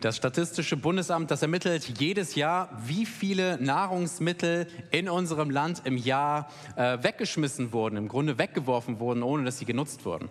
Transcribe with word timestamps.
Das 0.00 0.16
Statistische 0.16 0.76
Bundesamt, 0.76 1.28
das 1.32 1.42
ermittelt 1.42 1.98
jedes 1.98 2.36
Jahr, 2.36 2.70
wie 2.86 3.04
viele 3.04 3.60
Nahrungsmittel 3.60 4.68
in 4.92 5.08
unserem 5.08 5.50
Land 5.50 5.82
im 5.86 5.96
Jahr 5.96 6.52
äh, 6.76 6.98
weggeschmissen 7.02 7.72
wurden, 7.72 7.96
im 7.96 8.06
Grunde 8.06 8.38
weggeworfen 8.38 9.00
wurden, 9.00 9.24
ohne 9.24 9.42
dass 9.42 9.58
sie 9.58 9.64
genutzt 9.64 10.04
wurden. 10.04 10.28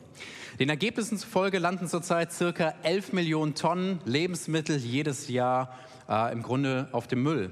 Den 0.58 0.70
Ergebnissen 0.70 1.18
zufolge 1.18 1.60
landen 1.60 1.90
zurzeit 1.90 2.32
circa 2.32 2.76
11 2.84 3.12
Millionen 3.12 3.56
Tonnen 3.56 4.00
Lebensmittel 4.06 4.78
jedes 4.78 5.28
Jahr 5.28 5.76
äh, 6.08 6.32
im 6.32 6.44
Grunde 6.44 6.88
auf 6.94 7.08
dem 7.08 7.24
Müll. 7.24 7.52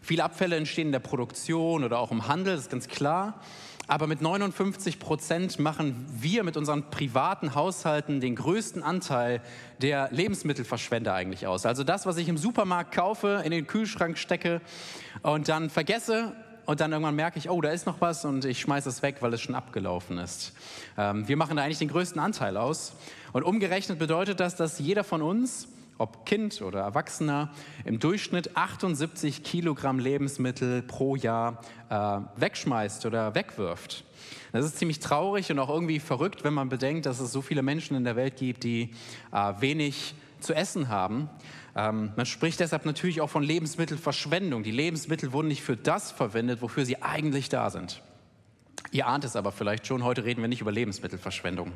Viele 0.00 0.22
Abfälle 0.22 0.54
entstehen 0.54 0.86
in 0.86 0.92
der 0.92 1.00
Produktion 1.00 1.82
oder 1.82 1.98
auch 1.98 2.12
im 2.12 2.28
Handel, 2.28 2.54
das 2.54 2.66
ist 2.66 2.70
ganz 2.70 2.86
klar. 2.86 3.40
Aber 3.88 4.06
mit 4.06 4.20
59 4.20 4.98
Prozent 4.98 5.58
machen 5.58 6.06
wir 6.10 6.44
mit 6.44 6.58
unseren 6.58 6.90
privaten 6.90 7.54
Haushalten 7.54 8.20
den 8.20 8.36
größten 8.36 8.82
Anteil 8.82 9.40
der 9.80 10.10
Lebensmittelverschwender 10.12 11.14
eigentlich 11.14 11.46
aus. 11.46 11.64
Also 11.64 11.84
das, 11.84 12.04
was 12.04 12.18
ich 12.18 12.28
im 12.28 12.36
Supermarkt 12.36 12.94
kaufe, 12.94 13.40
in 13.46 13.50
den 13.50 13.66
Kühlschrank 13.66 14.18
stecke 14.18 14.60
und 15.22 15.48
dann 15.48 15.70
vergesse 15.70 16.34
und 16.66 16.80
dann 16.80 16.92
irgendwann 16.92 17.14
merke 17.14 17.38
ich, 17.38 17.48
oh, 17.48 17.62
da 17.62 17.70
ist 17.70 17.86
noch 17.86 18.02
was 18.02 18.26
und 18.26 18.44
ich 18.44 18.60
schmeiße 18.60 18.90
es 18.90 19.00
weg, 19.00 19.16
weil 19.20 19.32
es 19.32 19.40
schon 19.40 19.54
abgelaufen 19.54 20.18
ist. 20.18 20.52
Ähm, 20.98 21.26
wir 21.26 21.38
machen 21.38 21.56
da 21.56 21.62
eigentlich 21.62 21.78
den 21.78 21.88
größten 21.88 22.20
Anteil 22.20 22.58
aus. 22.58 22.92
Und 23.32 23.42
umgerechnet 23.42 23.98
bedeutet 23.98 24.38
das, 24.38 24.54
dass 24.54 24.78
jeder 24.78 25.02
von 25.02 25.22
uns 25.22 25.66
ob 25.98 26.24
Kind 26.24 26.62
oder 26.62 26.80
Erwachsener, 26.80 27.50
im 27.84 27.98
Durchschnitt 27.98 28.56
78 28.56 29.42
Kilogramm 29.42 29.98
Lebensmittel 29.98 30.82
pro 30.82 31.16
Jahr 31.16 31.60
äh, 31.90 32.20
wegschmeißt 32.36 33.04
oder 33.06 33.34
wegwirft. 33.34 34.04
Das 34.52 34.64
ist 34.64 34.78
ziemlich 34.78 35.00
traurig 35.00 35.50
und 35.50 35.58
auch 35.58 35.68
irgendwie 35.68 36.00
verrückt, 36.00 36.44
wenn 36.44 36.54
man 36.54 36.68
bedenkt, 36.68 37.06
dass 37.06 37.20
es 37.20 37.32
so 37.32 37.42
viele 37.42 37.62
Menschen 37.62 37.96
in 37.96 38.04
der 38.04 38.16
Welt 38.16 38.36
gibt, 38.36 38.64
die 38.64 38.94
äh, 39.32 39.52
wenig 39.60 40.14
zu 40.40 40.54
essen 40.54 40.88
haben. 40.88 41.28
Ähm, 41.76 42.12
man 42.16 42.26
spricht 42.26 42.60
deshalb 42.60 42.86
natürlich 42.86 43.20
auch 43.20 43.30
von 43.30 43.42
Lebensmittelverschwendung. 43.42 44.62
Die 44.62 44.70
Lebensmittel 44.70 45.32
wurden 45.32 45.48
nicht 45.48 45.62
für 45.62 45.76
das 45.76 46.10
verwendet, 46.10 46.62
wofür 46.62 46.84
sie 46.84 47.02
eigentlich 47.02 47.48
da 47.48 47.70
sind. 47.70 48.02
Ihr 48.90 49.06
ahnt 49.06 49.24
es 49.24 49.36
aber 49.36 49.52
vielleicht 49.52 49.86
schon, 49.86 50.04
heute 50.04 50.24
reden 50.24 50.40
wir 50.40 50.48
nicht 50.48 50.60
über 50.60 50.72
Lebensmittelverschwendung. 50.72 51.72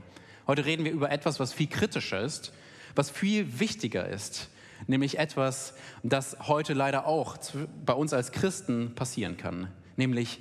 Heute 0.47 0.64
reden 0.64 0.84
wir 0.84 0.92
über 0.92 1.11
etwas, 1.11 1.41
was 1.41 1.53
viel 1.53 1.67
kritischer 1.67 2.20
ist, 2.20 2.53
was 2.95 3.11
viel 3.11 3.61
wichtiger 3.61 4.09
ist, 4.09 4.48
nämlich 4.87 5.19
etwas, 5.19 5.75
das 6.03 6.37
heute 6.47 6.75
leider 6.75 7.07
auch 7.07 7.37
bei 7.85 7.93
uns 7.93 8.12
als 8.12 8.33
Christen 8.33 8.95
passieren 8.95 9.37
kann, 9.37 9.69
nämlich 9.97 10.41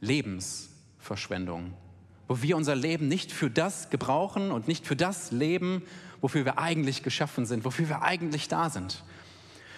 Lebensverschwendung, 0.00 1.74
wo 2.28 2.42
wir 2.42 2.56
unser 2.56 2.74
Leben 2.74 3.08
nicht 3.08 3.32
für 3.32 3.50
das 3.50 3.90
gebrauchen 3.90 4.50
und 4.50 4.68
nicht 4.68 4.86
für 4.86 4.96
das 4.96 5.32
leben, 5.32 5.82
wofür 6.20 6.44
wir 6.44 6.58
eigentlich 6.58 7.02
geschaffen 7.02 7.46
sind, 7.46 7.64
wofür 7.64 7.88
wir 7.88 8.02
eigentlich 8.02 8.48
da 8.48 8.70
sind. 8.70 9.02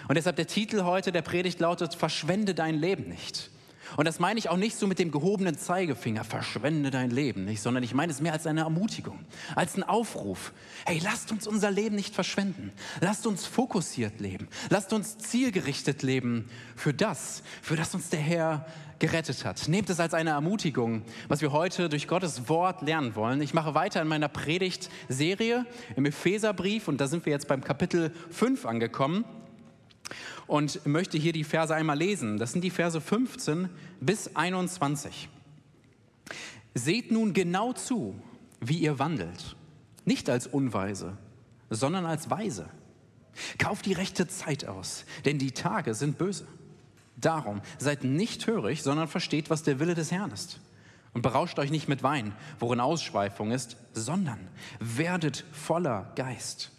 Und 0.09 0.17
deshalb 0.17 0.37
der 0.37 0.47
Titel 0.47 0.83
heute 0.83 1.13
der 1.13 1.23
Predigt 1.23 1.61
lautet, 1.61 1.95
verschwende 1.95 2.55
dein 2.55 2.75
Leben 2.75 3.09
nicht. 3.09 3.51
Und 3.97 4.07
das 4.07 4.19
meine 4.19 4.39
ich 4.39 4.49
auch 4.49 4.57
nicht 4.57 4.77
so 4.77 4.87
mit 4.87 4.99
dem 4.99 5.11
gehobenen 5.11 5.57
Zeigefinger, 5.57 6.25
verschwende 6.25 6.91
dein 6.91 7.11
Leben 7.11 7.45
nicht, 7.45 7.61
sondern 7.61 7.83
ich 7.83 7.95
meine 7.95 8.13
es 8.13 8.21
mehr 8.21 8.33
als 8.33 8.47
eine 8.47 8.61
Ermutigung, 8.61 9.21
als 9.55 9.75
einen 9.75 9.85
Aufruf. 9.85 10.53
Hey, 10.85 11.01
lasst 11.03 11.31
uns 11.33 11.47
unser 11.47 11.71
Leben 11.71 11.95
nicht 11.95 12.15
verschwenden. 12.15 12.73
Lasst 13.01 13.27
uns 13.27 13.47
fokussiert 13.47 14.21
leben. 14.21 14.49
Lasst 14.71 14.93
uns 14.93 15.19
zielgerichtet 15.19 16.03
leben 16.03 16.49
für 16.77 16.93
das, 16.93 17.43
für 17.63 17.77
das 17.77 17.95
uns 17.95 18.11
der 18.11 18.21
Herr 18.21 18.67
gerettet 18.99 19.45
hat. 19.45 19.69
Nehmt 19.69 19.91
es 19.91 20.01
als 20.01 20.15
eine 20.15 20.31
Ermutigung, 20.31 21.03
was 21.29 21.41
wir 21.41 21.53
heute 21.53 21.89
durch 21.89 22.09
Gottes 22.09 22.49
Wort 22.49 22.83
lernen 22.83 23.15
wollen. 23.15 23.43
Ich 23.43 23.55
mache 23.55 23.75
weiter 23.75 24.01
in 24.01 24.09
meiner 24.09 24.29
Predigtserie 24.29 25.67
im 25.97 26.07
Epheserbrief 26.07 26.89
und 26.89 27.01
da 27.01 27.07
sind 27.07 27.27
wir 27.27 27.33
jetzt 27.33 27.49
beim 27.49 27.63
Kapitel 27.63 28.13
5 28.31 28.67
angekommen 28.67 29.25
und 30.47 30.85
möchte 30.87 31.19
hier 31.19 31.33
die 31.33 31.45
Verse 31.45 31.75
einmal 31.75 31.99
lesen. 31.99 32.39
Das 32.39 32.53
sind 32.53 32.63
die 32.63 32.71
Verse 32.71 33.01
15 33.01 33.69
bis 34.01 34.35
21. 34.37 35.29
Seht 36.75 37.11
nun 37.11 37.33
genau 37.33 37.73
zu, 37.73 38.15
wie 38.61 38.79
ihr 38.79 38.99
wandelt, 38.99 39.57
nicht 40.05 40.29
als 40.29 40.47
Unweise, 40.47 41.17
sondern 41.71 42.07
als 42.07 42.31
Weise. 42.31 42.69
Kauft 43.59 43.87
die 43.87 43.93
rechte 43.93 44.29
Zeit 44.29 44.67
aus, 44.67 45.05
denn 45.25 45.39
die 45.39 45.53
Tage 45.53 45.95
sind 45.95 46.19
böse. 46.19 46.47
Darum 47.17 47.63
seid 47.79 48.05
nicht 48.05 48.47
hörig, 48.47 48.83
sondern 48.83 49.09
versteht, 49.09 49.51
was 49.51 49.63
der 49.63 49.79
Wille 49.79 49.95
des 49.95 50.13
Herrn 50.13 50.33
ist. 50.33 50.61
Und 51.13 51.23
berauscht 51.23 51.59
euch 51.61 51.71
nicht 51.71 51.89
mit 51.89 52.03
Wein, 52.03 52.35
worin 52.59 52.81
Ausschweifung 52.81 53.53
ist, 53.53 53.77
sondern 53.93 54.41
werdet 54.81 55.45
voller 55.53 56.13
Geist 56.17 56.74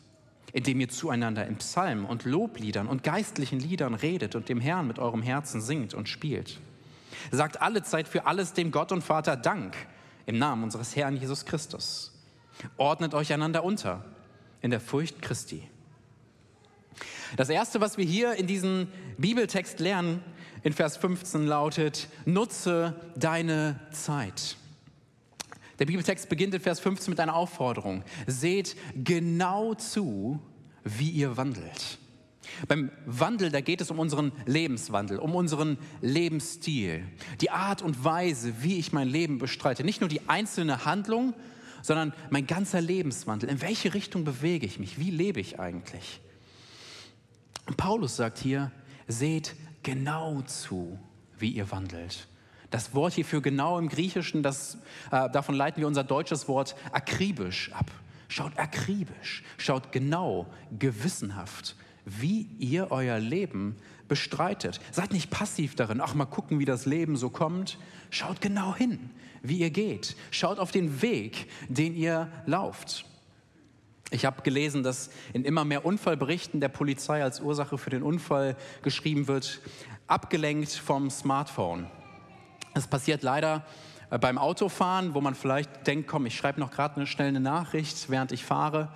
indem 0.56 0.80
ihr 0.80 0.88
zueinander 0.88 1.46
in 1.46 1.58
Psalmen 1.58 2.06
und 2.06 2.24
Lobliedern 2.24 2.88
und 2.88 3.04
geistlichen 3.04 3.60
Liedern 3.60 3.94
redet 3.94 4.36
und 4.36 4.48
dem 4.48 4.62
Herrn 4.62 4.88
mit 4.88 5.00
eurem 5.00 5.22
Herzen 5.22 5.60
singt 5.60 5.94
und 5.94 6.08
spielt. 6.08 6.62
Sagt 7.30 7.62
alle 7.62 7.84
Zeit 7.84 8.08
für 8.08 8.26
alles 8.26 8.54
dem 8.54 8.72
Gott 8.72 8.94
und 8.94 9.04
Vater 9.04 9.36
Dank 9.36 9.76
im 10.26 10.38
Namen 10.38 10.64
unseres 10.64 10.96
Herrn 10.96 11.18
Jesus 11.18 11.44
Christus. 11.44 12.14
Ordnet 12.78 13.14
euch 13.14 13.34
einander 13.34 13.66
unter 13.66 14.06
in 14.62 14.72
der 14.72 14.80
Furcht 14.80 15.22
Christi. 15.22 15.62
Das 17.36 17.50
erste, 17.50 17.82
was 17.82 17.98
wir 17.98 18.06
hier 18.06 18.36
in 18.36 18.48
diesem 18.48 18.88
Bibeltext 19.18 19.82
lernen, 19.82 20.24
in 20.64 20.72
Vers 20.72 20.96
15 20.96 21.46
lautet, 21.46 22.08
nutze 22.24 22.96
deine 23.18 23.78
Zeit. 23.92 24.56
Der 25.80 25.86
Bibeltext 25.86 26.30
beginnt 26.30 26.54
in 26.54 26.62
Vers 26.62 26.80
15 26.80 27.12
mit 27.12 27.20
einer 27.20 27.36
Aufforderung. 27.36 28.04
Seht 28.28 28.76
genau 29.04 29.74
zu, 29.74 30.40
wie 30.84 31.10
ihr 31.10 31.36
wandelt. 31.38 32.00
Beim 32.68 32.92
Wandel, 33.06 33.52
da 33.52 33.60
geht 33.62 33.82
es 33.82 33.92
um 33.92 34.00
unseren 34.00 34.32
Lebenswandel, 34.46 35.20
um 35.20 35.36
unseren 35.36 35.78
Lebensstil, 36.02 37.04
die 37.42 37.50
Art 37.50 37.82
und 37.82 38.04
Weise, 38.04 38.62
wie 38.62 38.78
ich 38.78 38.94
mein 38.94 39.10
Leben 39.10 39.40
bestreite. 39.40 39.84
Nicht 39.84 40.02
nur 40.02 40.10
die 40.10 40.30
einzelne 40.30 40.86
Handlung, 40.86 41.34
sondern 41.82 42.14
mein 42.30 42.48
ganzer 42.48 42.82
Lebenswandel. 42.82 43.50
In 43.50 43.62
welche 43.62 43.94
Richtung 43.94 44.24
bewege 44.24 44.66
ich 44.66 44.80
mich? 44.80 45.00
Wie 45.00 45.12
lebe 45.12 45.40
ich 45.40 45.60
eigentlich? 45.60 46.22
Paulus 47.78 48.16
sagt 48.16 48.38
hier, 48.38 48.72
seht 49.08 49.56
genau 49.84 50.42
zu, 50.44 51.00
wie 51.38 51.50
ihr 51.50 51.70
wandelt. 51.72 52.28
Das 52.76 52.94
Wort 52.94 53.14
hierfür 53.14 53.42
genau 53.42 53.80
im 53.80 53.88
Griechischen, 53.88 54.44
das, 54.44 54.78
äh, 55.10 55.30
davon 55.30 55.56
leiten 55.56 55.80
wir 55.80 55.88
unser 55.88 56.04
deutsches 56.04 56.50
Wort 56.50 56.76
akribisch 56.92 57.72
ab. 57.72 57.90
Schaut 58.28 58.60
akribisch, 58.60 59.44
schaut 59.58 59.94
genau, 59.94 60.46
gewissenhaft, 60.78 61.78
wie 62.04 62.50
ihr 62.60 62.92
euer 62.92 63.18
Leben 63.18 63.78
bestreitet. 64.10 64.82
Seid 64.92 65.14
nicht 65.14 65.30
passiv 65.30 65.76
darin, 65.76 66.02
ach 66.02 66.16
mal 66.16 66.26
gucken, 66.26 66.60
wie 66.60 66.66
das 66.66 66.86
Leben 66.86 67.16
so 67.16 67.30
kommt. 67.30 67.78
Schaut 68.10 68.42
genau 68.42 68.76
hin, 68.76 69.10
wie 69.42 69.60
ihr 69.60 69.70
geht. 69.70 70.18
Schaut 70.32 70.60
auf 70.60 70.72
den 70.74 71.02
Weg, 71.02 71.48
den 71.70 71.96
ihr 71.96 72.28
lauft. 72.46 73.06
Ich 74.12 74.26
habe 74.26 74.42
gelesen, 74.42 74.84
dass 74.84 75.12
in 75.32 75.46
immer 75.46 75.64
mehr 75.64 75.86
Unfallberichten 75.86 76.60
der 76.60 76.68
Polizei 76.68 77.24
als 77.24 77.40
Ursache 77.40 77.78
für 77.78 77.90
den 77.90 78.04
Unfall 78.04 78.58
geschrieben 78.82 79.30
wird, 79.30 79.62
abgelenkt 80.08 80.74
vom 80.74 81.10
Smartphone. 81.10 81.88
Es 82.78 82.88
passiert 82.88 83.24
leider 83.24 83.64
äh, 84.10 84.20
beim 84.20 84.38
Autofahren, 84.38 85.14
wo 85.14 85.22
man 85.22 85.34
vielleicht 85.34 85.88
denkt, 85.88 86.10
komm, 86.10 86.26
ich 86.26 86.36
schreibe 86.36 86.60
noch 86.60 86.72
gerade 86.72 86.98
eine 86.98 87.08
schnelle 87.08 87.40
Nachricht, 87.40 88.10
während 88.10 88.34
ich 88.34 88.44
fahre. 88.44 88.90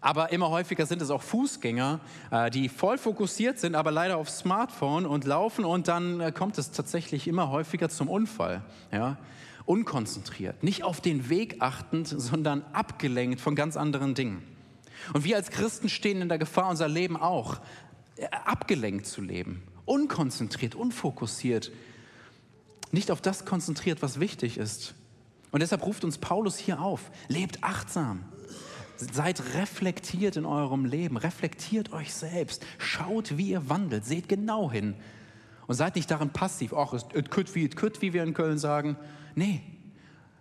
Aber 0.00 0.32
immer 0.32 0.48
häufiger 0.48 0.86
sind 0.86 1.02
es 1.02 1.10
auch 1.10 1.20
Fußgänger, 1.20 2.00
äh, 2.30 2.50
die 2.50 2.70
voll 2.70 2.96
fokussiert 2.96 3.58
sind, 3.58 3.74
aber 3.74 3.90
leider 3.90 4.16
aufs 4.16 4.38
Smartphone 4.38 5.04
und 5.04 5.26
laufen 5.26 5.66
und 5.66 5.86
dann 5.86 6.20
äh, 6.20 6.32
kommt 6.32 6.56
es 6.56 6.70
tatsächlich 6.70 7.28
immer 7.28 7.50
häufiger 7.50 7.90
zum 7.90 8.08
Unfall. 8.08 8.62
Ja? 8.90 9.18
Unkonzentriert, 9.66 10.62
nicht 10.62 10.82
auf 10.82 11.02
den 11.02 11.28
Weg 11.28 11.56
achtend, 11.60 12.08
sondern 12.08 12.64
abgelenkt 12.72 13.42
von 13.42 13.54
ganz 13.54 13.76
anderen 13.76 14.14
Dingen. 14.14 14.42
Und 15.12 15.24
wir 15.24 15.36
als 15.36 15.50
Christen 15.50 15.90
stehen 15.90 16.22
in 16.22 16.30
der 16.30 16.38
Gefahr, 16.38 16.70
unser 16.70 16.88
Leben 16.88 17.18
auch 17.18 17.60
abgelenkt 18.46 19.06
zu 19.06 19.20
leben, 19.20 19.62
unkonzentriert, 19.84 20.74
unfokussiert 20.74 21.70
nicht 22.92 23.10
auf 23.10 23.20
das 23.20 23.44
konzentriert, 23.44 24.02
was 24.02 24.20
wichtig 24.20 24.58
ist. 24.58 24.94
Und 25.50 25.60
deshalb 25.60 25.84
ruft 25.84 26.04
uns 26.04 26.18
Paulus 26.18 26.58
hier 26.58 26.80
auf, 26.80 27.10
lebt 27.28 27.62
achtsam. 27.62 28.24
Seid 28.96 29.42
reflektiert 29.54 30.36
in 30.36 30.44
eurem 30.44 30.84
Leben, 30.84 31.16
reflektiert 31.16 31.92
euch 31.92 32.12
selbst, 32.12 32.66
schaut, 32.78 33.36
wie 33.38 33.50
ihr 33.50 33.68
wandelt, 33.68 34.04
seht 34.04 34.28
genau 34.28 34.70
hin. 34.70 34.94
Und 35.66 35.74
seid 35.74 35.96
nicht 35.96 36.10
darin 36.10 36.30
passiv, 36.30 36.74
ach, 36.74 36.92
es 36.92 37.06
could 37.30 37.54
wie 37.54 37.64
it 37.64 37.76
could, 37.76 38.02
wie 38.02 38.12
wir 38.12 38.22
in 38.22 38.34
Köln 38.34 38.58
sagen. 38.58 38.96
Nee, 39.34 39.62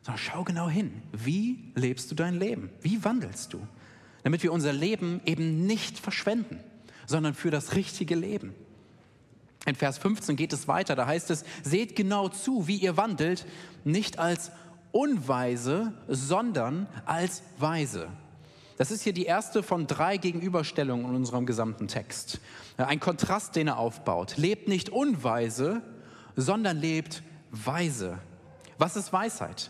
sondern 0.02 0.18
schau 0.18 0.44
genau 0.44 0.70
hin, 0.70 1.02
wie 1.12 1.72
lebst 1.76 2.10
du 2.12 2.16
dein 2.16 2.40
Leben, 2.40 2.70
wie 2.82 3.04
wandelst 3.04 3.54
du, 3.54 3.66
damit 4.24 4.44
wir 4.44 4.52
unser 4.52 4.74
Leben 4.74 5.22
eben 5.26 5.66
nicht 5.66 6.00
verschwenden, 6.00 6.60
sondern 7.06 7.34
für 7.34 7.52
das 7.52 7.76
richtige 7.76 8.16
Leben. 8.16 8.54
In 9.66 9.76
Vers 9.76 9.98
15 9.98 10.36
geht 10.36 10.54
es 10.54 10.68
weiter, 10.68 10.96
da 10.96 11.06
heißt 11.06 11.32
es, 11.32 11.44
seht 11.64 11.96
genau 11.96 12.30
zu, 12.30 12.68
wie 12.68 12.78
ihr 12.78 12.98
wandelt, 12.98 13.46
nicht 13.84 14.18
als 14.18 14.52
Unweise, 14.92 15.94
sondern 16.08 16.88
als 17.06 17.44
Weise. 17.58 18.08
Das 18.78 18.92
ist 18.92 19.04
hier 19.04 19.14
die 19.14 19.26
erste 19.26 19.62
von 19.62 19.88
drei 19.88 20.18
Gegenüberstellungen 20.18 21.06
in 21.06 21.16
unserem 21.16 21.46
gesamten 21.46 21.90
Text. 21.90 22.40
Ein 22.78 23.02
Kontrast, 23.02 23.56
den 23.58 23.68
er 23.68 23.78
aufbaut. 23.78 24.38
Lebt 24.38 24.70
nicht 24.70 24.90
unweise, 24.90 25.82
sondern 26.38 26.78
lebt 26.78 27.22
weise. 27.52 28.20
Was 28.78 28.96
ist 28.96 29.12
Weisheit? 29.12 29.70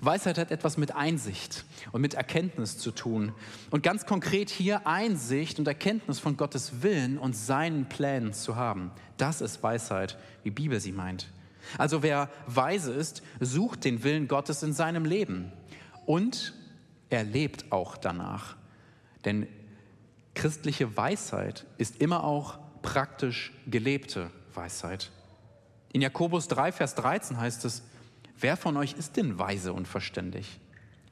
Weisheit 0.00 0.38
hat 0.38 0.50
etwas 0.50 0.76
mit 0.78 0.94
Einsicht 0.94 1.64
und 1.92 2.00
mit 2.00 2.14
Erkenntnis 2.14 2.78
zu 2.78 2.90
tun. 2.90 3.32
Und 3.70 3.82
ganz 3.82 4.06
konkret 4.06 4.48
hier 4.48 4.86
Einsicht 4.86 5.58
und 5.58 5.68
Erkenntnis 5.68 6.18
von 6.18 6.36
Gottes 6.36 6.82
Willen 6.82 7.18
und 7.18 7.36
seinen 7.36 7.88
Plänen 7.88 8.32
zu 8.32 8.56
haben. 8.56 8.90
Das 9.18 9.40
ist 9.40 9.62
Weisheit, 9.62 10.16
wie 10.42 10.50
Bibel 10.50 10.80
sie 10.80 10.92
meint. 10.92 11.28
Also 11.76 12.02
wer 12.02 12.30
weise 12.46 12.92
ist, 12.92 13.22
sucht 13.40 13.84
den 13.84 14.02
Willen 14.02 14.26
Gottes 14.26 14.62
in 14.62 14.72
seinem 14.72 15.04
Leben 15.04 15.52
und 16.06 16.54
er 17.10 17.24
lebt 17.24 17.70
auch 17.70 17.96
danach. 17.96 18.56
Denn 19.24 19.46
christliche 20.34 20.96
Weisheit 20.96 21.66
ist 21.76 22.00
immer 22.00 22.24
auch 22.24 22.58
praktisch 22.80 23.52
gelebte 23.66 24.30
Weisheit. 24.54 25.10
In 25.92 26.00
Jakobus 26.00 26.48
3, 26.48 26.72
Vers 26.72 26.94
13 26.94 27.38
heißt 27.38 27.64
es, 27.64 27.82
wer 28.40 28.56
von 28.56 28.76
euch 28.76 28.94
ist 28.94 29.16
denn 29.16 29.38
weise 29.38 29.72
und 29.72 29.86
verständig? 29.86 30.60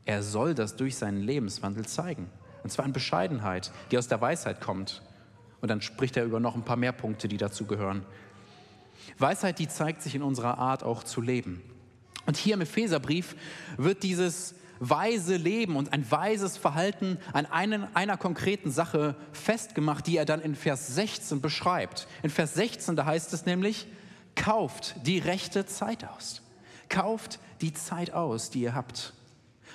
Er 0.05 0.23
soll 0.23 0.55
das 0.55 0.77
durch 0.77 0.97
seinen 0.97 1.21
Lebenswandel 1.21 1.87
zeigen. 1.87 2.31
Und 2.63 2.71
zwar 2.71 2.85
in 2.85 2.93
Bescheidenheit, 2.93 3.71
die 3.91 3.99
aus 3.99 4.09
der 4.09 4.21
Weisheit 4.21 4.61
kommt. 4.61 5.03
Und 5.61 5.69
dann 5.69 5.83
spricht 5.83 6.17
er 6.17 6.25
über 6.25 6.41
noch 6.41 6.55
ein 6.55 6.65
paar 6.65 6.77
mehr 6.77 6.93
Punkte, 6.93 7.29
die 7.29 7.37
dazu 7.37 7.67
gehören. 7.67 8.05
Weisheit, 9.19 9.59
die 9.59 9.69
zeigt 9.69 10.03
sich 10.03 10.15
in 10.15 10.23
unserer 10.23 10.59
Art 10.59 10.83
auch 10.83 11.03
zu 11.03 11.21
leben. 11.21 11.63
Und 12.27 12.37
hier 12.37 12.55
im 12.55 12.61
Epheserbrief 12.61 13.37
wird 13.77 14.03
dieses 14.03 14.55
weise 14.81 15.37
Leben 15.37 15.77
und 15.77 15.93
ein 15.93 16.09
weises 16.11 16.57
Verhalten 16.57 17.19
an 17.33 17.47
einen, 17.47 17.95
einer 17.97 18.17
konkreten 18.17 18.71
Sache 18.71 19.17
festgemacht, 19.33 20.07
die 20.07 20.17
er 20.17 20.25
dann 20.25 20.41
in 20.41 20.55
Vers 20.55 20.95
16 20.95 21.41
beschreibt. 21.41 22.07
In 22.23 22.31
Vers 22.31 22.55
16, 22.55 22.97
da 22.97 23.05
heißt 23.05 23.33
es 23.33 23.47
nämlich, 23.47 23.87
kauft 24.37 24.95
die 25.05 25.19
rechte 25.19 25.67
Zeit 25.67 26.05
aus. 26.05 26.43
Kauft 26.89 27.39
die 27.61 27.73
Zeit 27.73 28.13
aus, 28.13 28.51
die 28.51 28.63
ihr 28.63 28.75
habt. 28.75 29.13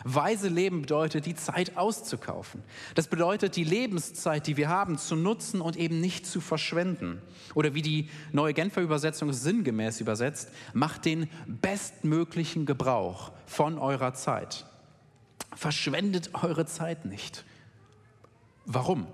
Weise 0.03 0.49
Leben 0.49 0.81
bedeutet, 0.81 1.25
die 1.25 1.35
Zeit 1.35 1.77
auszukaufen. 1.77 2.61
Das 2.95 3.07
bedeutet, 3.07 3.55
die 3.55 3.63
Lebenszeit, 3.63 4.47
die 4.47 4.57
wir 4.57 4.69
haben, 4.69 4.97
zu 4.97 5.15
nutzen 5.15 5.61
und 5.61 5.77
eben 5.77 6.01
nicht 6.01 6.25
zu 6.25 6.41
verschwenden. 6.41 7.21
Oder 7.53 7.73
wie 7.73 7.81
die 7.81 8.09
neue 8.31 8.53
Genfer 8.53 8.81
Übersetzung 8.81 9.31
sinngemäß 9.31 10.01
übersetzt, 10.01 10.49
macht 10.73 11.05
den 11.05 11.29
bestmöglichen 11.45 12.65
Gebrauch 12.65 13.31
von 13.45 13.77
eurer 13.77 14.13
Zeit. 14.13 14.65
Verschwendet 15.55 16.31
eure 16.33 16.65
Zeit 16.65 17.05
nicht. 17.05 17.45
Warum? 18.65 19.07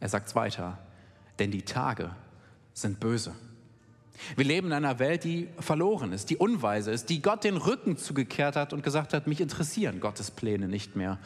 Er 0.00 0.08
sagt 0.08 0.28
es 0.28 0.34
weiter, 0.34 0.78
denn 1.38 1.50
die 1.50 1.62
Tage 1.62 2.10
sind 2.72 3.00
böse. 3.00 3.34
Wir 4.36 4.44
leben 4.44 4.68
in 4.68 4.72
einer 4.72 4.98
Welt, 4.98 5.24
die 5.24 5.48
verloren 5.58 6.12
ist, 6.12 6.30
die 6.30 6.36
unweise 6.36 6.90
ist, 6.90 7.10
die 7.10 7.20
Gott 7.20 7.44
den 7.44 7.56
Rücken 7.56 7.96
zugekehrt 7.96 8.56
hat 8.56 8.72
und 8.72 8.82
gesagt 8.82 9.12
hat, 9.12 9.26
mich 9.26 9.40
interessieren 9.40 10.00
Gottes 10.00 10.30
Pläne 10.30 10.68
nicht 10.68 10.96
mehr. 10.96 11.18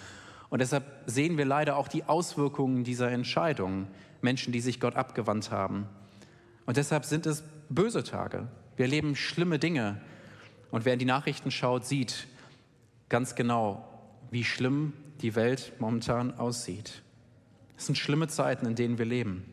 Und 0.50 0.60
deshalb 0.60 0.84
sehen 1.06 1.36
wir 1.36 1.44
leider 1.44 1.76
auch 1.76 1.88
die 1.88 2.04
Auswirkungen 2.04 2.84
dieser 2.84 3.10
Entscheidungen, 3.10 3.88
Menschen, 4.22 4.52
die 4.52 4.60
sich 4.60 4.80
Gott 4.80 4.96
abgewandt 4.96 5.50
haben. 5.50 5.86
Und 6.66 6.76
deshalb 6.76 7.04
sind 7.04 7.26
es 7.26 7.44
böse 7.68 8.02
Tage. 8.02 8.48
Wir 8.76 8.86
erleben 8.86 9.16
schlimme 9.16 9.58
Dinge. 9.58 10.00
Und 10.70 10.84
wer 10.84 10.94
in 10.94 10.98
die 10.98 11.04
Nachrichten 11.04 11.50
schaut, 11.50 11.84
sieht 11.84 12.26
ganz 13.08 13.34
genau, 13.34 13.86
wie 14.30 14.44
schlimm 14.44 14.92
die 15.20 15.34
Welt 15.34 15.72
momentan 15.78 16.38
aussieht. 16.38 17.02
Es 17.76 17.86
sind 17.86 17.96
schlimme 17.96 18.28
Zeiten, 18.28 18.66
in 18.66 18.74
denen 18.74 18.98
wir 18.98 19.06
leben. 19.06 19.44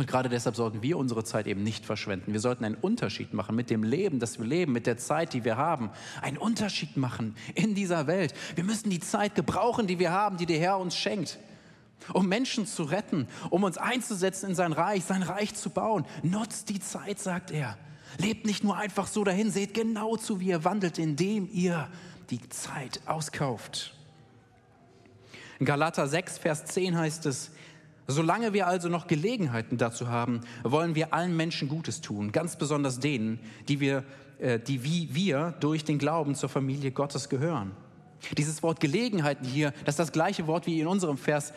Und 0.00 0.06
gerade 0.06 0.30
deshalb 0.30 0.56
sollten 0.56 0.80
wir 0.80 0.96
unsere 0.96 1.24
Zeit 1.24 1.46
eben 1.46 1.62
nicht 1.62 1.84
verschwenden. 1.84 2.32
Wir 2.32 2.40
sollten 2.40 2.64
einen 2.64 2.74
Unterschied 2.74 3.34
machen 3.34 3.54
mit 3.54 3.68
dem 3.68 3.82
Leben, 3.82 4.18
das 4.18 4.38
wir 4.38 4.46
leben, 4.46 4.72
mit 4.72 4.86
der 4.86 4.96
Zeit, 4.96 5.34
die 5.34 5.44
wir 5.44 5.58
haben. 5.58 5.90
Einen 6.22 6.38
Unterschied 6.38 6.96
machen 6.96 7.36
in 7.54 7.74
dieser 7.74 8.06
Welt. 8.06 8.32
Wir 8.54 8.64
müssen 8.64 8.88
die 8.88 9.00
Zeit 9.00 9.34
gebrauchen, 9.34 9.86
die 9.86 9.98
wir 9.98 10.10
haben, 10.10 10.38
die 10.38 10.46
der 10.46 10.58
Herr 10.58 10.78
uns 10.78 10.96
schenkt, 10.96 11.38
um 12.14 12.28
Menschen 12.28 12.64
zu 12.64 12.84
retten, 12.84 13.28
um 13.50 13.62
uns 13.62 13.76
einzusetzen 13.76 14.48
in 14.48 14.54
sein 14.54 14.72
Reich, 14.72 15.04
sein 15.04 15.22
Reich 15.22 15.54
zu 15.54 15.68
bauen. 15.68 16.06
Nutzt 16.22 16.70
die 16.70 16.80
Zeit, 16.80 17.18
sagt 17.18 17.50
er. 17.50 17.76
Lebt 18.16 18.46
nicht 18.46 18.64
nur 18.64 18.78
einfach 18.78 19.06
so 19.06 19.22
dahin, 19.22 19.50
seht 19.50 19.74
genau 19.74 20.16
zu, 20.16 20.40
wie 20.40 20.46
ihr 20.46 20.64
wandelt, 20.64 20.98
indem 20.98 21.46
ihr 21.52 21.90
die 22.30 22.40
Zeit 22.48 23.02
auskauft. 23.04 23.94
In 25.58 25.66
Galater 25.66 26.08
6, 26.08 26.38
Vers 26.38 26.64
10 26.64 26.96
heißt 26.96 27.26
es, 27.26 27.50
Solange 28.10 28.52
wir 28.52 28.66
also 28.66 28.88
noch 28.88 29.06
Gelegenheiten 29.06 29.78
dazu 29.78 30.08
haben, 30.08 30.40
wollen 30.64 30.94
wir 30.94 31.14
allen 31.14 31.36
Menschen 31.36 31.68
Gutes 31.68 32.00
tun, 32.00 32.32
ganz 32.32 32.56
besonders 32.56 32.98
denen, 32.98 33.38
die, 33.68 33.80
wir, 33.80 34.04
äh, 34.38 34.58
die 34.58 34.82
wie 34.84 35.14
wir 35.14 35.54
durch 35.60 35.84
den 35.84 35.98
Glauben 35.98 36.34
zur 36.34 36.48
Familie 36.48 36.90
Gottes 36.90 37.28
gehören. 37.28 37.72
Dieses 38.36 38.62
Wort 38.62 38.80
Gelegenheiten 38.80 39.46
hier, 39.46 39.72
das 39.84 39.94
ist 39.94 39.98
das 39.98 40.12
gleiche 40.12 40.46
Wort 40.46 40.66
wie 40.66 40.80
in 40.80 40.86
unserem 40.86 41.16
Vers, 41.16 41.52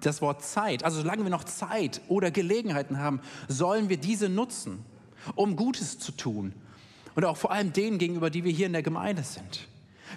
das 0.00 0.22
Wort 0.22 0.42
Zeit. 0.42 0.84
Also 0.84 1.00
solange 1.00 1.24
wir 1.24 1.30
noch 1.30 1.44
Zeit 1.44 2.00
oder 2.08 2.30
Gelegenheiten 2.30 2.98
haben, 2.98 3.20
sollen 3.48 3.88
wir 3.88 3.96
diese 3.96 4.28
nutzen, 4.28 4.84
um 5.34 5.56
Gutes 5.56 5.98
zu 5.98 6.12
tun. 6.12 6.52
Und 7.16 7.24
auch 7.24 7.36
vor 7.36 7.50
allem 7.50 7.72
denen 7.72 7.98
gegenüber, 7.98 8.30
die 8.30 8.44
wir 8.44 8.52
hier 8.52 8.66
in 8.66 8.72
der 8.72 8.82
Gemeinde 8.82 9.22
sind. 9.22 9.68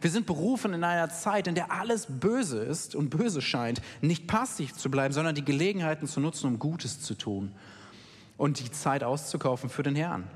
Wir 0.02 0.10
sind 0.10 0.26
berufen 0.26 0.74
in 0.74 0.84
einer 0.84 1.10
Zeit, 1.10 1.48
in 1.48 1.56
der 1.56 1.72
alles 1.72 2.08
böse 2.10 2.60
ist 2.60 2.96
und 2.96 3.10
böse 3.10 3.42
scheint, 3.42 3.82
nicht 4.02 4.28
passiv 4.28 4.74
zu 4.74 4.92
bleiben, 4.92 5.14
sondern 5.14 5.36
die 5.36 5.46
Gelegenheiten 5.46 6.08
zu 6.08 6.20
nutzen, 6.20 6.48
um 6.48 6.60
Gutes 6.60 7.02
zu 7.02 7.16
tun 7.16 7.52
und 8.38 8.60
die 8.60 8.72
Zeit 8.72 9.04
auszukaufen 9.04 9.70
für 9.70 9.84
den 9.84 9.96
Herrn. 9.96 10.30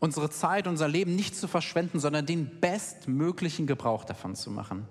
Unsere 0.00 0.30
Zeit, 0.30 0.66
unser 0.66 0.86
Leben 0.86 1.16
nicht 1.16 1.34
zu 1.34 1.48
verschwenden, 1.48 1.98
sondern 1.98 2.24
den 2.24 2.60
bestmöglichen 2.60 3.66
Gebrauch 3.66 4.04
davon 4.04 4.36
zu 4.36 4.50
machen. 4.50 4.86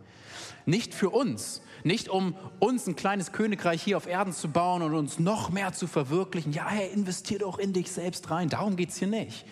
Nicht 0.65 0.93
für 0.93 1.09
uns, 1.09 1.61
nicht 1.83 2.09
um 2.09 2.35
uns 2.59 2.87
ein 2.87 2.97
kleines 2.97 3.31
Königreich 3.31 3.81
hier 3.81 3.95
auf 3.95 4.07
Erden 4.07 4.33
zu 4.33 4.49
bauen 4.49 4.81
und 4.81 4.93
uns 4.93 5.17
noch 5.17 5.49
mehr 5.49 5.71
zu 5.71 5.87
verwirklichen. 5.87 6.51
Ja, 6.51 6.67
Herr, 6.67 6.91
investier 6.91 7.39
doch 7.39 7.57
in 7.57 7.71
dich 7.71 7.89
selbst 7.91 8.29
rein. 8.31 8.49
Darum 8.49 8.75
geht 8.75 8.89
es 8.89 8.97
hier 8.97 9.07
nicht. 9.07 9.45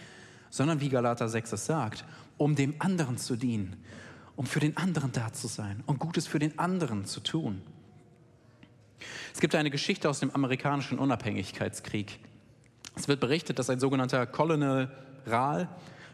Sondern 0.50 0.82
wie 0.82 0.90
Galater 0.90 1.30
6 1.30 1.54
es 1.54 1.66
sagt, 1.66 2.04
um 2.38 2.56
dem 2.56 2.76
anderen 2.80 3.18
zu 3.18 3.38
dienen 3.38 3.78
um 4.36 4.46
für 4.46 4.60
den 4.60 4.78
anderen 4.78 5.12
da 5.12 5.32
zu 5.34 5.48
sein 5.48 5.84
und 5.86 6.00
Gutes 6.00 6.28
für 6.28 6.40
den 6.40 6.58
anderen 6.60 7.06
zu 7.06 7.20
tun. 7.20 7.62
Es 9.34 9.40
gibt 9.40 9.56
eine 9.56 9.70
Geschichte 9.70 10.10
aus 10.10 10.20
dem 10.20 10.32
amerikanischen 10.32 11.00
Unabhängigkeitskrieg. 11.00 12.20
Es 12.96 13.08
wird 13.08 13.20
berichtet, 13.20 13.60
dass 13.60 13.70
ein 13.70 13.80
sogenannter 13.80 14.26
Colonel 14.26 14.90
Rahl, 15.26 15.68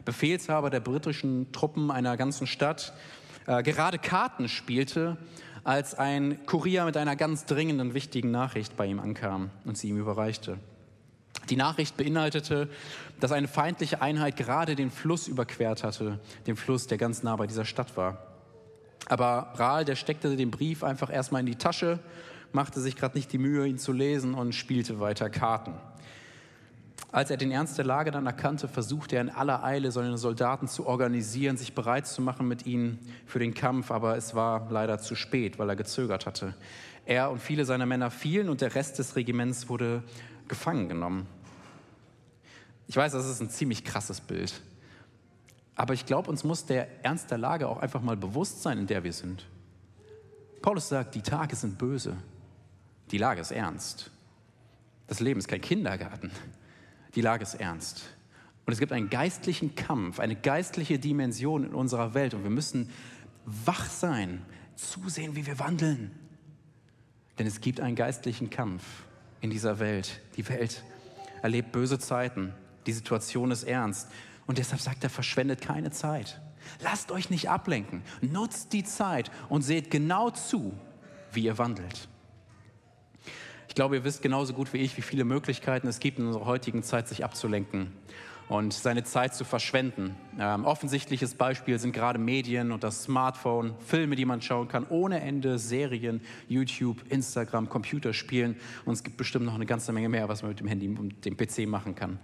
Befehlshaber 0.06 0.70
der 0.70 0.80
britischen 0.80 1.52
Truppen 1.52 1.92
einer 1.92 2.18
ganzen 2.18 2.48
Stadt, 2.48 2.94
äh, 3.46 3.62
gerade 3.62 4.00
Karten 4.00 4.50
spielte, 4.50 5.18
als 5.64 5.94
ein 5.94 6.46
Kurier 6.48 6.86
mit 6.86 6.98
einer 6.98 7.16
ganz 7.16 7.46
dringenden, 7.46 7.94
wichtigen 7.94 8.32
Nachricht 8.32 8.76
bei 8.76 8.88
ihm 8.88 9.00
ankam 9.00 9.52
und 9.64 9.78
sie 9.78 9.90
ihm 9.90 10.00
überreichte. 10.00 10.58
Die 11.50 11.56
Nachricht 11.56 11.98
beinhaltete, 11.98 12.70
dass 13.20 13.32
eine 13.32 13.48
feindliche 13.48 14.02
Einheit 14.02 14.38
gerade 14.38 14.76
den 14.76 14.92
Fluss 14.92 15.28
überquert 15.28 15.84
hatte, 15.84 16.20
den 16.48 16.56
Fluss, 16.56 16.88
der 16.88 16.98
ganz 16.98 17.24
nah 17.24 17.36
bei 17.36 17.48
dieser 17.48 17.66
Stadt 17.66 17.98
war. 17.98 18.28
Aber 19.08 19.54
Rahl, 19.56 19.84
der 19.84 19.96
steckte 19.96 20.36
den 20.36 20.52
Brief 20.52 20.84
einfach 20.84 21.12
erstmal 21.12 21.42
in 21.42 21.48
die 21.48 21.56
Tasche, 21.56 22.00
machte 22.54 22.80
sich 22.80 22.96
gerade 22.96 23.18
nicht 23.18 23.32
die 23.34 23.38
Mühe, 23.38 23.66
ihn 23.66 23.78
zu 23.78 23.92
lesen 23.92 24.34
und 24.34 24.54
spielte 24.54 25.00
weiter 25.00 25.30
Karten. 25.30 25.74
Als 27.12 27.30
er 27.30 27.36
den 27.36 27.52
Ernst 27.52 27.78
der 27.78 27.84
Lage 27.84 28.12
dann 28.12 28.26
erkannte, 28.26 28.70
versuchte 28.70 29.18
er 29.18 29.22
in 29.22 29.30
aller 29.30 29.64
Eile, 29.66 29.92
seine 29.92 30.18
Soldaten 30.18 30.70
zu 30.70 30.88
organisieren, 30.88 31.58
sich 31.58 31.76
bereit 31.76 32.08
zu 32.08 32.22
machen 32.22 32.48
mit 32.48 32.66
ihnen 32.66 33.00
für 33.26 33.40
den 33.40 33.54
Kampf, 33.54 33.92
aber 33.92 34.16
es 34.16 34.34
war 34.34 34.68
leider 34.70 34.98
zu 34.98 35.16
spät, 35.16 35.60
weil 35.60 35.68
er 35.68 35.76
gezögert 35.76 36.26
hatte. 36.26 36.54
Er 37.06 37.30
und 37.32 37.42
viele 37.42 37.66
seiner 37.66 37.86
Männer 37.86 38.12
fielen 38.12 38.48
und 38.48 38.62
der 38.62 38.76
Rest 38.76 38.98
des 39.00 39.18
Regiments 39.18 39.68
wurde 39.68 40.04
gefangen 40.52 40.90
genommen. 40.90 41.28
Ich 42.88 42.98
weiß, 42.98 43.14
das 43.14 43.26
ist 43.26 43.40
ein 43.42 43.50
ziemlich 43.50 43.86
krasses 43.86 44.20
Bild. 44.20 44.62
Aber 45.76 45.94
ich 45.94 46.06
glaube, 46.06 46.30
uns 46.30 46.44
muss 46.44 46.66
der 46.66 47.04
Ernst 47.06 47.32
der 47.32 47.38
Lage 47.38 47.70
auch 47.70 47.80
einfach 47.80 48.02
mal 48.02 48.18
bewusst 48.18 48.62
sein, 48.62 48.78
in 48.78 48.86
der 48.86 49.06
wir 49.06 49.14
sind. 49.14 49.48
Paulus 50.62 50.90
sagt, 50.90 51.16
die 51.16 51.22
Tage 51.22 51.56
sind 51.56 51.78
böse. 51.78 52.18
Die 53.12 53.18
Lage 53.18 53.40
ist 53.40 53.52
ernst. 53.52 54.12
Das 55.08 55.22
Leben 55.22 55.40
ist 55.40 55.48
kein 55.48 55.62
Kindergarten. 55.62 56.32
Die 57.16 57.22
Lage 57.22 57.44
ist 57.44 57.56
ernst. 57.56 58.04
Und 58.66 58.74
es 58.74 58.80
gibt 58.80 58.92
einen 58.92 59.10
geistlichen 59.10 59.74
Kampf, 59.76 60.20
eine 60.20 60.36
geistliche 60.36 61.00
Dimension 61.00 61.64
in 61.64 61.74
unserer 61.74 62.14
Welt. 62.14 62.34
Und 62.34 62.44
wir 62.44 62.52
müssen 62.52 62.90
wach 63.46 63.86
sein, 63.86 64.42
zusehen, 64.76 65.38
wie 65.38 65.46
wir 65.48 65.60
wandeln. 65.60 66.12
Denn 67.40 67.48
es 67.48 67.62
gibt 67.62 67.80
einen 67.80 67.96
geistlichen 67.96 68.50
Kampf 68.50 68.84
in 69.42 69.50
dieser 69.50 69.80
Welt. 69.80 70.22
Die 70.38 70.48
Welt 70.48 70.84
erlebt 71.42 71.72
böse 71.72 72.00
Zeiten. 72.00 72.54
Die 72.86 72.94
Situation 72.94 73.52
ist 73.52 73.64
ernst. 73.64 74.08
Und 74.48 74.58
deshalb 74.58 74.82
sagt 74.82 75.04
er, 75.04 75.10
verschwendet 75.10 75.62
keine 75.62 75.92
Zeit. 75.92 76.40
Lasst 76.82 77.12
euch 77.12 77.30
nicht 77.30 77.50
ablenken. 77.50 78.04
Nutzt 78.22 78.74
die 78.74 78.84
Zeit 78.84 79.32
und 79.50 79.64
seht 79.64 79.92
genau 79.92 80.30
zu, 80.30 80.74
wie 81.32 81.44
ihr 81.44 81.58
wandelt. 81.58 82.08
Ich 83.68 83.76
glaube, 83.76 83.96
ihr 83.96 84.04
wisst 84.04 84.22
genauso 84.22 84.54
gut 84.54 84.74
wie 84.74 84.78
ich, 84.78 84.98
wie 84.98 85.02
viele 85.02 85.24
Möglichkeiten 85.24 85.88
es 85.88 86.00
gibt 86.00 86.20
in 86.20 86.28
unserer 86.28 86.46
heutigen 86.46 86.84
Zeit, 86.84 87.08
sich 87.08 87.24
abzulenken 87.24 87.92
und 88.52 88.74
seine 88.74 89.06
Zeit 89.06 89.34
zu 89.34 89.46
verschwenden. 89.46 90.14
Ähm, 90.38 90.66
offensichtliches 90.66 91.36
Beispiel 91.36 91.80
sind 91.80 91.94
gerade 91.94 92.20
Medien 92.20 92.74
und 92.74 92.84
das 92.84 93.04
Smartphone, 93.04 93.76
Filme, 93.80 94.18
die 94.18 94.26
man 94.26 94.42
schauen 94.42 94.68
kann, 94.68 94.86
ohne 94.90 95.22
Ende, 95.22 95.58
Serien, 95.58 96.20
YouTube, 96.50 96.98
Instagram, 97.08 97.70
Computerspielen 97.70 98.58
und 98.84 98.92
es 98.92 99.04
gibt 99.04 99.16
bestimmt 99.16 99.46
noch 99.46 99.56
eine 99.56 99.66
ganze 99.66 99.94
Menge 99.94 100.10
mehr, 100.10 100.28
was 100.28 100.42
man 100.42 100.50
mit 100.50 100.60
dem 100.60 100.68
Handy 100.68 100.90
und 100.90 101.24
dem 101.24 101.38
PC 101.38 101.66
machen 101.66 101.96
kann. 101.96 102.20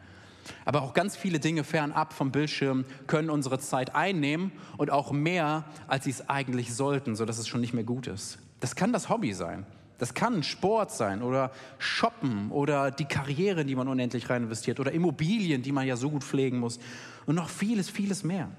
Aber 0.65 0.81
auch 0.81 0.93
ganz 0.93 1.15
viele 1.15 1.39
Dinge 1.39 1.63
fernab 1.63 2.11
vom 2.11 2.33
Bildschirm 2.33 2.83
können 3.07 3.29
unsere 3.29 3.59
Zeit 3.59 3.95
einnehmen 3.95 4.51
und 4.75 4.91
auch 4.91 5.13
mehr, 5.13 5.63
als 5.87 6.03
sie 6.03 6.11
es 6.11 6.27
eigentlich 6.27 6.73
sollten, 6.75 7.15
sodass 7.15 7.37
es 7.37 7.47
schon 7.47 7.61
nicht 7.61 7.73
mehr 7.73 7.85
gut 7.85 8.07
ist. 8.07 8.39
Das 8.59 8.75
kann 8.75 8.91
das 8.91 9.07
Hobby 9.07 9.31
sein. 9.31 9.65
Das 9.97 10.13
kann 10.13 10.43
Sport 10.43 10.91
sein 10.91 11.21
oder 11.21 11.51
Shoppen 11.79 12.51
oder 12.51 12.91
die 12.91 13.05
Karriere, 13.05 13.65
die 13.65 13.75
man 13.75 13.87
unendlich 13.87 14.29
rein 14.29 14.43
investiert 14.43 14.79
oder 14.79 14.91
Immobilien, 14.91 15.63
die 15.63 15.71
man 15.71 15.87
ja 15.87 15.95
so 15.95 16.09
gut 16.09 16.23
pflegen 16.23 16.59
muss 16.59 16.79
und 17.25 17.35
noch 17.35 17.49
vieles, 17.49 17.89
vieles 17.89 18.23
mehr. 18.23 18.49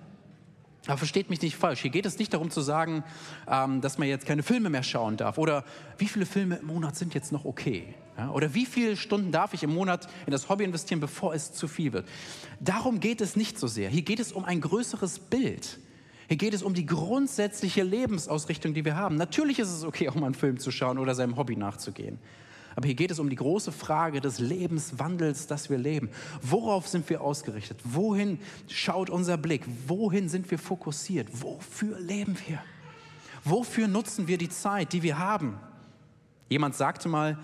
Aber 0.87 0.99
versteht 0.99 1.29
mich 1.29 1.43
nicht 1.43 1.57
falsch. 1.57 1.81
Hier 1.81 1.91
geht 1.91 2.07
es 2.07 2.19
nicht 2.19 2.33
darum 2.33 2.51
zu 2.51 2.61
sagen, 2.61 3.05
ähm, 3.47 3.81
dass 3.81 3.99
man 3.99 4.09
jetzt 4.09 4.27
keine 4.27 4.43
Filme 4.43 4.71
mehr 4.71 4.83
schauen 4.83 5.17
darf 5.17 5.39
oder 5.39 5.65
wie 5.99 6.09
viele 6.09 6.25
Filme 6.25 6.57
im 6.57 6.67
Monat 6.67 6.97
sind 6.97 7.15
jetzt 7.15 7.31
noch 7.31 7.45
okay. 7.45 7.95
Ja? 8.17 8.31
Oder 8.31 8.55
wie 8.55 8.67
viele 8.67 8.97
Stunden 8.97 9.31
darf 9.31 9.55
ich 9.55 9.63
im 9.63 9.75
Monat 9.75 10.09
in 10.27 10.33
das 10.33 10.49
Hobby 10.49 10.65
investieren, 10.65 11.01
bevor 11.01 11.35
es 11.35 11.53
zu 11.53 11.69
viel 11.69 11.93
wird. 11.93 12.09
Darum 12.59 13.01
geht 13.01 13.21
es 13.21 13.37
nicht 13.37 13.59
so 13.59 13.67
sehr. 13.67 13.91
Hier 13.91 14.03
geht 14.03 14.19
es 14.19 14.33
um 14.33 14.45
ein 14.45 14.61
größeres 14.61 15.19
Bild. 15.19 15.79
Hier 16.29 16.37
geht 16.37 16.53
es 16.53 16.63
um 16.63 16.75
die 16.75 16.85
grundsätzliche 16.85 17.83
Lebensausrichtung, 17.83 18.75
die 18.75 18.85
wir 18.85 18.97
haben. 18.97 19.17
Natürlich 19.17 19.59
ist 19.59 19.71
es 19.71 19.83
okay, 19.83 20.11
auch 20.11 20.15
mal 20.15 20.27
einen 20.27 20.35
Film 20.35 20.59
zu 20.59 20.71
schauen 20.71 20.99
oder 20.99 21.15
seinem 21.15 21.37
Hobby 21.37 21.57
nachzugehen. 21.57 22.19
Aber 22.77 22.87
hier 22.87 22.95
geht 22.95 23.11
es 23.11 23.19
um 23.19 23.31
die 23.31 23.37
große 23.37 23.73
Frage 23.73 24.21
des 24.21 24.39
Lebenswandels, 24.39 25.47
das 25.47 25.71
wir 25.71 25.79
leben. 25.79 26.11
Worauf 26.43 26.87
sind 26.87 27.09
wir 27.09 27.23
ausgerichtet? 27.23 27.81
Wohin 27.83 28.39
schaut 28.69 29.09
unser 29.09 29.39
Blick? 29.39 29.65
Wohin 29.87 30.29
sind 30.29 30.51
wir 30.51 30.59
fokussiert? 30.59 31.29
Wofür 31.33 31.99
leben 31.99 32.37
wir? 32.47 32.63
Wofür 33.43 33.89
nutzen 33.89 34.29
wir 34.29 34.37
die 34.37 34.51
Zeit, 34.51 34.93
die 34.93 35.03
wir 35.03 35.19
haben? 35.19 35.59
Jemand 36.51 36.77
sagte 36.77 37.09
mal, 37.09 37.39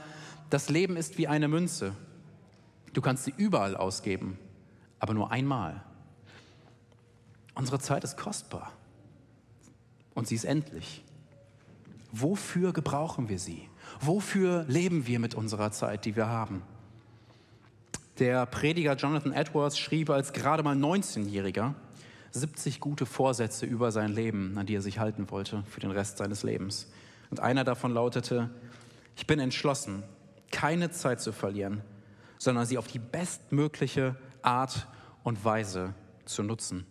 das 0.50 0.69
Leben 0.69 0.97
ist 0.97 1.17
wie 1.17 1.26
eine 1.26 1.49
Münze. 1.49 1.97
Du 2.93 3.00
kannst 3.00 3.25
sie 3.25 3.35
überall 3.37 3.76
ausgeben, 3.76 4.38
aber 4.99 5.14
nur 5.14 5.33
einmal. 5.33 5.83
Unsere 7.55 7.79
Zeit 7.79 8.05
ist 8.05 8.17
kostbar 8.17 8.73
und 10.15 10.27
sie 10.27 10.35
ist 10.35 10.45
endlich. 10.45 11.05
Wofür 12.13 12.73
gebrauchen 12.73 13.29
wir 13.29 13.39
sie? 13.39 13.69
Wofür 14.01 14.65
leben 14.69 15.07
wir 15.07 15.19
mit 15.19 15.35
unserer 15.35 15.73
Zeit, 15.73 16.05
die 16.05 16.17
wir 16.17 16.29
haben? 16.29 16.63
Der 18.19 18.47
Prediger 18.47 18.95
Jonathan 18.95 19.33
Edwards 19.33 19.79
schrieb 19.79 20.11
als 20.11 20.33
gerade 20.33 20.63
mal 20.63 20.77
19-Jähriger 20.77 21.75
70 22.31 22.81
gute 22.81 23.07
Vorsätze 23.07 23.67
über 23.67 23.91
sein 23.91 24.13
Leben, 24.13 24.57
an 24.59 24.67
die 24.67 24.77
er 24.77 24.83
sich 24.83 24.99
halten 24.99 25.31
wollte 25.31 25.65
für 25.69 25.81
den 25.81 25.91
Rest 25.91 26.19
seines 26.19 26.43
Lebens. 26.43 26.89
Und 27.31 27.41
einer 27.41 27.65
davon 27.65 27.93
lautete, 27.93 28.51
ich 29.17 29.27
bin 29.27 29.41
entschlossen, 29.41 30.03
keine 30.51 30.91
Zeit 30.91 31.21
zu 31.21 31.33
verlieren, 31.33 31.83
sondern 32.39 32.67
sie 32.67 32.79
auf 32.79 32.87
die 32.87 32.99
bestmögliche 32.99 34.17
Art 34.43 34.87
und 35.23 35.45
Weise 35.45 35.95
zu 36.25 36.43
nutzen. 36.43 36.87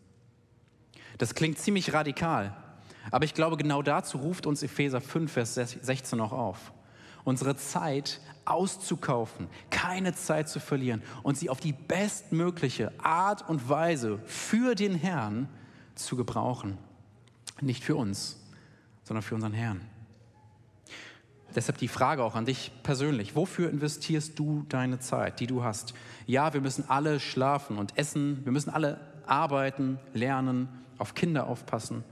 Das 1.18 1.36
klingt 1.36 1.60
ziemlich 1.60 1.94
radikal, 1.94 2.56
aber 3.12 3.26
ich 3.26 3.34
glaube, 3.34 3.58
genau 3.58 3.82
dazu 3.82 4.18
ruft 4.18 4.46
uns 4.46 4.64
Epheser 4.64 5.02
5, 5.02 5.32
Vers 5.32 5.56
16 5.56 6.20
auch 6.22 6.32
auf. 6.32 6.72
Unsere 7.24 7.56
Zeit 7.56 8.20
auszukaufen, 8.46 9.48
keine 9.70 10.14
Zeit 10.14 10.50
zu 10.50 10.60
verlieren 10.60 11.02
und 11.22 11.38
sie 11.38 11.50
auf 11.50 11.60
die 11.60 11.72
bestmögliche 11.72 12.92
Art 13.00 13.48
und 13.48 13.70
Weise 13.70 14.20
für 14.26 14.76
den 14.76 14.96
Herrn 14.96 15.48
zu 15.96 16.18
gebrauchen. 16.18 16.78
Nicht 17.62 17.84
für 17.84 17.96
uns, 17.96 18.42
sondern 19.04 19.24
für 19.24 19.36
unseren 19.36 19.54
Herrn. 19.54 19.82
Deshalb 21.56 21.78
die 21.78 21.88
Frage 21.88 22.24
auch 22.24 22.36
an 22.36 22.46
dich 22.46 22.72
persönlich. 22.82 23.36
Wofür 23.36 23.70
investierst 23.70 24.40
du 24.40 24.66
deine 24.70 25.00
Zeit, 25.00 25.40
die 25.40 25.48
du 25.48 25.64
hast? 25.64 25.94
Ja, 26.26 26.54
wir 26.54 26.62
müssen 26.62 26.90
alle 26.90 27.20
schlafen 27.20 27.78
und 27.78 27.98
essen. 27.98 28.44
Wir 28.44 28.52
müssen 28.52 28.72
alle 28.72 29.00
arbeiten, 29.28 30.00
lernen, 30.14 30.68
auf 30.98 31.16
Kinder 31.16 31.48
aufpassen. 31.48 32.04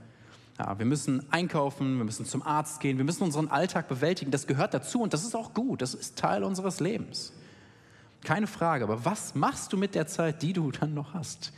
Ja, 0.58 0.78
wir 0.78 0.86
müssen 0.86 1.24
einkaufen, 1.32 1.96
wir 1.98 2.04
müssen 2.04 2.26
zum 2.26 2.42
Arzt 2.42 2.80
gehen, 2.80 2.98
wir 2.98 3.04
müssen 3.04 3.22
unseren 3.22 3.48
Alltag 3.48 3.88
bewältigen. 3.88 4.30
Das 4.30 4.46
gehört 4.46 4.74
dazu 4.74 5.00
und 5.02 5.12
das 5.12 5.24
ist 5.24 5.34
auch 5.34 5.54
gut. 5.54 5.82
Das 5.82 5.94
ist 5.94 6.18
Teil 6.18 6.44
unseres 6.44 6.80
Lebens. 6.80 7.32
Keine 8.22 8.46
Frage. 8.46 8.84
Aber 8.84 9.04
was 9.04 9.34
machst 9.34 9.72
du 9.72 9.76
mit 9.76 9.94
der 9.94 10.06
Zeit, 10.06 10.42
die 10.42 10.52
du 10.52 10.70
dann 10.70 10.94
noch 10.94 11.14
hast? 11.14 11.52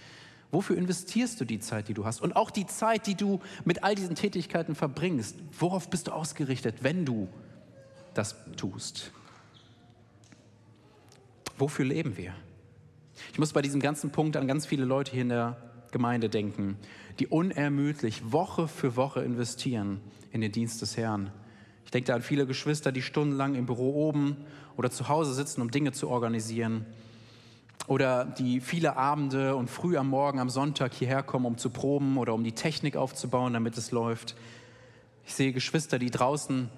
Wofür 0.50 0.76
investierst 0.76 1.40
du 1.40 1.44
die 1.44 1.58
Zeit, 1.58 1.88
die 1.88 1.94
du 1.94 2.04
hast? 2.04 2.22
Und 2.22 2.36
auch 2.36 2.50
die 2.50 2.66
Zeit, 2.66 3.06
die 3.06 3.16
du 3.16 3.40
mit 3.64 3.82
all 3.82 3.96
diesen 3.96 4.14
Tätigkeiten 4.14 4.76
verbringst. 4.76 5.36
Worauf 5.58 5.90
bist 5.90 6.06
du 6.06 6.12
ausgerichtet, 6.12 6.76
wenn 6.82 7.04
du 7.04 7.28
das 8.14 8.36
tust? 8.56 9.10
Wofür 11.58 11.84
leben 11.84 12.16
wir? 12.16 12.34
Ich 13.32 13.38
muss 13.38 13.52
bei 13.52 13.62
diesem 13.62 13.80
ganzen 13.80 14.10
Punkt 14.10 14.36
an 14.36 14.46
ganz 14.46 14.64
viele 14.64 14.84
Leute 14.84 15.12
hier 15.12 15.22
in 15.22 15.28
der 15.28 15.56
Gemeinde 15.90 16.28
denken, 16.28 16.76
die 17.18 17.26
unermüdlich 17.26 18.32
Woche 18.32 18.68
für 18.68 18.96
Woche 18.96 19.22
investieren 19.22 20.00
in 20.32 20.40
den 20.40 20.52
Dienst 20.52 20.82
des 20.82 20.96
Herrn. 20.96 21.30
Ich 21.84 21.90
denke 21.90 22.08
da 22.08 22.14
an 22.14 22.22
viele 22.22 22.46
Geschwister, 22.46 22.92
die 22.92 23.02
stundenlang 23.02 23.54
im 23.54 23.66
Büro 23.66 24.08
oben 24.08 24.36
oder 24.76 24.90
zu 24.90 25.08
Hause 25.08 25.34
sitzen, 25.34 25.60
um 25.60 25.70
Dinge 25.70 25.92
zu 25.92 26.08
organisieren. 26.08 26.86
Oder 27.86 28.24
die 28.24 28.60
viele 28.60 28.96
Abende 28.96 29.54
und 29.56 29.68
früh 29.68 29.96
am 29.96 30.08
Morgen, 30.08 30.38
am 30.38 30.48
Sonntag 30.48 30.94
hierher 30.94 31.22
kommen, 31.22 31.44
um 31.44 31.58
zu 31.58 31.70
proben 31.70 32.16
oder 32.16 32.32
um 32.34 32.42
die 32.42 32.52
Technik 32.52 32.96
aufzubauen, 32.96 33.52
damit 33.52 33.76
es 33.76 33.90
läuft. 33.90 34.34
Ich 35.26 35.34
sehe 35.34 35.52
Geschwister, 35.52 35.98
die 35.98 36.10
draußen 36.10 36.70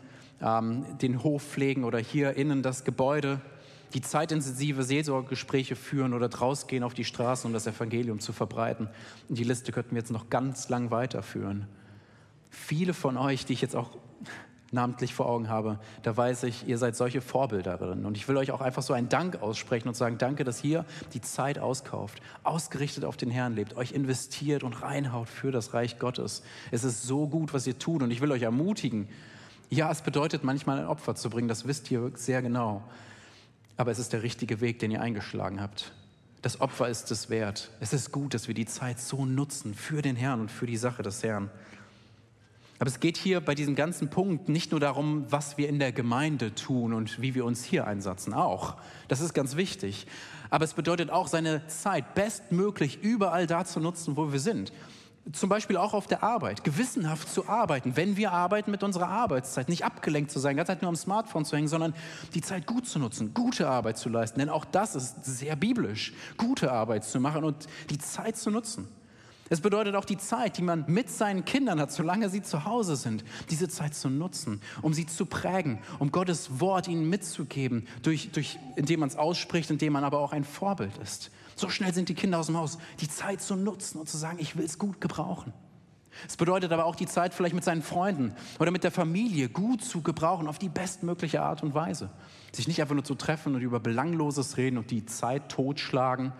ähm, 0.42 0.84
den 1.00 1.22
Hof 1.22 1.42
pflegen 1.42 1.84
oder 1.84 1.98
hier 1.98 2.36
innen 2.36 2.62
das 2.62 2.84
Gebäude 2.84 3.40
die 3.94 4.00
zeitintensive 4.00 4.82
Seelsorgegespräche 4.82 5.76
führen 5.76 6.14
oder 6.14 6.28
draus 6.28 6.66
gehen 6.66 6.82
auf 6.82 6.94
die 6.94 7.04
Straße, 7.04 7.46
um 7.46 7.52
das 7.52 7.66
Evangelium 7.66 8.20
zu 8.20 8.32
verbreiten. 8.32 8.88
Und 9.28 9.38
die 9.38 9.44
Liste 9.44 9.72
könnten 9.72 9.92
wir 9.92 9.98
jetzt 9.98 10.12
noch 10.12 10.30
ganz 10.30 10.68
lang 10.68 10.90
weiterführen. 10.90 11.66
Viele 12.50 12.94
von 12.94 13.16
euch, 13.16 13.44
die 13.44 13.52
ich 13.52 13.60
jetzt 13.60 13.76
auch 13.76 13.90
namentlich 14.72 15.14
vor 15.14 15.26
Augen 15.26 15.48
habe, 15.48 15.78
da 16.02 16.16
weiß 16.16 16.42
ich, 16.44 16.66
ihr 16.66 16.78
seid 16.78 16.96
solche 16.96 17.20
Vorbilderinnen. 17.20 18.04
Und 18.04 18.16
ich 18.16 18.26
will 18.28 18.36
euch 18.36 18.50
auch 18.50 18.60
einfach 18.60 18.82
so 18.82 18.92
einen 18.92 19.08
Dank 19.08 19.42
aussprechen 19.42 19.88
und 19.88 19.94
sagen, 19.94 20.18
danke, 20.18 20.44
dass 20.44 20.64
ihr 20.64 20.84
die 21.12 21.20
Zeit 21.20 21.58
auskauft, 21.58 22.20
ausgerichtet 22.42 23.04
auf 23.04 23.16
den 23.16 23.30
Herrn 23.30 23.54
lebt, 23.54 23.76
euch 23.76 23.92
investiert 23.92 24.64
und 24.64 24.82
reinhaut 24.82 25.28
für 25.28 25.52
das 25.52 25.74
Reich 25.74 25.98
Gottes. 25.98 26.42
Es 26.70 26.84
ist 26.84 27.02
so 27.02 27.26
gut, 27.26 27.54
was 27.54 27.66
ihr 27.66 27.78
tut 27.78 28.02
und 28.02 28.10
ich 28.10 28.20
will 28.20 28.32
euch 28.32 28.42
ermutigen. 28.42 29.08
Ja, 29.70 29.90
es 29.90 30.02
bedeutet 30.02 30.44
manchmal 30.44 30.78
ein 30.78 30.86
Opfer 30.86 31.14
zu 31.14 31.30
bringen, 31.30 31.48
das 31.48 31.66
wisst 31.66 31.90
ihr 31.90 32.12
sehr 32.14 32.42
genau. 32.42 32.82
Aber 33.76 33.90
es 33.90 33.98
ist 33.98 34.12
der 34.12 34.22
richtige 34.22 34.60
Weg, 34.60 34.78
den 34.78 34.90
ihr 34.90 35.00
eingeschlagen 35.00 35.60
habt. 35.60 35.92
Das 36.42 36.60
Opfer 36.60 36.88
ist 36.88 37.10
es 37.10 37.28
wert. 37.28 37.70
Es 37.80 37.92
ist 37.92 38.12
gut, 38.12 38.34
dass 38.34 38.48
wir 38.48 38.54
die 38.54 38.66
Zeit 38.66 39.00
so 39.00 39.24
nutzen 39.24 39.74
für 39.74 40.02
den 40.02 40.16
Herrn 40.16 40.40
und 40.40 40.50
für 40.50 40.66
die 40.66 40.76
Sache 40.76 41.02
des 41.02 41.22
Herrn. 41.22 41.50
Aber 42.78 42.88
es 42.88 43.00
geht 43.00 43.16
hier 43.16 43.40
bei 43.40 43.54
diesem 43.54 43.74
ganzen 43.74 44.10
Punkt 44.10 44.48
nicht 44.48 44.70
nur 44.70 44.80
darum, 44.80 45.24
was 45.30 45.56
wir 45.56 45.68
in 45.68 45.78
der 45.78 45.92
Gemeinde 45.92 46.54
tun 46.54 46.92
und 46.92 47.20
wie 47.22 47.34
wir 47.34 47.44
uns 47.44 47.64
hier 47.64 47.86
einsetzen. 47.86 48.34
Auch. 48.34 48.76
Das 49.08 49.20
ist 49.20 49.32
ganz 49.32 49.56
wichtig. 49.56 50.06
Aber 50.50 50.64
es 50.64 50.74
bedeutet 50.74 51.10
auch, 51.10 51.26
seine 51.26 51.66
Zeit 51.68 52.14
bestmöglich 52.14 53.02
überall 53.02 53.46
da 53.46 53.64
zu 53.64 53.80
nutzen, 53.80 54.16
wo 54.16 54.30
wir 54.30 54.40
sind. 54.40 54.72
Zum 55.32 55.48
Beispiel 55.48 55.76
auch 55.76 55.92
auf 55.92 56.06
der 56.06 56.22
Arbeit, 56.22 56.62
gewissenhaft 56.62 57.28
zu 57.28 57.48
arbeiten, 57.48 57.96
wenn 57.96 58.16
wir 58.16 58.30
arbeiten 58.30 58.70
mit 58.70 58.84
unserer 58.84 59.08
Arbeitszeit, 59.08 59.68
nicht 59.68 59.84
abgelenkt 59.84 60.30
zu 60.30 60.38
sein, 60.38 60.56
ganze 60.56 60.72
Zeit 60.72 60.82
nur 60.82 60.88
am 60.88 60.96
Smartphone 60.96 61.44
zu 61.44 61.56
hängen, 61.56 61.66
sondern 61.66 61.94
die 62.34 62.42
Zeit 62.42 62.66
gut 62.66 62.86
zu 62.86 63.00
nutzen, 63.00 63.34
gute 63.34 63.68
Arbeit 63.68 63.98
zu 63.98 64.08
leisten. 64.08 64.38
Denn 64.38 64.48
auch 64.48 64.64
das 64.64 64.94
ist 64.94 65.24
sehr 65.24 65.56
biblisch, 65.56 66.12
gute 66.36 66.70
Arbeit 66.70 67.04
zu 67.04 67.18
machen 67.18 67.42
und 67.42 67.66
die 67.90 67.98
Zeit 67.98 68.36
zu 68.36 68.52
nutzen. 68.52 68.86
Es 69.48 69.60
bedeutet 69.60 69.96
auch 69.96 70.04
die 70.04 70.16
Zeit, 70.16 70.58
die 70.58 70.62
man 70.62 70.84
mit 70.86 71.10
seinen 71.10 71.44
Kindern 71.44 71.80
hat, 71.80 71.90
solange 71.90 72.28
sie 72.28 72.42
zu 72.42 72.64
Hause 72.64 72.94
sind, 72.94 73.24
diese 73.50 73.68
Zeit 73.68 73.94
zu 73.94 74.08
nutzen, 74.08 74.60
um 74.82 74.92
sie 74.92 75.06
zu 75.06 75.26
prägen, 75.26 75.80
um 75.98 76.12
Gottes 76.12 76.60
Wort 76.60 76.86
ihnen 76.86 77.08
mitzugeben, 77.08 77.86
durch, 78.02 78.30
durch, 78.30 78.58
indem 78.76 79.00
man 79.00 79.08
es 79.08 79.16
ausspricht, 79.16 79.70
indem 79.70 79.92
man 79.92 80.04
aber 80.04 80.18
auch 80.18 80.32
ein 80.32 80.44
Vorbild 80.44 80.96
ist. 80.98 81.30
So 81.56 81.70
schnell 81.70 81.92
sind 81.94 82.08
die 82.08 82.14
Kinder 82.14 82.38
aus 82.38 82.46
dem 82.46 82.56
Haus, 82.56 82.78
die 83.00 83.08
Zeit 83.08 83.40
zu 83.40 83.56
nutzen 83.56 83.98
und 83.98 84.08
zu 84.08 84.18
sagen, 84.18 84.38
ich 84.38 84.56
will 84.56 84.64
es 84.64 84.78
gut 84.78 85.00
gebrauchen. 85.00 85.52
Es 86.26 86.36
bedeutet 86.36 86.72
aber 86.72 86.84
auch 86.84 86.94
die 86.94 87.06
Zeit 87.06 87.34
vielleicht 87.34 87.54
mit 87.54 87.64
seinen 87.64 87.82
Freunden 87.82 88.34
oder 88.58 88.70
mit 88.70 88.84
der 88.84 88.90
Familie 88.90 89.48
gut 89.48 89.82
zu 89.82 90.02
gebrauchen 90.02 90.48
auf 90.48 90.58
die 90.58 90.68
bestmögliche 90.68 91.42
Art 91.42 91.62
und 91.62 91.74
Weise. 91.74 92.10
Sich 92.52 92.68
nicht 92.68 92.80
einfach 92.80 92.94
nur 92.94 93.04
zu 93.04 93.14
treffen 93.14 93.54
und 93.54 93.62
über 93.62 93.80
Belangloses 93.80 94.56
reden 94.56 94.78
und 94.78 94.90
die 94.90 95.04
Zeit 95.04 95.50
totschlagen, 95.50 96.32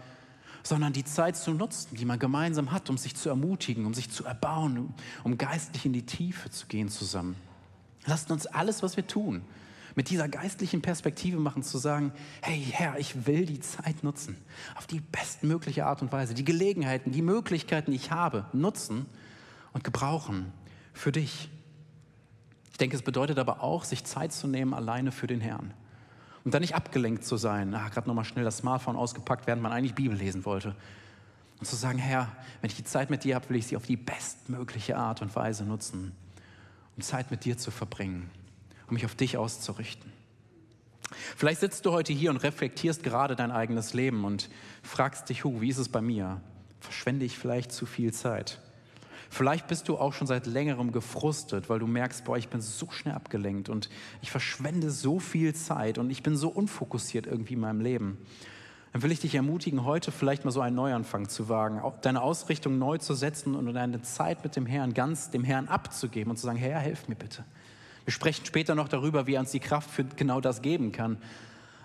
sondern 0.62 0.92
die 0.92 1.04
Zeit 1.04 1.36
zu 1.36 1.52
nutzen, 1.52 1.96
die 1.96 2.04
man 2.04 2.18
gemeinsam 2.18 2.72
hat, 2.72 2.90
um 2.90 2.98
sich 2.98 3.16
zu 3.16 3.28
ermutigen, 3.28 3.86
um 3.86 3.94
sich 3.94 4.10
zu 4.10 4.24
erbauen, 4.24 4.94
um 5.24 5.38
geistlich 5.38 5.86
in 5.86 5.92
die 5.92 6.06
Tiefe 6.06 6.50
zu 6.50 6.66
gehen 6.66 6.88
zusammen. 6.88 7.36
Lasst 8.06 8.30
uns 8.30 8.46
alles, 8.46 8.82
was 8.82 8.96
wir 8.96 9.06
tun, 9.06 9.42
mit 9.96 10.10
dieser 10.10 10.28
geistlichen 10.28 10.82
Perspektive 10.82 11.38
machen, 11.38 11.62
zu 11.62 11.78
sagen, 11.78 12.12
hey 12.42 12.62
Herr, 12.70 12.98
ich 12.98 13.26
will 13.26 13.46
die 13.46 13.60
Zeit 13.60 14.04
nutzen, 14.04 14.36
auf 14.76 14.86
die 14.86 15.00
bestmögliche 15.00 15.86
Art 15.86 16.02
und 16.02 16.12
Weise, 16.12 16.34
die 16.34 16.44
Gelegenheiten, 16.44 17.12
die 17.12 17.22
Möglichkeiten, 17.22 17.90
die 17.90 17.96
ich 17.96 18.10
habe, 18.10 18.44
nutzen 18.52 19.06
und 19.72 19.84
gebrauchen 19.84 20.52
für 20.92 21.12
dich. 21.12 21.48
Ich 22.72 22.76
denke, 22.76 22.94
es 22.94 23.02
bedeutet 23.02 23.38
aber 23.38 23.62
auch, 23.62 23.84
sich 23.84 24.04
Zeit 24.04 24.32
zu 24.32 24.46
nehmen 24.46 24.74
alleine 24.74 25.12
für 25.12 25.26
den 25.26 25.40
Herrn. 25.40 25.72
Und 26.44 26.52
dann 26.52 26.60
nicht 26.60 26.76
abgelenkt 26.76 27.24
zu 27.24 27.38
sein, 27.38 27.74
ah, 27.74 27.88
gerade 27.88 28.06
nochmal 28.06 28.26
schnell 28.26 28.44
das 28.44 28.58
Smartphone 28.58 28.96
ausgepackt, 28.96 29.46
während 29.46 29.62
man 29.62 29.72
eigentlich 29.72 29.94
Bibel 29.94 30.16
lesen 30.16 30.44
wollte. 30.44 30.76
Und 31.58 31.66
zu 31.66 31.74
sagen, 31.74 31.98
Herr, 31.98 32.30
wenn 32.60 32.68
ich 32.68 32.76
die 32.76 32.84
Zeit 32.84 33.08
mit 33.08 33.24
dir 33.24 33.34
habe, 33.34 33.48
will 33.48 33.56
ich 33.56 33.66
sie 33.66 33.76
auf 33.76 33.86
die 33.86 33.96
bestmögliche 33.96 34.98
Art 34.98 35.22
und 35.22 35.34
Weise 35.34 35.64
nutzen, 35.64 36.12
um 36.96 37.02
Zeit 37.02 37.30
mit 37.30 37.46
dir 37.46 37.56
zu 37.56 37.70
verbringen 37.70 38.30
um 38.88 38.94
mich 38.94 39.04
auf 39.04 39.14
dich 39.14 39.36
auszurichten. 39.36 40.12
Vielleicht 41.36 41.60
sitzt 41.60 41.86
du 41.86 41.92
heute 41.92 42.12
hier 42.12 42.30
und 42.30 42.38
reflektierst 42.38 43.02
gerade 43.02 43.36
dein 43.36 43.52
eigenes 43.52 43.94
Leben 43.94 44.24
und 44.24 44.48
fragst 44.82 45.28
dich, 45.28 45.44
wie 45.44 45.68
ist 45.68 45.78
es 45.78 45.88
bei 45.88 46.00
mir? 46.00 46.40
Verschwende 46.80 47.24
ich 47.24 47.38
vielleicht 47.38 47.72
zu 47.72 47.86
viel 47.86 48.12
Zeit? 48.12 48.60
Vielleicht 49.28 49.66
bist 49.66 49.88
du 49.88 49.98
auch 49.98 50.12
schon 50.12 50.26
seit 50.26 50.46
längerem 50.46 50.92
gefrustet, 50.92 51.68
weil 51.68 51.78
du 51.78 51.86
merkst, 51.86 52.24
boah, 52.24 52.36
ich 52.36 52.48
bin 52.48 52.60
so 52.60 52.90
schnell 52.90 53.14
abgelenkt 53.14 53.68
und 53.68 53.88
ich 54.22 54.30
verschwende 54.30 54.90
so 54.90 55.18
viel 55.18 55.54
Zeit 55.54 55.98
und 55.98 56.10
ich 56.10 56.22
bin 56.22 56.36
so 56.36 56.48
unfokussiert 56.48 57.26
irgendwie 57.26 57.54
in 57.54 57.60
meinem 57.60 57.80
Leben. 57.80 58.18
Dann 58.92 59.02
will 59.02 59.12
ich 59.12 59.20
dich 59.20 59.34
ermutigen, 59.34 59.84
heute 59.84 60.10
vielleicht 60.10 60.44
mal 60.44 60.52
so 60.52 60.60
einen 60.60 60.76
Neuanfang 60.76 61.28
zu 61.28 61.48
wagen, 61.48 61.82
deine 62.02 62.22
Ausrichtung 62.22 62.78
neu 62.78 62.98
zu 62.98 63.14
setzen 63.14 63.54
und 63.54 63.72
deine 63.74 64.00
Zeit 64.02 64.42
mit 64.42 64.56
dem 64.56 64.64
Herrn 64.64 64.94
ganz 64.94 65.30
dem 65.30 65.44
Herrn 65.44 65.68
abzugeben 65.68 66.30
und 66.30 66.36
zu 66.36 66.46
sagen, 66.46 66.56
Herr, 66.56 66.78
helf 66.78 67.08
mir 67.08 67.16
bitte. 67.16 67.44
Wir 68.06 68.12
sprechen 68.12 68.46
später 68.46 68.76
noch 68.76 68.88
darüber, 68.88 69.26
wie 69.26 69.34
er 69.34 69.40
uns 69.40 69.50
die 69.50 69.58
Kraft 69.60 69.90
für 69.90 70.04
genau 70.04 70.40
das 70.40 70.62
geben 70.62 70.92
kann. 70.92 71.18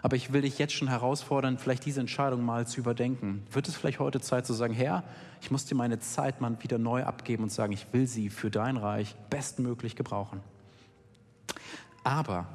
Aber 0.04 0.16
ich 0.16 0.32
will 0.32 0.44
dich 0.44 0.60
jetzt 0.60 0.74
schon 0.74 0.88
herausfordern, 0.88 1.58
vielleicht 1.58 1.84
diese 1.84 2.00
Entscheidung 2.00 2.46
mal 2.46 2.68
zu 2.68 2.80
überdenken. 2.80 3.44
Wird 3.52 3.68
es 3.68 3.76
vielleicht 3.76 4.00
heute 4.00 4.22
Zeit 4.22 4.46
zu 4.46 4.54
sagen, 4.54 4.74
Herr, 4.74 5.04
ich 5.42 5.50
muss 5.50 5.66
dir 5.66 5.74
meine 5.74 6.00
Zeit 6.00 6.40
mal 6.40 6.56
wieder 6.62 6.78
neu 6.78 7.04
abgeben 7.04 7.44
und 7.44 7.52
sagen, 7.52 7.74
ich 7.74 7.88
will 7.92 8.06
sie 8.06 8.30
für 8.30 8.52
dein 8.52 8.78
Reich 8.78 9.16
bestmöglich 9.32 9.96
gebrauchen. 9.96 10.42
Aber 12.04 12.48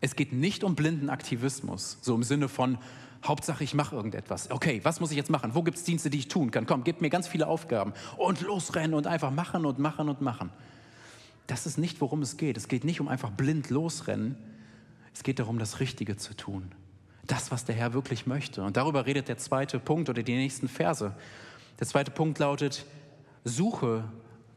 es 0.00 0.14
geht 0.14 0.32
nicht 0.32 0.62
um 0.62 0.76
blinden 0.76 1.10
Aktivismus, 1.10 1.98
so 2.02 2.14
im 2.14 2.22
Sinne 2.22 2.48
von, 2.48 2.78
Hauptsache, 3.26 3.64
ich 3.64 3.74
mache 3.74 3.96
irgendetwas. 3.96 4.52
Okay, 4.52 4.80
was 4.84 5.00
muss 5.00 5.10
ich 5.10 5.16
jetzt 5.16 5.30
machen? 5.30 5.54
Wo 5.54 5.62
gibt 5.64 5.76
es 5.78 5.84
Dienste, 5.84 6.10
die 6.10 6.18
ich 6.18 6.28
tun 6.28 6.52
kann? 6.52 6.64
Komm, 6.64 6.84
gib 6.84 7.00
mir 7.00 7.10
ganz 7.10 7.26
viele 7.26 7.48
Aufgaben 7.48 7.92
und 8.16 8.40
losrennen 8.40 8.94
und 8.94 9.08
einfach 9.08 9.32
machen 9.32 9.66
und 9.66 9.80
machen 9.80 10.08
und 10.08 10.20
machen. 10.20 10.50
Das 11.50 11.66
ist 11.66 11.78
nicht, 11.78 12.00
worum 12.00 12.22
es 12.22 12.36
geht. 12.36 12.56
Es 12.56 12.68
geht 12.68 12.84
nicht 12.84 13.00
um 13.00 13.08
einfach 13.08 13.32
blind 13.32 13.70
losrennen. 13.70 14.36
Es 15.12 15.24
geht 15.24 15.40
darum, 15.40 15.58
das 15.58 15.80
Richtige 15.80 16.16
zu 16.16 16.36
tun. 16.36 16.70
Das, 17.26 17.50
was 17.50 17.64
der 17.64 17.74
Herr 17.74 17.92
wirklich 17.92 18.24
möchte. 18.24 18.62
Und 18.62 18.76
darüber 18.76 19.04
redet 19.04 19.26
der 19.26 19.36
zweite 19.36 19.80
Punkt 19.80 20.08
oder 20.08 20.22
die 20.22 20.36
nächsten 20.36 20.68
Verse. 20.68 21.12
Der 21.80 21.88
zweite 21.88 22.12
Punkt 22.12 22.38
lautet, 22.38 22.86
suche 23.42 24.04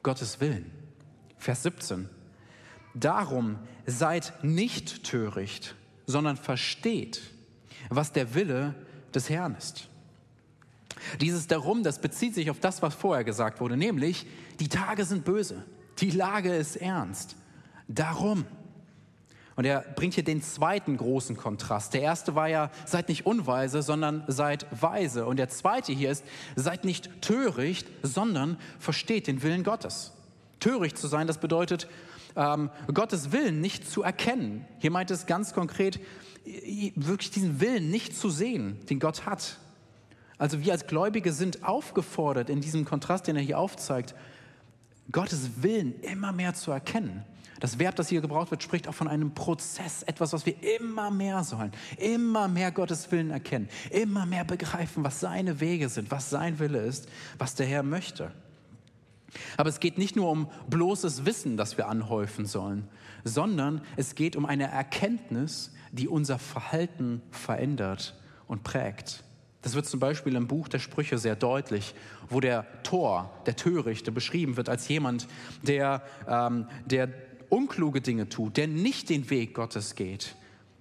Gottes 0.03 0.39
Willen. 0.39 0.69
Vers 1.39 1.63
17. 1.63 2.09
Darum 2.93 3.57
seid 3.87 4.43
nicht 4.43 5.03
töricht, 5.03 5.73
sondern 6.05 6.37
versteht, 6.37 7.23
was 7.89 8.11
der 8.11 8.35
Wille 8.35 8.75
des 9.15 9.31
Herrn 9.31 9.55
ist. 9.55 9.89
Dieses 11.21 11.47
Darum, 11.47 11.81
das 11.81 11.99
bezieht 11.99 12.35
sich 12.35 12.51
auf 12.51 12.59
das, 12.59 12.83
was 12.83 12.93
vorher 12.93 13.23
gesagt 13.23 13.61
wurde, 13.61 13.77
nämlich 13.77 14.27
die 14.59 14.69
Tage 14.69 15.05
sind 15.05 15.25
böse. 15.25 15.65
Die 16.03 16.11
Lage 16.11 16.53
ist 16.53 16.75
ernst. 16.75 17.37
Darum. 17.87 18.43
Und 19.55 19.63
er 19.63 19.79
bringt 19.95 20.15
hier 20.15 20.25
den 20.25 20.41
zweiten 20.41 20.97
großen 20.97 21.37
Kontrast. 21.37 21.93
Der 21.93 22.01
erste 22.01 22.35
war 22.35 22.49
ja, 22.49 22.71
seid 22.85 23.07
nicht 23.07 23.25
unweise, 23.25 23.81
sondern 23.81 24.25
seid 24.27 24.65
weise. 24.81 25.25
Und 25.25 25.37
der 25.37 25.47
zweite 25.47 25.93
hier 25.93 26.11
ist, 26.11 26.25
seid 26.57 26.83
nicht 26.83 27.21
töricht, 27.21 27.87
sondern 28.01 28.57
versteht 28.79 29.27
den 29.27 29.43
Willen 29.43 29.63
Gottes. 29.63 30.11
Töricht 30.59 30.97
zu 30.97 31.07
sein, 31.07 31.25
das 31.25 31.37
bedeutet, 31.37 31.87
ähm, 32.35 32.69
Gottes 32.93 33.31
Willen 33.31 33.61
nicht 33.61 33.89
zu 33.89 34.03
erkennen. 34.03 34.65
Hier 34.79 34.91
meint 34.91 35.09
es 35.09 35.25
ganz 35.25 35.53
konkret, 35.53 36.01
wirklich 36.95 37.31
diesen 37.31 37.61
Willen 37.61 37.89
nicht 37.89 38.13
zu 38.13 38.29
sehen, 38.29 38.77
den 38.89 38.99
Gott 38.99 39.25
hat. 39.25 39.57
Also 40.37 40.59
wir 40.59 40.73
als 40.73 40.85
Gläubige 40.85 41.31
sind 41.31 41.63
aufgefordert, 41.63 42.49
in 42.49 42.59
diesem 42.59 42.83
Kontrast, 42.83 43.27
den 43.27 43.37
er 43.37 43.41
hier 43.41 43.57
aufzeigt, 43.57 44.15
Gottes 45.11 45.61
Willen 45.61 45.99
immer 46.01 46.31
mehr 46.31 46.53
zu 46.53 46.71
erkennen. 46.71 47.23
Das 47.59 47.79
Verb, 47.79 47.95
das 47.95 48.09
hier 48.09 48.19
gebraucht 48.19 48.51
wird, 48.51 48.61
spricht 48.61 48.87
auch 48.89 48.93
von 48.93 49.07
einem 49.07 49.33
Prozess, 49.33 50.03
etwas, 50.03 50.33
was 50.33 50.45
wir 50.45 50.55
immer 50.77 51.09
mehr 51.11 51.43
sollen, 51.43 51.71
immer 51.97 52.49
mehr 52.49 52.71
Gottes 52.73 53.09
Willen 53.11 53.31
erkennen, 53.31 53.69
immer 53.89 54.25
mehr 54.25 54.43
begreifen, 54.43 55.03
was 55.03 55.21
seine 55.21 55.61
Wege 55.61 55.87
sind, 55.87 56.11
was 56.11 56.29
sein 56.29 56.59
Wille 56.59 56.83
ist, 56.83 57.07
was 57.37 57.55
der 57.55 57.65
Herr 57.65 57.83
möchte. 57.83 58.31
Aber 59.57 59.69
es 59.69 59.79
geht 59.79 59.97
nicht 59.97 60.15
nur 60.15 60.29
um 60.29 60.49
bloßes 60.69 61.25
Wissen, 61.25 61.55
das 61.57 61.77
wir 61.77 61.87
anhäufen 61.87 62.45
sollen, 62.45 62.87
sondern 63.23 63.81
es 63.95 64.15
geht 64.15 64.35
um 64.35 64.45
eine 64.45 64.69
Erkenntnis, 64.69 65.71
die 65.91 66.07
unser 66.07 66.39
Verhalten 66.39 67.21
verändert 67.31 68.19
und 68.47 68.63
prägt. 68.63 69.23
Das 69.63 69.75
wird 69.75 69.85
zum 69.85 69.99
Beispiel 69.99 70.35
im 70.35 70.47
Buch 70.47 70.67
der 70.67 70.79
Sprüche 70.79 71.17
sehr 71.17 71.37
deutlich, 71.37 71.95
wo 72.29 72.41
der 72.41 72.65
Tor, 72.83 73.31
der 73.45 73.55
Törichte, 73.55 74.11
beschrieben 74.11 74.57
wird 74.57 74.69
als 74.69 74.87
jemand, 74.89 75.27
der, 75.61 76.03
ähm, 76.27 76.67
der 76.85 77.09
unkluge 77.49 78.01
Dinge 78.01 78.27
tut, 78.27 78.57
der 78.57 78.67
nicht 78.67 79.09
den 79.09 79.29
Weg 79.29 79.53
Gottes 79.53 79.95
geht. 79.95 80.35